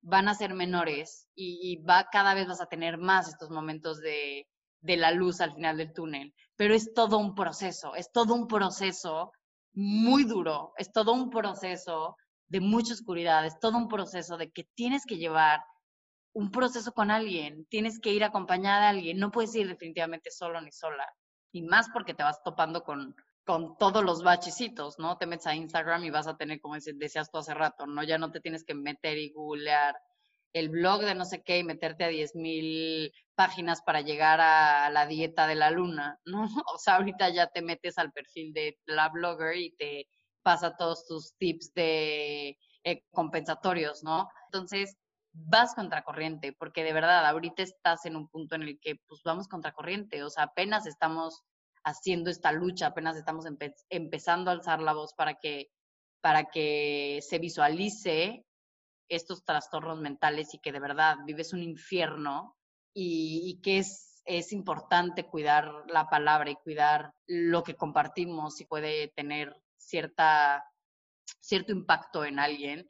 van 0.00 0.28
a 0.28 0.34
ser 0.34 0.54
menores 0.54 1.28
y, 1.34 1.76
va, 1.84 2.08
cada 2.10 2.34
vez 2.34 2.48
vas 2.48 2.60
a 2.60 2.66
tener 2.66 2.98
más 2.98 3.28
estos 3.28 3.50
momentos 3.50 4.00
de, 4.00 4.48
de 4.80 4.96
la 4.96 5.12
luz 5.12 5.40
al 5.40 5.52
final 5.54 5.76
del 5.76 5.92
túnel. 5.92 6.34
Pero 6.56 6.74
es 6.74 6.92
todo 6.94 7.18
un 7.18 7.34
proceso, 7.34 7.94
es 7.94 8.10
todo 8.10 8.34
un 8.34 8.46
proceso 8.46 9.32
muy 9.74 10.24
duro, 10.24 10.72
es 10.76 10.92
todo 10.92 11.12
un 11.12 11.30
proceso 11.30 12.16
de 12.52 12.60
mucha 12.60 12.92
oscuridad, 12.92 13.46
es 13.46 13.58
todo 13.58 13.78
un 13.78 13.88
proceso 13.88 14.36
de 14.36 14.50
que 14.50 14.64
tienes 14.74 15.06
que 15.06 15.16
llevar 15.16 15.64
un 16.34 16.50
proceso 16.50 16.92
con 16.92 17.10
alguien, 17.10 17.64
tienes 17.70 17.98
que 17.98 18.12
ir 18.12 18.24
acompañada 18.24 18.82
de 18.82 18.86
alguien, 18.88 19.18
no 19.18 19.30
puedes 19.30 19.54
ir 19.54 19.66
definitivamente 19.68 20.30
solo 20.30 20.60
ni 20.60 20.70
sola, 20.70 21.10
y 21.50 21.62
más 21.62 21.88
porque 21.94 22.12
te 22.12 22.22
vas 22.22 22.42
topando 22.42 22.84
con, 22.84 23.16
con 23.46 23.78
todos 23.78 24.04
los 24.04 24.22
bachecitos, 24.22 24.98
¿no? 24.98 25.16
Te 25.16 25.26
metes 25.26 25.46
a 25.46 25.54
Instagram 25.54 26.04
y 26.04 26.10
vas 26.10 26.26
a 26.26 26.36
tener, 26.36 26.60
como 26.60 26.74
decías 26.74 27.30
tú 27.30 27.38
hace 27.38 27.54
rato, 27.54 27.86
¿no? 27.86 28.02
Ya 28.02 28.18
no 28.18 28.30
te 28.30 28.40
tienes 28.40 28.64
que 28.64 28.74
meter 28.74 29.16
y 29.16 29.32
googlear 29.32 29.96
el 30.52 30.68
blog 30.68 31.00
de 31.00 31.14
no 31.14 31.24
sé 31.24 31.42
qué 31.42 31.58
y 31.58 31.64
meterte 31.64 32.04
a 32.04 32.10
10.000 32.10 33.12
páginas 33.34 33.80
para 33.80 34.02
llegar 34.02 34.42
a 34.42 34.90
la 34.90 35.06
dieta 35.06 35.46
de 35.46 35.54
la 35.54 35.70
luna, 35.70 36.20
¿no? 36.26 36.44
O 36.74 36.76
sea, 36.76 36.96
ahorita 36.96 37.30
ya 37.30 37.46
te 37.46 37.62
metes 37.62 37.96
al 37.96 38.12
perfil 38.12 38.52
de 38.52 38.78
la 38.84 39.08
blogger 39.08 39.56
y 39.56 39.70
te 39.70 40.06
pasa 40.42 40.76
todos 40.76 41.06
tus 41.06 41.34
tips 41.36 41.72
de 41.74 42.58
eh, 42.84 43.04
compensatorios, 43.10 44.02
¿no? 44.02 44.28
Entonces, 44.46 44.96
vas 45.32 45.74
contracorriente, 45.74 46.52
porque 46.52 46.84
de 46.84 46.92
verdad, 46.92 47.26
ahorita 47.26 47.62
estás 47.62 48.04
en 48.06 48.16
un 48.16 48.28
punto 48.28 48.54
en 48.54 48.62
el 48.62 48.80
que, 48.80 48.96
pues, 49.06 49.22
vamos 49.24 49.48
contracorriente, 49.48 50.22
o 50.22 50.30
sea, 50.30 50.44
apenas 50.44 50.86
estamos 50.86 51.42
haciendo 51.84 52.30
esta 52.30 52.52
lucha, 52.52 52.88
apenas 52.88 53.16
estamos 53.16 53.46
empezando 53.88 54.50
a 54.50 54.54
alzar 54.54 54.80
la 54.80 54.92
voz 54.92 55.14
para 55.14 55.34
que, 55.34 55.70
para 56.20 56.44
que 56.44 57.20
se 57.22 57.38
visualice 57.38 58.44
estos 59.08 59.44
trastornos 59.44 60.00
mentales 60.00 60.54
y 60.54 60.58
que 60.58 60.72
de 60.72 60.80
verdad 60.80 61.16
vives 61.26 61.52
un 61.52 61.62
infierno 61.62 62.56
y, 62.94 63.60
que 63.62 63.78
es, 63.78 64.22
es 64.24 64.52
importante 64.52 65.26
cuidar 65.26 65.70
la 65.88 66.08
palabra 66.08 66.50
y 66.50 66.56
cuidar 66.56 67.12
lo 67.26 67.62
que 67.62 67.74
compartimos 67.74 68.60
y 68.60 68.66
puede 68.66 69.08
tener 69.08 69.56
cierta, 69.86 70.64
cierto 71.40 71.72
impacto 71.72 72.24
en 72.24 72.38
alguien. 72.38 72.88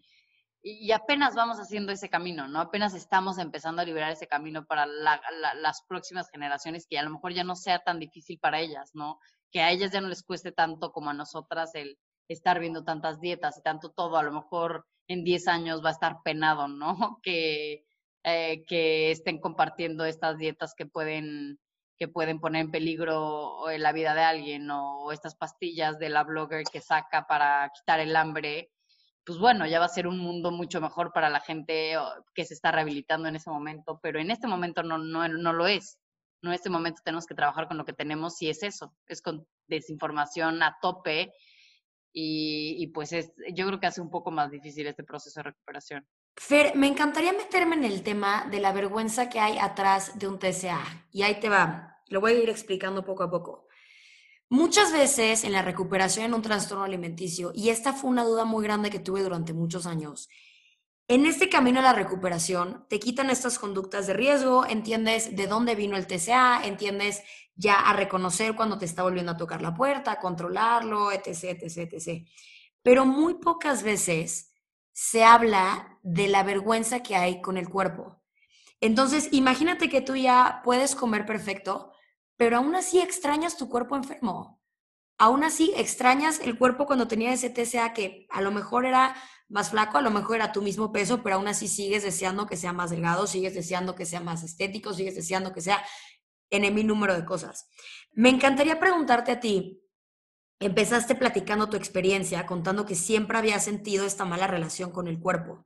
Y, 0.65 0.93
apenas 0.93 1.35
vamos 1.35 1.59
haciendo 1.59 1.91
ese 1.91 2.09
camino, 2.09 2.47
¿no? 2.47 2.61
Apenas 2.61 2.95
estamos 2.95 3.39
empezando 3.39 3.83
a 3.83 3.85
liberar 3.85 4.13
ese 4.13 4.29
camino 4.29 4.65
para 4.65 4.87
las 4.87 5.83
próximas 5.89 6.31
generaciones, 6.31 6.87
que 6.89 6.99
a 6.99 7.03
lo 7.03 7.11
mejor 7.11 7.33
ya 7.33 7.43
no 7.43 7.57
sea 7.57 7.81
tan 7.81 7.99
difícil 7.99 8.39
para 8.39 8.61
ellas, 8.61 8.91
¿no? 8.95 9.19
Que 9.51 9.61
a 9.61 9.73
ellas 9.73 9.91
ya 9.91 10.01
no 10.01 10.09
les 10.09 10.23
cueste 10.23 10.53
tanto 10.53 10.93
como 10.93 11.11
a 11.11 11.15
nosotras 11.15 11.75
el 11.75 11.99
estar 12.29 12.61
viendo 12.61 12.85
tantas 12.85 13.21
dietas 13.21 13.59
y 13.59 13.63
tanto 13.63 13.91
todo, 13.91 14.17
a 14.17 14.23
lo 14.23 14.33
mejor 14.33 14.87
en 15.09 15.25
10 15.25 15.49
años 15.49 15.85
va 15.85 15.89
a 15.91 15.93
estar 15.93 16.23
penado, 16.23 16.69
¿no? 16.69 16.97
Que, 17.23 17.85
eh, 18.25 18.65
que 18.67 19.11
estén 19.11 19.41
compartiendo 19.41 20.05
estas 20.05 20.39
dietas 20.39 20.75
que 20.77 20.87
pueden, 20.87 21.59
que 22.03 22.09
pueden 22.09 22.41
poner 22.41 22.63
en 22.63 22.73
peligro 22.73 23.71
eh, 23.71 23.79
la 23.79 23.93
vida 23.93 24.13
de 24.13 24.23
alguien 24.23 24.69
o 24.73 25.13
estas 25.13 25.37
pastillas 25.37 26.01
de 26.01 26.09
la 26.09 26.25
blogger 26.25 26.65
que 26.65 26.81
saca 26.81 27.29
para 27.29 27.71
quitar 27.73 28.01
el 28.01 28.17
hambre, 28.17 28.73
pues 29.25 29.39
bueno, 29.39 29.69
ya 29.69 29.79
va 29.79 29.85
a 29.85 29.89
ser 29.89 30.09
un 30.09 30.19
mundo 30.19 30.51
mucho 30.51 30.81
mejor 30.81 31.13
para 31.13 31.31
la 31.31 31.39
gente 31.39 31.95
que 32.35 32.45
se 32.45 32.55
está 32.55 32.73
rehabilitando 32.73 33.29
en 33.29 33.37
ese 33.37 33.51
momento, 33.51 34.01
pero 34.03 34.19
en 34.19 34.33
este 34.33 34.49
momento 34.49 34.83
no, 34.83 34.99
no, 34.99 35.29
no 35.29 35.53
lo 35.53 35.69
es. 35.69 36.01
No 36.43 36.51
en 36.51 36.55
este 36.55 36.71
momento 36.71 37.03
tenemos 37.05 37.25
que 37.25 37.37
trabajar 37.37 37.69
con 37.69 37.79
lo 37.79 37.85
que 37.85 37.93
tenemos 37.93 38.43
y 38.43 38.51
es 38.51 38.65
eso, 38.65 38.93
es 39.07 39.23
con 39.23 39.47
desinformación 39.69 40.61
a 40.65 40.77
tope 40.83 41.33
y, 42.13 42.89
pues 42.89 43.13
es, 43.13 43.33
yo 43.55 43.65
creo 43.65 43.79
que 43.79 43.87
hace 43.87 44.01
un 44.01 44.11
poco 44.11 44.33
más 44.33 44.51
difícil 44.51 44.89
este 44.89 45.05
proceso 45.05 45.39
de 45.39 45.45
recuperación. 45.45 46.05
Fer, 46.37 46.75
me 46.75 46.89
encantaría 46.89 47.33
meterme 47.33 47.77
en 47.77 47.85
el 47.85 48.03
tema 48.03 48.49
de 48.51 48.59
la 48.59 48.73
vergüenza 48.73 49.29
que 49.29 49.39
hay 49.39 49.57
atrás 49.59 50.19
de 50.19 50.27
un 50.27 50.41
TCA. 50.41 51.07
Y 51.13 51.23
ahí 51.23 51.39
te 51.39 51.49
va, 51.49 51.92
lo 52.13 52.21
voy 52.21 52.33
a 52.33 52.43
ir 52.43 52.51
explicando 52.51 53.05
poco 53.05 53.25
a 53.25 53.31
poco. 53.31 53.67
Muchas 54.49 54.93
veces 54.93 55.45
en 55.45 55.53
la 55.53 55.63
recuperación 55.63 56.27
en 56.27 56.35
un 56.35 56.43
trastorno 56.43 56.85
alimenticio, 56.85 57.53
y 57.55 57.71
esta 57.71 57.95
fue 57.95 58.11
una 58.11 58.25
duda 58.25 58.45
muy 58.45 58.63
grande 58.63 58.91
que 58.91 58.99
tuve 58.99 59.23
durante 59.23 59.55
muchos 59.55 59.87
años, 59.87 60.29
en 61.09 61.27
este 61.27 61.49
camino 61.49 61.81
a 61.81 61.83
la 61.83 61.93
recuperación 61.93 62.87
te 62.89 63.01
quitan 63.01 63.29
estas 63.29 63.59
conductas 63.59 64.07
de 64.07 64.15
riesgo, 64.15 64.65
entiendes 64.67 65.35
de 65.35 65.47
dónde 65.47 65.75
vino 65.75 65.97
el 65.97 66.07
TCA, 66.07 66.65
entiendes 66.65 67.23
ya 67.55 67.75
a 67.75 67.93
reconocer 67.95 68.55
cuando 68.55 68.79
te 68.79 68.85
está 68.85 69.03
volviendo 69.03 69.33
a 69.33 69.37
tocar 69.37 69.63
la 69.63 69.75
puerta, 69.75 70.13
a 70.13 70.21
controlarlo, 70.21 71.13
etc., 71.13 71.63
etc., 71.63 71.93
etc. 71.93 72.27
Pero 72.83 73.05
muy 73.05 73.35
pocas 73.35 73.83
veces 73.83 74.53
se 74.93 75.25
habla 75.25 75.99
de 76.03 76.29
la 76.29 76.43
vergüenza 76.43 77.03
que 77.03 77.17
hay 77.17 77.41
con 77.41 77.57
el 77.57 77.69
cuerpo. 77.69 78.23
Entonces, 78.81 79.29
imagínate 79.33 79.89
que 79.89 80.01
tú 80.01 80.17
ya 80.17 80.61
puedes 80.65 80.95
comer 80.95 81.25
perfecto, 81.25 81.92
pero 82.43 82.57
aún 82.57 82.75
así 82.75 82.99
extrañas 82.99 83.57
tu 83.57 83.69
cuerpo 83.69 83.95
enfermo. 83.95 84.61
Aún 85.17 85.45
así 85.45 85.73
extrañas 85.77 86.41
el 86.41 86.59
cuerpo 86.59 86.87
cuando 86.87 87.07
tenía 87.07 87.33
ese 87.33 87.51
TCA 87.51 87.93
que 87.93 88.27
a 88.31 88.43
lo 88.43 88.51
mejor 88.51 88.85
era 88.85 89.15
más 89.49 89.71
flaco, 89.71 89.97
a 89.97 90.03
lo 90.03 90.11
mejor 90.11 90.35
era 90.35 90.51
tu 90.51 90.61
mismo 90.61 90.91
peso, 90.91 91.23
pero 91.23 91.37
aún 91.37 91.47
así 91.47 91.69
sigues 91.69 92.03
deseando 92.03 92.47
que 92.47 92.57
sea 92.57 92.73
más 92.73 92.91
delgado, 92.91 93.29
sigues 93.29 93.55
deseando 93.55 93.95
que 93.95 94.07
sea 94.07 94.19
más 94.19 94.43
estético, 94.43 94.93
sigues 94.93 95.15
deseando 95.15 95.53
que 95.53 95.61
sea 95.61 95.85
en 96.51 96.75
mi 96.75 96.83
número 96.83 97.15
de 97.15 97.25
cosas. 97.25 97.69
Me 98.11 98.29
encantaría 98.29 98.81
preguntarte 98.81 99.31
a 99.31 99.39
ti, 99.39 99.81
empezaste 100.59 101.15
platicando 101.15 101.69
tu 101.69 101.77
experiencia, 101.77 102.45
contando 102.45 102.87
que 102.87 102.97
siempre 102.97 103.39
habías 103.39 103.65
sentido 103.65 104.05
esta 104.05 104.25
mala 104.25 104.49
relación 104.49 104.91
con 104.91 105.07
el 105.07 105.21
cuerpo. 105.21 105.65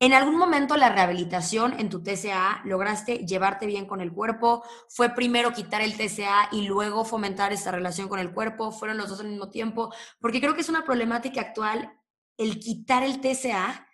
¿En 0.00 0.12
algún 0.12 0.36
momento 0.36 0.76
la 0.76 0.90
rehabilitación 0.90 1.78
en 1.80 1.88
tu 1.88 2.04
TCA 2.04 2.62
lograste 2.64 3.26
llevarte 3.26 3.66
bien 3.66 3.86
con 3.86 4.00
el 4.00 4.12
cuerpo? 4.12 4.62
¿Fue 4.88 5.10
primero 5.10 5.52
quitar 5.52 5.80
el 5.82 5.96
TCA 5.96 6.50
y 6.52 6.68
luego 6.68 7.04
fomentar 7.04 7.52
esta 7.52 7.72
relación 7.72 8.08
con 8.08 8.20
el 8.20 8.32
cuerpo? 8.32 8.70
¿Fueron 8.70 8.96
los 8.96 9.08
dos 9.08 9.20
al 9.20 9.28
mismo 9.28 9.50
tiempo? 9.50 9.92
Porque 10.20 10.40
creo 10.40 10.54
que 10.54 10.60
es 10.60 10.68
una 10.68 10.84
problemática 10.84 11.40
actual 11.40 11.92
el 12.36 12.60
quitar 12.60 13.02
el 13.02 13.20
TCA, 13.20 13.88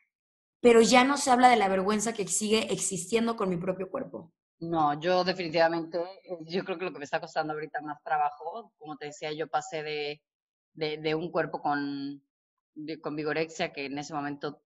pero 0.60 0.82
ya 0.82 1.04
no 1.04 1.16
se 1.16 1.30
habla 1.30 1.48
de 1.48 1.56
la 1.56 1.68
vergüenza 1.68 2.12
que 2.12 2.28
sigue 2.28 2.70
existiendo 2.70 3.36
con 3.36 3.48
mi 3.48 3.56
propio 3.56 3.88
cuerpo. 3.88 4.30
No, 4.58 5.00
yo 5.00 5.24
definitivamente, 5.24 5.98
eh, 5.98 6.36
yo 6.42 6.64
creo 6.64 6.78
que 6.78 6.84
lo 6.84 6.92
que 6.92 6.98
me 6.98 7.04
está 7.04 7.18
costando 7.18 7.54
ahorita 7.54 7.80
más 7.80 8.02
trabajo, 8.02 8.72
como 8.76 8.96
te 8.98 9.06
decía, 9.06 9.32
yo 9.32 9.48
pasé 9.48 9.82
de, 9.82 10.22
de, 10.74 11.14
un 11.14 11.30
cuerpo 11.30 11.62
con, 11.62 12.22
con 13.00 13.16
vigorexia 13.16 13.72
que 13.72 13.86
en 13.86 13.98
ese 13.98 14.12
momento 14.12 14.63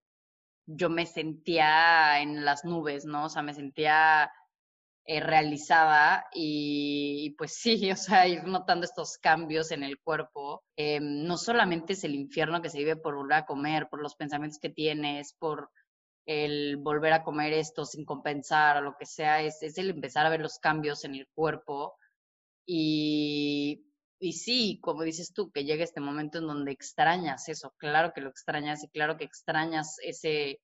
yo 0.71 0.89
me 0.89 1.05
sentía 1.05 2.21
en 2.21 2.45
las 2.45 2.63
nubes, 2.63 3.05
¿no? 3.05 3.25
O 3.25 3.29
sea, 3.29 3.41
me 3.41 3.53
sentía 3.53 4.31
eh, 5.05 5.19
realizada 5.19 6.25
y, 6.33 7.35
pues 7.37 7.55
sí, 7.55 7.91
o 7.91 7.95
sea, 7.95 8.27
ir 8.27 8.43
notando 8.43 8.85
estos 8.85 9.17
cambios 9.17 9.71
en 9.71 9.83
el 9.83 9.99
cuerpo, 9.99 10.63
eh, 10.77 10.99
no 11.01 11.37
solamente 11.37 11.93
es 11.93 12.03
el 12.03 12.15
infierno 12.15 12.61
que 12.61 12.69
se 12.69 12.77
vive 12.79 12.95
por 12.95 13.15
volver 13.15 13.39
a 13.39 13.45
comer, 13.45 13.89
por 13.89 14.01
los 14.01 14.15
pensamientos 14.15 14.59
que 14.59 14.69
tienes, 14.69 15.33
por 15.33 15.71
el 16.27 16.77
volver 16.77 17.13
a 17.13 17.23
comer 17.23 17.53
esto 17.53 17.85
sin 17.85 18.05
compensar 18.05 18.77
o 18.77 18.81
lo 18.81 18.95
que 18.99 19.07
sea, 19.07 19.41
es, 19.41 19.63
es 19.63 19.79
el 19.79 19.89
empezar 19.89 20.27
a 20.27 20.29
ver 20.29 20.41
los 20.41 20.59
cambios 20.59 21.03
en 21.03 21.15
el 21.15 21.27
cuerpo. 21.33 21.95
Y, 22.67 23.88
y 24.19 24.33
sí, 24.33 24.79
como 24.81 25.03
dices 25.03 25.33
tú, 25.33 25.51
que 25.51 25.63
llega 25.63 25.83
este 25.83 26.01
momento 26.01 26.39
en 26.39 26.47
donde 26.47 26.71
extrañas 26.71 27.47
eso, 27.49 27.73
claro 27.77 28.11
que 28.13 28.21
lo 28.21 28.29
extrañas 28.29 28.83
y 28.83 28.89
claro 28.89 29.17
que 29.17 29.23
extrañas 29.23 29.97
ese, 30.03 30.59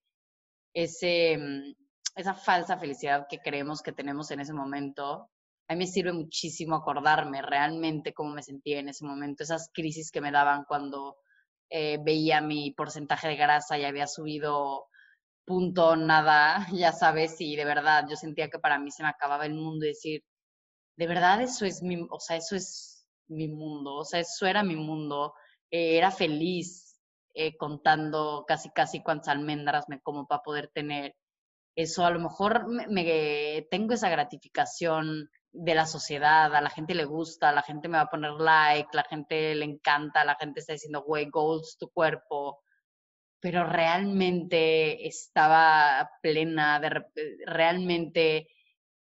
ese, 0.74 1.38
mm, 1.38 1.74
esa 2.16 2.34
falsa 2.34 2.78
felicidad 2.78 3.28
que 3.30 3.40
creemos 3.40 3.82
que 3.82 3.94
tenemos 3.94 4.32
en 4.32 4.42
ese 4.42 4.54
momento. 4.54 5.30
A 5.70 5.74
mí 5.74 5.80
me 5.80 5.88
sirve 5.88 6.14
muchísimo 6.14 6.76
acordarme 6.76 7.42
realmente 7.42 8.14
cómo 8.14 8.34
me 8.34 8.44
sentía 8.44 8.80
en 8.80 8.90
ese 8.90 9.06
momento, 9.06 9.44
esas 9.44 9.70
crisis 9.74 10.12
que 10.12 10.22
me 10.22 10.32
daban 10.32 10.66
cuando 10.66 11.18
eh, 11.70 11.98
veía 12.04 12.42
mi 12.42 12.72
porcentaje 12.72 13.28
de 13.30 13.36
grasa 13.38 13.78
y 13.78 13.86
había 13.86 14.08
subido 14.08 14.88
punto, 15.46 15.96
nada, 15.96 16.68
ya 16.74 16.92
sabes, 16.92 17.36
y 17.40 17.56
de 17.56 17.66
verdad 17.66 18.06
yo 18.10 18.16
sentía 18.18 18.50
que 18.50 18.60
para 18.60 18.80
mí 18.80 18.92
se 18.92 19.04
me 19.04 19.10
acababa 19.10 19.46
el 19.46 19.56
mundo 19.56 19.86
y 19.86 19.90
decir, 19.90 20.24
de 20.98 21.08
verdad 21.08 21.42
eso 21.42 21.66
es 21.66 21.82
mi, 21.84 22.06
o 22.10 22.20
sea, 22.20 22.38
eso 22.38 22.56
es 22.56 22.95
mi 23.28 23.48
mundo, 23.48 23.96
o 23.96 24.06
sea, 24.06 24.20
eso 24.20 24.46
era 24.46 24.64
mi 24.64 24.76
mundo, 24.76 25.34
eh, 25.72 25.98
era 25.98 26.12
feliz 26.12 27.00
eh, 27.34 27.58
contando 27.58 28.46
casi 28.48 28.70
casi 28.72 29.04
cuántas 29.04 29.30
almendras 29.30 29.86
me 29.90 30.00
como 30.02 30.28
para 30.28 30.42
poder 30.42 30.70
tener 30.74 31.16
eso, 31.76 32.06
a 32.06 32.10
lo 32.10 32.20
mejor 32.20 32.68
me, 32.68 33.68
tengo 33.70 33.94
esa 33.94 34.10
gratificación 34.10 35.30
de 35.52 35.76
la 35.76 35.86
sociedad, 35.86 36.54
a 36.56 36.62
la 36.62 36.70
gente 36.70 36.96
le 36.96 37.06
gusta, 37.06 37.50
a 37.50 37.54
la 37.54 37.62
gente 37.62 37.88
me 37.88 37.98
va 37.98 38.04
a 38.04 38.10
poner 38.10 38.32
like, 38.32 38.90
la 38.94 39.04
gente 39.04 39.56
le 39.56 39.66
encanta, 39.66 40.26
la 40.26 40.36
gente 40.36 40.62
está 40.62 40.74
diciendo, 40.74 41.04
güey, 41.04 41.30
goals 41.30 41.78
tu 41.78 41.90
cuerpo, 41.90 42.62
pero 43.42 43.66
realmente 43.66 45.08
estaba 45.08 46.10
plena, 46.22 46.80
de, 46.80 47.06
realmente 47.46 48.48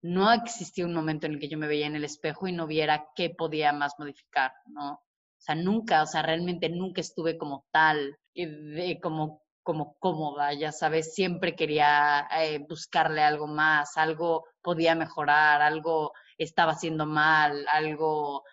no 0.01 0.31
existía 0.33 0.85
un 0.85 0.93
momento 0.93 1.25
en 1.27 1.33
el 1.33 1.39
que 1.39 1.49
yo 1.49 1.57
me 1.57 1.67
veía 1.67 1.87
en 1.87 1.95
el 1.95 2.03
espejo 2.05 2.47
y 2.47 2.51
no 2.51 2.67
viera 2.67 3.07
qué 3.15 3.29
podía 3.29 3.73
más 3.73 3.93
modificar, 3.99 4.53
¿no? 4.67 4.93
O 4.93 5.43
sea, 5.43 5.55
nunca, 5.55 6.03
o 6.03 6.05
sea, 6.07 6.21
realmente 6.21 6.69
nunca 6.69 7.01
estuve 7.01 7.37
como 7.37 7.65
tal, 7.71 8.17
de, 8.35 8.99
como, 9.01 9.41
como 9.63 9.95
cómoda, 9.99 10.53
ya 10.53 10.71
sabes, 10.71 11.13
siempre 11.13 11.55
quería 11.55 12.27
eh, 12.39 12.59
buscarle 12.67 13.21
algo 13.23 13.47
más, 13.47 13.97
algo 13.97 14.45
podía 14.61 14.95
mejorar, 14.95 15.61
algo 15.61 16.13
estaba 16.37 16.73
haciendo 16.73 17.05
mal, 17.05 17.65
algo 17.71 18.43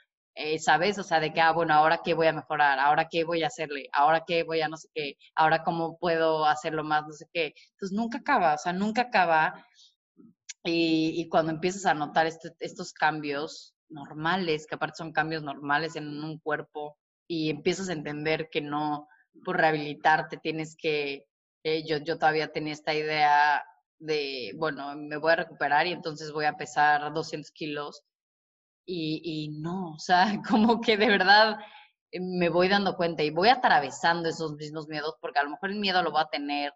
eh, 0.41 0.59
¿sabes? 0.61 0.97
O 0.99 1.03
sea, 1.03 1.19
de 1.19 1.33
que, 1.33 1.41
ah, 1.41 1.51
bueno, 1.53 1.75
ahora 1.75 2.01
qué 2.05 2.15
voy 2.15 2.29
a 2.29 2.33
mejorar, 2.33 2.79
ahora 2.79 3.09
qué 3.11 3.25
voy 3.25 3.43
a 3.43 3.49
hacerle, 3.49 3.89
ahora 3.93 4.23
qué 4.25 4.45
voy 4.45 4.61
a 4.61 4.69
no 4.69 4.77
sé 4.77 4.89
qué, 4.95 5.17
ahora 5.35 5.65
cómo 5.65 5.99
puedo 5.99 6.45
hacerlo 6.47 6.85
más, 6.85 7.03
no 7.07 7.13
sé 7.13 7.27
qué. 7.33 7.55
Entonces 7.73 7.97
nunca 7.97 8.19
acaba, 8.19 8.55
o 8.55 8.59
sea, 8.59 8.73
nunca 8.73 9.03
acaba. 9.03 9.67
Y, 10.65 11.15
y 11.17 11.29
cuando 11.29 11.53
empiezas 11.53 11.87
a 11.87 11.95
notar 11.95 12.27
este, 12.27 12.55
estos 12.61 12.93
cambios 12.93 13.75
normales, 13.89 14.67
que 14.67 14.75
aparte 14.75 14.99
son 14.99 15.13
cambios 15.13 15.43
normales 15.43 15.97
en 15.97 16.07
un 16.23 16.39
cuerpo, 16.39 16.99
y 17.29 17.51
empiezas 17.51 17.89
a 17.89 17.93
entender 17.93 18.49
que 18.51 18.61
no 18.61 19.07
por 19.45 19.57
rehabilitarte 19.57 20.39
tienes 20.39 20.77
que, 20.77 21.27
eh, 21.63 21.85
yo, 21.87 21.99
yo 21.99 22.19
todavía 22.19 22.51
tenía 22.53 22.73
esta 22.73 22.95
idea 22.95 23.63
de, 23.99 24.53
bueno, 24.57 24.95
me 24.97 25.17
voy 25.17 25.33
a 25.33 25.37
recuperar 25.37 25.87
y 25.87 25.93
entonces 25.93 26.33
voy 26.33 26.47
a 26.47 26.57
pesar 26.57 27.13
200 27.13 27.51
kilos. 27.53 28.03
Y, 28.87 29.21
y 29.23 29.61
no, 29.61 29.93
o 29.95 29.99
sea, 29.99 30.27
como 30.49 30.81
que 30.81 30.97
de 30.97 31.09
verdad 31.09 31.59
eh, 32.11 32.21
me 32.21 32.49
voy 32.49 32.69
dando 32.69 32.97
cuenta 32.97 33.23
y 33.23 33.31
voy 33.31 33.49
atravesando 33.49 34.29
esos 34.29 34.55
mismos 34.55 34.89
miedos, 34.89 35.17
porque 35.21 35.39
a 35.39 35.45
lo 35.45 35.51
mejor 35.51 35.71
el 35.71 35.81
miedo 35.81 36.03
lo 36.03 36.11
voy 36.11 36.23
a 36.23 36.31
tener, 36.31 36.73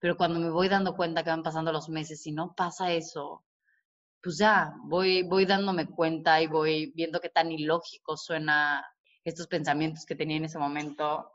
pero 0.00 0.16
cuando 0.16 0.40
me 0.40 0.50
voy 0.50 0.68
dando 0.68 0.96
cuenta 0.96 1.22
que 1.22 1.30
van 1.30 1.42
pasando 1.42 1.70
los 1.72 1.88
meses 1.88 2.26
y 2.26 2.32
no 2.32 2.54
pasa 2.56 2.92
eso, 2.92 3.44
pues 4.22 4.38
ya, 4.38 4.74
voy, 4.84 5.22
voy 5.22 5.46
dándome 5.46 5.86
cuenta 5.86 6.40
y 6.40 6.46
voy 6.46 6.92
viendo 6.94 7.20
qué 7.20 7.28
tan 7.28 7.52
ilógico 7.52 8.16
suena 8.16 8.84
estos 9.24 9.46
pensamientos 9.46 10.04
que 10.06 10.16
tenía 10.16 10.38
en 10.38 10.46
ese 10.46 10.58
momento 10.58 11.32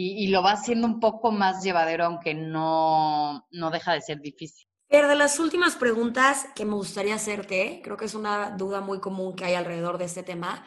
y, 0.00 0.28
lo 0.28 0.44
va 0.44 0.52
haciendo 0.52 0.86
un 0.86 1.00
poco 1.00 1.32
más 1.32 1.64
llevadero, 1.64 2.04
aunque 2.04 2.32
no, 2.32 3.48
no 3.50 3.70
deja 3.70 3.94
de 3.94 4.00
ser 4.00 4.20
difícil. 4.20 4.68
Pero 4.86 5.08
de 5.08 5.16
las 5.16 5.40
últimas 5.40 5.74
preguntas 5.74 6.46
que 6.54 6.64
me 6.64 6.74
gustaría 6.74 7.16
hacerte, 7.16 7.80
creo 7.82 7.96
que 7.96 8.04
es 8.04 8.14
una 8.14 8.50
duda 8.50 8.80
muy 8.80 9.00
común 9.00 9.34
que 9.34 9.44
hay 9.44 9.54
alrededor 9.54 9.98
de 9.98 10.04
este 10.04 10.22
tema. 10.22 10.64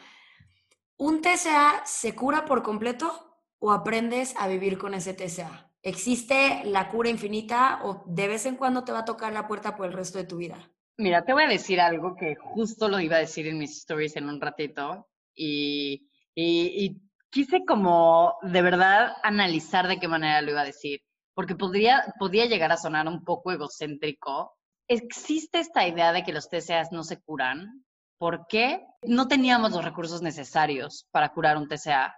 ¿Un 0.98 1.22
TCA 1.22 1.80
se 1.86 2.14
cura 2.14 2.44
por 2.44 2.62
completo 2.62 3.38
o 3.58 3.72
aprendes 3.72 4.34
a 4.36 4.48
vivir 4.48 4.76
con 4.76 4.92
ese 4.92 5.14
TCA? 5.14 5.71
¿Existe 5.84 6.62
la 6.64 6.88
cura 6.90 7.10
infinita 7.10 7.80
o 7.82 8.04
de 8.06 8.28
vez 8.28 8.46
en 8.46 8.56
cuando 8.56 8.84
te 8.84 8.92
va 8.92 9.00
a 9.00 9.04
tocar 9.04 9.32
la 9.32 9.48
puerta 9.48 9.76
por 9.76 9.86
el 9.86 9.92
resto 9.92 10.18
de 10.18 10.24
tu 10.24 10.36
vida? 10.36 10.56
Mira, 10.96 11.24
te 11.24 11.32
voy 11.32 11.42
a 11.42 11.48
decir 11.48 11.80
algo 11.80 12.14
que 12.14 12.36
justo 12.36 12.88
lo 12.88 13.00
iba 13.00 13.16
a 13.16 13.20
decir 13.20 13.48
en 13.48 13.58
mis 13.58 13.78
stories 13.78 14.14
en 14.14 14.28
un 14.28 14.40
ratito 14.40 15.08
y, 15.34 16.08
y, 16.36 17.02
quise 17.30 17.64
como 17.66 18.36
de 18.42 18.62
verdad 18.62 19.14
analizar 19.22 19.88
de 19.88 19.98
qué 19.98 20.06
manera 20.06 20.42
lo 20.42 20.52
iba 20.52 20.60
a 20.60 20.66
decir, 20.66 21.00
porque 21.34 21.56
podría, 21.56 22.14
podía 22.18 22.46
llegar 22.46 22.70
a 22.70 22.76
sonar 22.76 23.08
un 23.08 23.24
poco 23.24 23.50
egocéntrico. 23.50 24.52
Existe 24.86 25.58
esta 25.58 25.88
idea 25.88 26.12
de 26.12 26.22
que 26.22 26.32
los 26.32 26.48
TCAs 26.48 26.92
no 26.92 27.02
se 27.02 27.20
curan. 27.20 27.84
¿Por 28.18 28.46
qué? 28.46 28.84
No 29.02 29.26
teníamos 29.26 29.72
los 29.72 29.84
recursos 29.84 30.22
necesarios 30.22 31.08
para 31.10 31.32
curar 31.32 31.56
un 31.56 31.66
TCA 31.66 32.14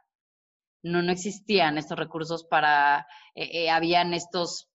no, 0.84 1.02
no 1.02 1.10
existían 1.10 1.78
estos 1.78 1.98
recursos 1.98 2.44
para, 2.44 3.06
eh, 3.34 3.64
eh, 3.64 3.70
habían 3.70 4.12
estos, 4.14 4.68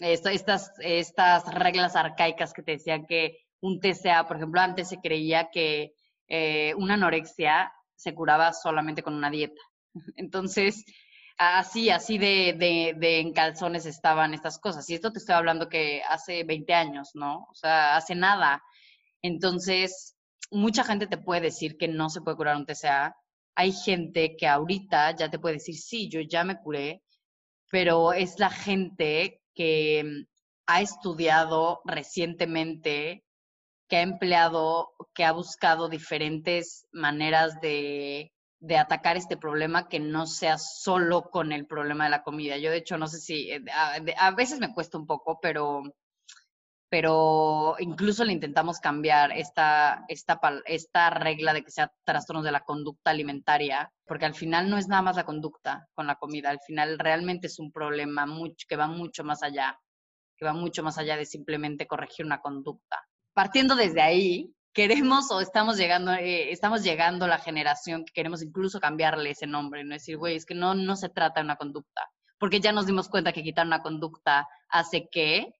estas, 0.00 0.72
estas 0.80 1.54
reglas 1.54 1.96
arcaicas 1.96 2.52
que 2.52 2.62
te 2.62 2.72
decían 2.72 3.06
que 3.06 3.38
un 3.60 3.80
TCA, 3.80 4.26
por 4.26 4.36
ejemplo, 4.36 4.60
antes 4.60 4.88
se 4.88 5.00
creía 5.00 5.48
que 5.50 5.92
eh, 6.28 6.74
una 6.76 6.94
anorexia 6.94 7.72
se 7.94 8.14
curaba 8.14 8.52
solamente 8.52 9.02
con 9.02 9.14
una 9.14 9.30
dieta. 9.30 9.60
Entonces, 10.16 10.84
así, 11.38 11.90
así 11.90 12.18
de, 12.18 12.54
de, 12.58 12.94
de, 12.96 13.20
en 13.20 13.32
calzones 13.32 13.86
estaban 13.86 14.34
estas 14.34 14.58
cosas. 14.58 14.90
Y 14.90 14.94
esto 14.94 15.12
te 15.12 15.18
estoy 15.18 15.36
hablando 15.36 15.68
que 15.68 16.02
hace 16.08 16.42
20 16.44 16.74
años, 16.74 17.10
¿no? 17.14 17.46
O 17.50 17.54
sea, 17.54 17.96
hace 17.96 18.14
nada. 18.16 18.62
Entonces, 19.22 20.16
mucha 20.50 20.82
gente 20.82 21.06
te 21.06 21.18
puede 21.18 21.42
decir 21.42 21.76
que 21.76 21.88
no 21.88 22.10
se 22.10 22.20
puede 22.22 22.36
curar 22.36 22.56
un 22.56 22.66
TCA, 22.66 23.16
hay 23.58 23.72
gente 23.72 24.36
que 24.36 24.46
ahorita 24.46 25.16
ya 25.16 25.28
te 25.30 25.40
puede 25.40 25.56
decir, 25.56 25.74
sí, 25.74 26.08
yo 26.08 26.20
ya 26.20 26.44
me 26.44 26.60
curé, 26.60 27.02
pero 27.72 28.12
es 28.12 28.38
la 28.38 28.50
gente 28.50 29.42
que 29.52 30.04
mm, 30.04 30.26
ha 30.68 30.80
estudiado 30.80 31.80
recientemente, 31.84 33.24
que 33.88 33.96
ha 33.96 34.02
empleado, 34.02 34.90
que 35.12 35.24
ha 35.24 35.32
buscado 35.32 35.88
diferentes 35.88 36.86
maneras 36.92 37.60
de, 37.60 38.30
de 38.60 38.76
atacar 38.76 39.16
este 39.16 39.36
problema 39.36 39.88
que 39.88 39.98
no 39.98 40.26
sea 40.26 40.56
solo 40.56 41.22
con 41.22 41.50
el 41.50 41.66
problema 41.66 42.04
de 42.04 42.10
la 42.10 42.22
comida. 42.22 42.58
Yo 42.58 42.70
de 42.70 42.76
hecho 42.76 42.96
no 42.96 43.08
sé 43.08 43.18
si, 43.18 43.50
eh, 43.50 43.60
a 44.18 44.30
veces 44.30 44.60
me 44.60 44.72
cuesta 44.72 44.98
un 44.98 45.06
poco, 45.06 45.40
pero 45.42 45.82
pero 46.88 47.76
incluso 47.78 48.24
le 48.24 48.32
intentamos 48.32 48.80
cambiar 48.80 49.32
esta, 49.32 50.04
esta, 50.08 50.40
esta 50.64 51.10
regla 51.10 51.52
de 51.52 51.62
que 51.62 51.70
sea 51.70 51.92
trastornos 52.04 52.44
de 52.44 52.52
la 52.52 52.60
conducta 52.60 53.10
alimentaria, 53.10 53.92
porque 54.06 54.24
al 54.24 54.34
final 54.34 54.70
no 54.70 54.78
es 54.78 54.88
nada 54.88 55.02
más 55.02 55.16
la 55.16 55.24
conducta 55.24 55.86
con 55.94 56.06
la 56.06 56.16
comida, 56.16 56.50
al 56.50 56.60
final 56.60 56.98
realmente 56.98 57.46
es 57.48 57.58
un 57.58 57.72
problema 57.72 58.26
mucho, 58.26 58.66
que 58.68 58.76
va 58.76 58.86
mucho 58.86 59.22
más 59.22 59.42
allá, 59.42 59.78
que 60.36 60.46
va 60.46 60.54
mucho 60.54 60.82
más 60.82 60.96
allá 60.96 61.16
de 61.16 61.26
simplemente 61.26 61.86
corregir 61.86 62.24
una 62.24 62.40
conducta. 62.40 63.04
Partiendo 63.34 63.76
desde 63.76 64.00
ahí, 64.00 64.54
queremos 64.72 65.30
o 65.30 65.40
estamos 65.40 65.76
llegando, 65.76 66.12
eh, 66.12 66.52
estamos 66.52 66.82
llegando 66.82 67.26
a 67.26 67.28
la 67.28 67.38
generación 67.38 68.04
que 68.04 68.12
queremos 68.12 68.42
incluso 68.42 68.80
cambiarle 68.80 69.30
ese 69.30 69.46
nombre, 69.46 69.84
no 69.84 69.94
decir, 69.94 70.16
güey, 70.16 70.36
es 70.36 70.46
que 70.46 70.54
no, 70.54 70.74
no 70.74 70.96
se 70.96 71.10
trata 71.10 71.40
de 71.40 71.44
una 71.44 71.56
conducta, 71.56 72.08
porque 72.38 72.60
ya 72.60 72.72
nos 72.72 72.86
dimos 72.86 73.08
cuenta 73.08 73.32
que 73.32 73.42
quitar 73.42 73.66
una 73.66 73.82
conducta 73.82 74.48
hace 74.68 75.08
que 75.10 75.52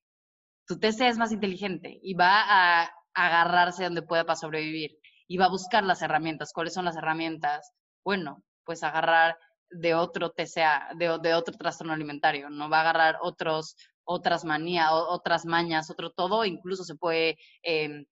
tu 0.68 0.78
TCA 0.78 1.08
es 1.08 1.16
más 1.16 1.32
inteligente 1.32 1.98
y 2.02 2.12
va 2.14 2.42
a 2.46 2.90
agarrarse 3.14 3.84
donde 3.84 4.02
pueda 4.02 4.24
para 4.24 4.36
sobrevivir 4.36 4.98
y 5.26 5.38
va 5.38 5.46
a 5.46 5.50
buscar 5.50 5.82
las 5.82 6.02
herramientas. 6.02 6.52
¿Cuáles 6.52 6.74
son 6.74 6.84
las 6.84 6.96
herramientas? 6.96 7.72
Bueno, 8.04 8.44
pues 8.64 8.82
agarrar 8.82 9.38
de 9.70 9.94
otro 9.94 10.30
TCA, 10.30 10.90
de, 10.96 11.18
de 11.22 11.34
otro 11.34 11.56
trastorno 11.56 11.94
alimentario, 11.94 12.50
no 12.50 12.68
va 12.68 12.78
a 12.78 12.80
agarrar 12.82 13.16
otros, 13.22 13.76
otras 14.04 14.44
manías, 14.44 14.90
otras 14.92 15.46
mañas, 15.46 15.90
otro 15.90 16.10
todo, 16.10 16.44
incluso 16.44 16.84
se 16.84 16.96
puede 16.96 17.38
em, 17.62 18.04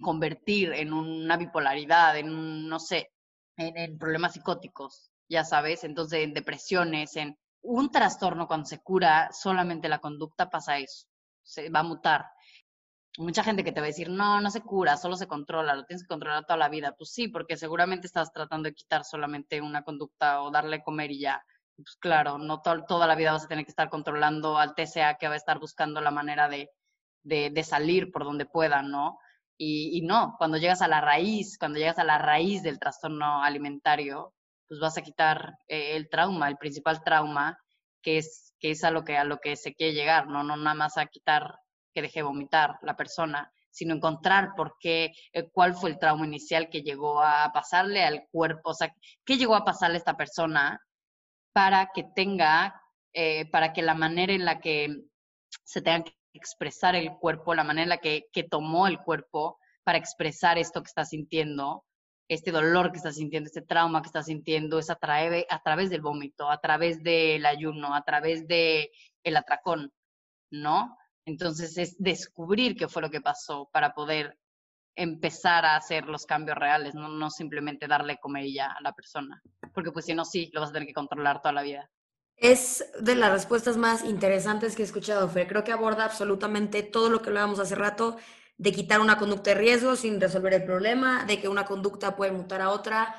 convertir 0.00 0.72
en 0.72 0.92
una 0.94 1.36
bipolaridad, 1.36 2.16
en 2.16 2.66
no 2.66 2.80
sé, 2.80 3.10
en, 3.56 3.76
en, 3.76 3.98
problemas 3.98 4.34
psicóticos, 4.34 5.10
ya 5.28 5.44
sabes, 5.44 5.84
entonces 5.84 6.20
en 6.20 6.34
depresiones, 6.34 7.16
en 7.16 7.38
un 7.62 7.90
trastorno 7.90 8.46
cuando 8.46 8.66
se 8.66 8.80
cura 8.82 9.30
solamente 9.32 9.88
la 9.88 10.00
conducta 10.00 10.48
pasa 10.48 10.78
eso 10.78 11.09
se 11.42 11.70
va 11.70 11.80
a 11.80 11.84
mutar. 11.84 12.26
Mucha 13.18 13.42
gente 13.42 13.64
que 13.64 13.72
te 13.72 13.80
va 13.80 13.86
a 13.86 13.88
decir, 13.88 14.08
no, 14.08 14.40
no 14.40 14.50
se 14.50 14.62
cura, 14.62 14.96
solo 14.96 15.16
se 15.16 15.26
controla, 15.26 15.74
lo 15.74 15.84
tienes 15.84 16.04
que 16.04 16.08
controlar 16.08 16.46
toda 16.46 16.56
la 16.56 16.68
vida. 16.68 16.94
Pues 16.96 17.12
sí, 17.12 17.28
porque 17.28 17.56
seguramente 17.56 18.06
estás 18.06 18.32
tratando 18.32 18.68
de 18.68 18.74
quitar 18.74 19.04
solamente 19.04 19.60
una 19.60 19.82
conducta 19.82 20.42
o 20.42 20.50
darle 20.50 20.82
comer 20.82 21.10
y 21.10 21.20
ya. 21.20 21.44
Pues 21.76 21.96
claro, 21.96 22.38
no 22.38 22.60
toda 22.62 23.06
la 23.06 23.14
vida 23.14 23.32
vas 23.32 23.44
a 23.44 23.48
tener 23.48 23.64
que 23.64 23.70
estar 23.70 23.90
controlando 23.90 24.58
al 24.58 24.74
TCA 24.74 25.16
que 25.18 25.28
va 25.28 25.34
a 25.34 25.38
estar 25.38 25.58
buscando 25.58 26.00
la 26.00 26.10
manera 26.10 26.48
de, 26.48 26.70
de, 27.22 27.64
salir 27.64 28.10
por 28.10 28.24
donde 28.24 28.46
pueda, 28.46 28.82
¿no? 28.82 29.18
Y, 29.56 29.98
y, 29.98 30.02
no, 30.02 30.36
cuando 30.38 30.56
llegas 30.58 30.82
a 30.82 30.88
la 30.88 31.00
raíz, 31.00 31.58
cuando 31.58 31.78
llegas 31.78 31.98
a 31.98 32.04
la 32.04 32.18
raíz 32.18 32.62
del 32.62 32.78
trastorno 32.78 33.42
alimentario, 33.42 34.34
pues 34.68 34.80
vas 34.80 34.96
a 34.96 35.02
quitar 35.02 35.58
eh, 35.68 35.96
el 35.96 36.08
trauma, 36.08 36.48
el 36.48 36.56
principal 36.56 37.02
trauma, 37.02 37.58
que 38.02 38.18
es 38.18 38.49
que 38.60 38.72
es 38.72 38.84
a 38.84 38.90
lo 38.90 39.04
que, 39.04 39.16
a 39.16 39.24
lo 39.24 39.38
que 39.38 39.56
se 39.56 39.74
quiere 39.74 39.94
llegar, 39.94 40.28
¿no? 40.28 40.44
No 40.44 40.56
nada 40.56 40.74
más 40.74 40.96
a 40.98 41.06
quitar 41.06 41.58
que 41.92 42.02
deje 42.02 42.22
vomitar 42.22 42.78
la 42.82 42.96
persona, 42.96 43.52
sino 43.70 43.94
encontrar 43.94 44.50
por 44.56 44.76
qué, 44.78 45.12
eh, 45.32 45.48
cuál 45.50 45.74
fue 45.74 45.90
el 45.90 45.98
trauma 45.98 46.26
inicial 46.26 46.68
que 46.68 46.82
llegó 46.82 47.22
a 47.22 47.50
pasarle 47.52 48.04
al 48.04 48.26
cuerpo, 48.30 48.70
o 48.70 48.74
sea, 48.74 48.94
qué 49.24 49.36
llegó 49.36 49.54
a 49.54 49.64
pasarle 49.64 49.96
a 49.96 49.98
esta 49.98 50.16
persona 50.16 50.80
para 51.52 51.90
que 51.94 52.04
tenga, 52.14 52.80
eh, 53.12 53.48
para 53.50 53.72
que 53.72 53.82
la 53.82 53.94
manera 53.94 54.32
en 54.32 54.44
la 54.44 54.60
que 54.60 54.88
se 55.64 55.82
tenga 55.82 56.04
que 56.04 56.14
expresar 56.34 56.94
el 56.94 57.12
cuerpo, 57.18 57.54
la 57.54 57.64
manera 57.64 57.84
en 57.84 57.88
la 57.88 57.98
que, 57.98 58.26
que 58.32 58.44
tomó 58.44 58.86
el 58.86 58.98
cuerpo 58.98 59.58
para 59.84 59.98
expresar 59.98 60.58
esto 60.58 60.82
que 60.82 60.88
está 60.88 61.04
sintiendo, 61.04 61.84
este 62.30 62.52
dolor 62.52 62.92
que 62.92 62.98
estás 62.98 63.16
sintiendo, 63.16 63.48
este 63.48 63.60
trauma 63.60 64.00
que 64.02 64.06
estás 64.06 64.26
sintiendo, 64.26 64.78
es 64.78 64.88
a, 64.88 64.98
a 65.00 65.62
través 65.64 65.90
del 65.90 66.00
vómito, 66.00 66.48
a 66.48 66.60
través 66.60 67.02
del 67.02 67.44
ayuno, 67.44 67.92
a 67.92 68.02
través 68.02 68.46
del 68.46 68.88
el 69.24 69.36
atracón, 69.36 69.92
¿no? 70.52 70.96
Entonces 71.24 71.76
es 71.76 71.96
descubrir 71.98 72.76
qué 72.76 72.86
fue 72.86 73.02
lo 73.02 73.10
que 73.10 73.20
pasó 73.20 73.68
para 73.72 73.94
poder 73.94 74.38
empezar 74.94 75.64
a 75.64 75.74
hacer 75.74 76.06
los 76.06 76.24
cambios 76.24 76.56
reales, 76.56 76.94
no, 76.94 77.08
no 77.08 77.30
simplemente 77.30 77.88
darle 77.88 78.18
comerilla 78.18 78.76
a 78.78 78.80
la 78.80 78.92
persona, 78.92 79.42
porque 79.74 79.90
pues 79.90 80.04
si 80.04 80.14
no, 80.14 80.24
sí, 80.24 80.50
lo 80.52 80.60
vas 80.60 80.70
a 80.70 80.74
tener 80.74 80.86
que 80.86 80.94
controlar 80.94 81.42
toda 81.42 81.52
la 81.52 81.62
vida. 81.62 81.90
Es 82.36 82.92
de 83.00 83.16
las 83.16 83.32
respuestas 83.32 83.76
más 83.76 84.04
interesantes 84.04 84.76
que 84.76 84.82
he 84.82 84.84
escuchado, 84.84 85.28
Fer. 85.28 85.48
Creo 85.48 85.64
que 85.64 85.72
aborda 85.72 86.04
absolutamente 86.04 86.84
todo 86.84 87.10
lo 87.10 87.20
que 87.20 87.28
hablábamos 87.28 87.58
hace 87.58 87.74
rato 87.74 88.18
de 88.60 88.72
quitar 88.72 89.00
una 89.00 89.16
conducta 89.16 89.50
de 89.50 89.56
riesgo 89.56 89.96
sin 89.96 90.20
resolver 90.20 90.52
el 90.52 90.64
problema, 90.64 91.24
de 91.24 91.40
que 91.40 91.48
una 91.48 91.64
conducta 91.64 92.14
puede 92.14 92.32
mutar 92.32 92.60
a 92.60 92.68
otra. 92.68 93.16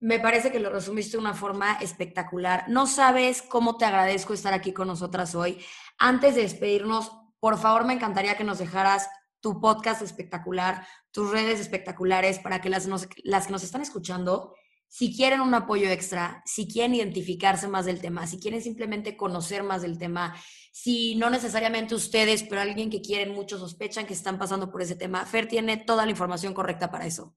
Me 0.00 0.20
parece 0.20 0.52
que 0.52 0.60
lo 0.60 0.68
resumiste 0.68 1.12
de 1.12 1.22
una 1.22 1.32
forma 1.32 1.78
espectacular. 1.80 2.66
No 2.68 2.86
sabes 2.86 3.40
cómo 3.40 3.78
te 3.78 3.86
agradezco 3.86 4.34
estar 4.34 4.52
aquí 4.52 4.74
con 4.74 4.88
nosotras 4.88 5.34
hoy. 5.34 5.64
Antes 5.96 6.34
de 6.34 6.42
despedirnos, 6.42 7.10
por 7.40 7.56
favor, 7.56 7.86
me 7.86 7.94
encantaría 7.94 8.36
que 8.36 8.44
nos 8.44 8.58
dejaras 8.58 9.08
tu 9.40 9.62
podcast 9.62 10.02
espectacular, 10.02 10.86
tus 11.10 11.30
redes 11.30 11.58
espectaculares 11.58 12.38
para 12.38 12.60
que 12.60 12.68
las, 12.68 12.86
las 13.24 13.46
que 13.46 13.52
nos 13.52 13.64
están 13.64 13.80
escuchando 13.80 14.54
si 14.96 15.14
quieren 15.14 15.42
un 15.42 15.52
apoyo 15.52 15.90
extra, 15.90 16.40
si 16.46 16.66
quieren 16.66 16.94
identificarse 16.94 17.68
más 17.68 17.84
del 17.84 18.00
tema, 18.00 18.26
si 18.26 18.40
quieren 18.40 18.62
simplemente 18.62 19.14
conocer 19.14 19.62
más 19.62 19.82
del 19.82 19.98
tema, 19.98 20.34
si 20.72 21.16
no 21.16 21.28
necesariamente 21.28 21.94
ustedes, 21.94 22.44
pero 22.44 22.62
alguien 22.62 22.88
que 22.88 23.02
quieren 23.02 23.34
mucho 23.34 23.58
sospechan 23.58 24.06
que 24.06 24.14
están 24.14 24.38
pasando 24.38 24.72
por 24.72 24.80
ese 24.80 24.96
tema, 24.96 25.26
Fer 25.26 25.48
tiene 25.48 25.76
toda 25.76 26.06
la 26.06 26.12
información 26.12 26.54
correcta 26.54 26.90
para 26.90 27.04
eso. 27.04 27.36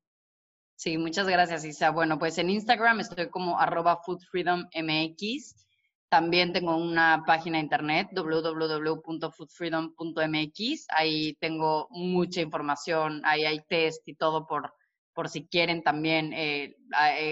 Sí, 0.77 0.97
muchas 0.97 1.27
gracias, 1.27 1.65
Isa. 1.65 1.89
Bueno, 1.89 2.17
pues 2.17 2.37
en 2.37 2.49
Instagram 2.49 3.01
estoy 3.01 3.29
como 3.29 3.59
arroba 3.59 3.99
foodfreedommx. 4.05 5.67
También 6.07 6.53
tengo 6.53 6.77
una 6.77 7.25
página 7.27 7.57
de 7.57 7.65
internet, 7.65 8.07
www.foodfreedom.mx. 8.15 10.87
Ahí 10.95 11.33
tengo 11.41 11.89
mucha 11.89 12.39
información, 12.39 13.21
ahí 13.25 13.43
hay 13.43 13.59
test 13.67 14.07
y 14.07 14.15
todo 14.15 14.47
por, 14.47 14.73
por 15.19 15.27
si 15.27 15.45
quieren 15.45 15.83
también. 15.83 16.31
Eh, 16.31 16.77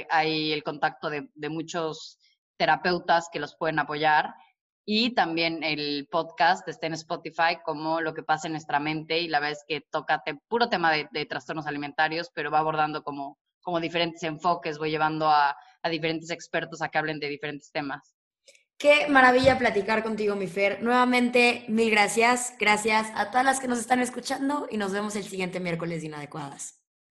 hay, 0.10 0.52
el 0.52 0.62
contacto 0.62 1.10
de, 1.10 1.50
muchos 1.50 2.20
terapeutas 2.58 3.30
que 3.32 3.40
los 3.40 3.56
pueden 3.56 3.80
apoyar 3.80 4.36
y 4.86 5.12
también 5.12 5.64
el 5.64 6.06
podcast 6.12 6.68
está 6.68 6.88
en 6.88 6.96
Spotify 6.96 7.60
como 7.64 8.02
Lo 8.02 8.14
que 8.14 8.24
pasa 8.24 8.50
en 8.50 8.52
nuestra 8.52 8.82
mente 8.82 9.22
y 9.22 9.30
la 9.30 9.50
es 9.50 9.64
que 9.66 9.80
toca 9.90 10.22
puro 10.50 10.68
tema 10.68 10.92
de, 10.92 11.26
trastornos 11.28 11.66
alimentarios, 11.66 12.30
pero 12.34 12.52
va 12.52 12.60
abordando 12.60 13.04
como, 13.04 13.38
como 13.62 13.80
diferentes 13.80 14.22
enfoques, 14.24 14.80
voy 14.80 14.90
llevando 14.90 15.30
a, 15.30 15.56
a 15.82 15.90
diferentes 15.90 16.30
expertos 16.30 16.82
a 16.82 16.90
que 16.90 16.98
hablen 16.98 17.22
de 17.22 17.30
diferentes 17.30 17.72
temas. 17.72 18.18
Qué 18.78 19.08
maravilla 19.08 19.58
platicar 19.58 20.04
contigo, 20.04 20.36
mi 20.36 20.48
Fer. 20.48 20.84
Nuevamente, 20.84 21.64
mil 21.70 21.90
gracias. 21.90 22.54
Gracias 22.60 23.08
a 23.16 23.32
todas 23.32 23.46
las 23.46 23.62
que 23.62 23.70
nos 23.70 23.80
están 23.80 24.02
escuchando 24.02 24.68
y 24.70 24.76
nos 24.76 24.92
vemos 24.92 25.16
el 25.16 25.24
siguiente 25.24 25.62
miércoles 25.62 26.02
de 26.02 26.08
Inadecuadas. 26.08 26.82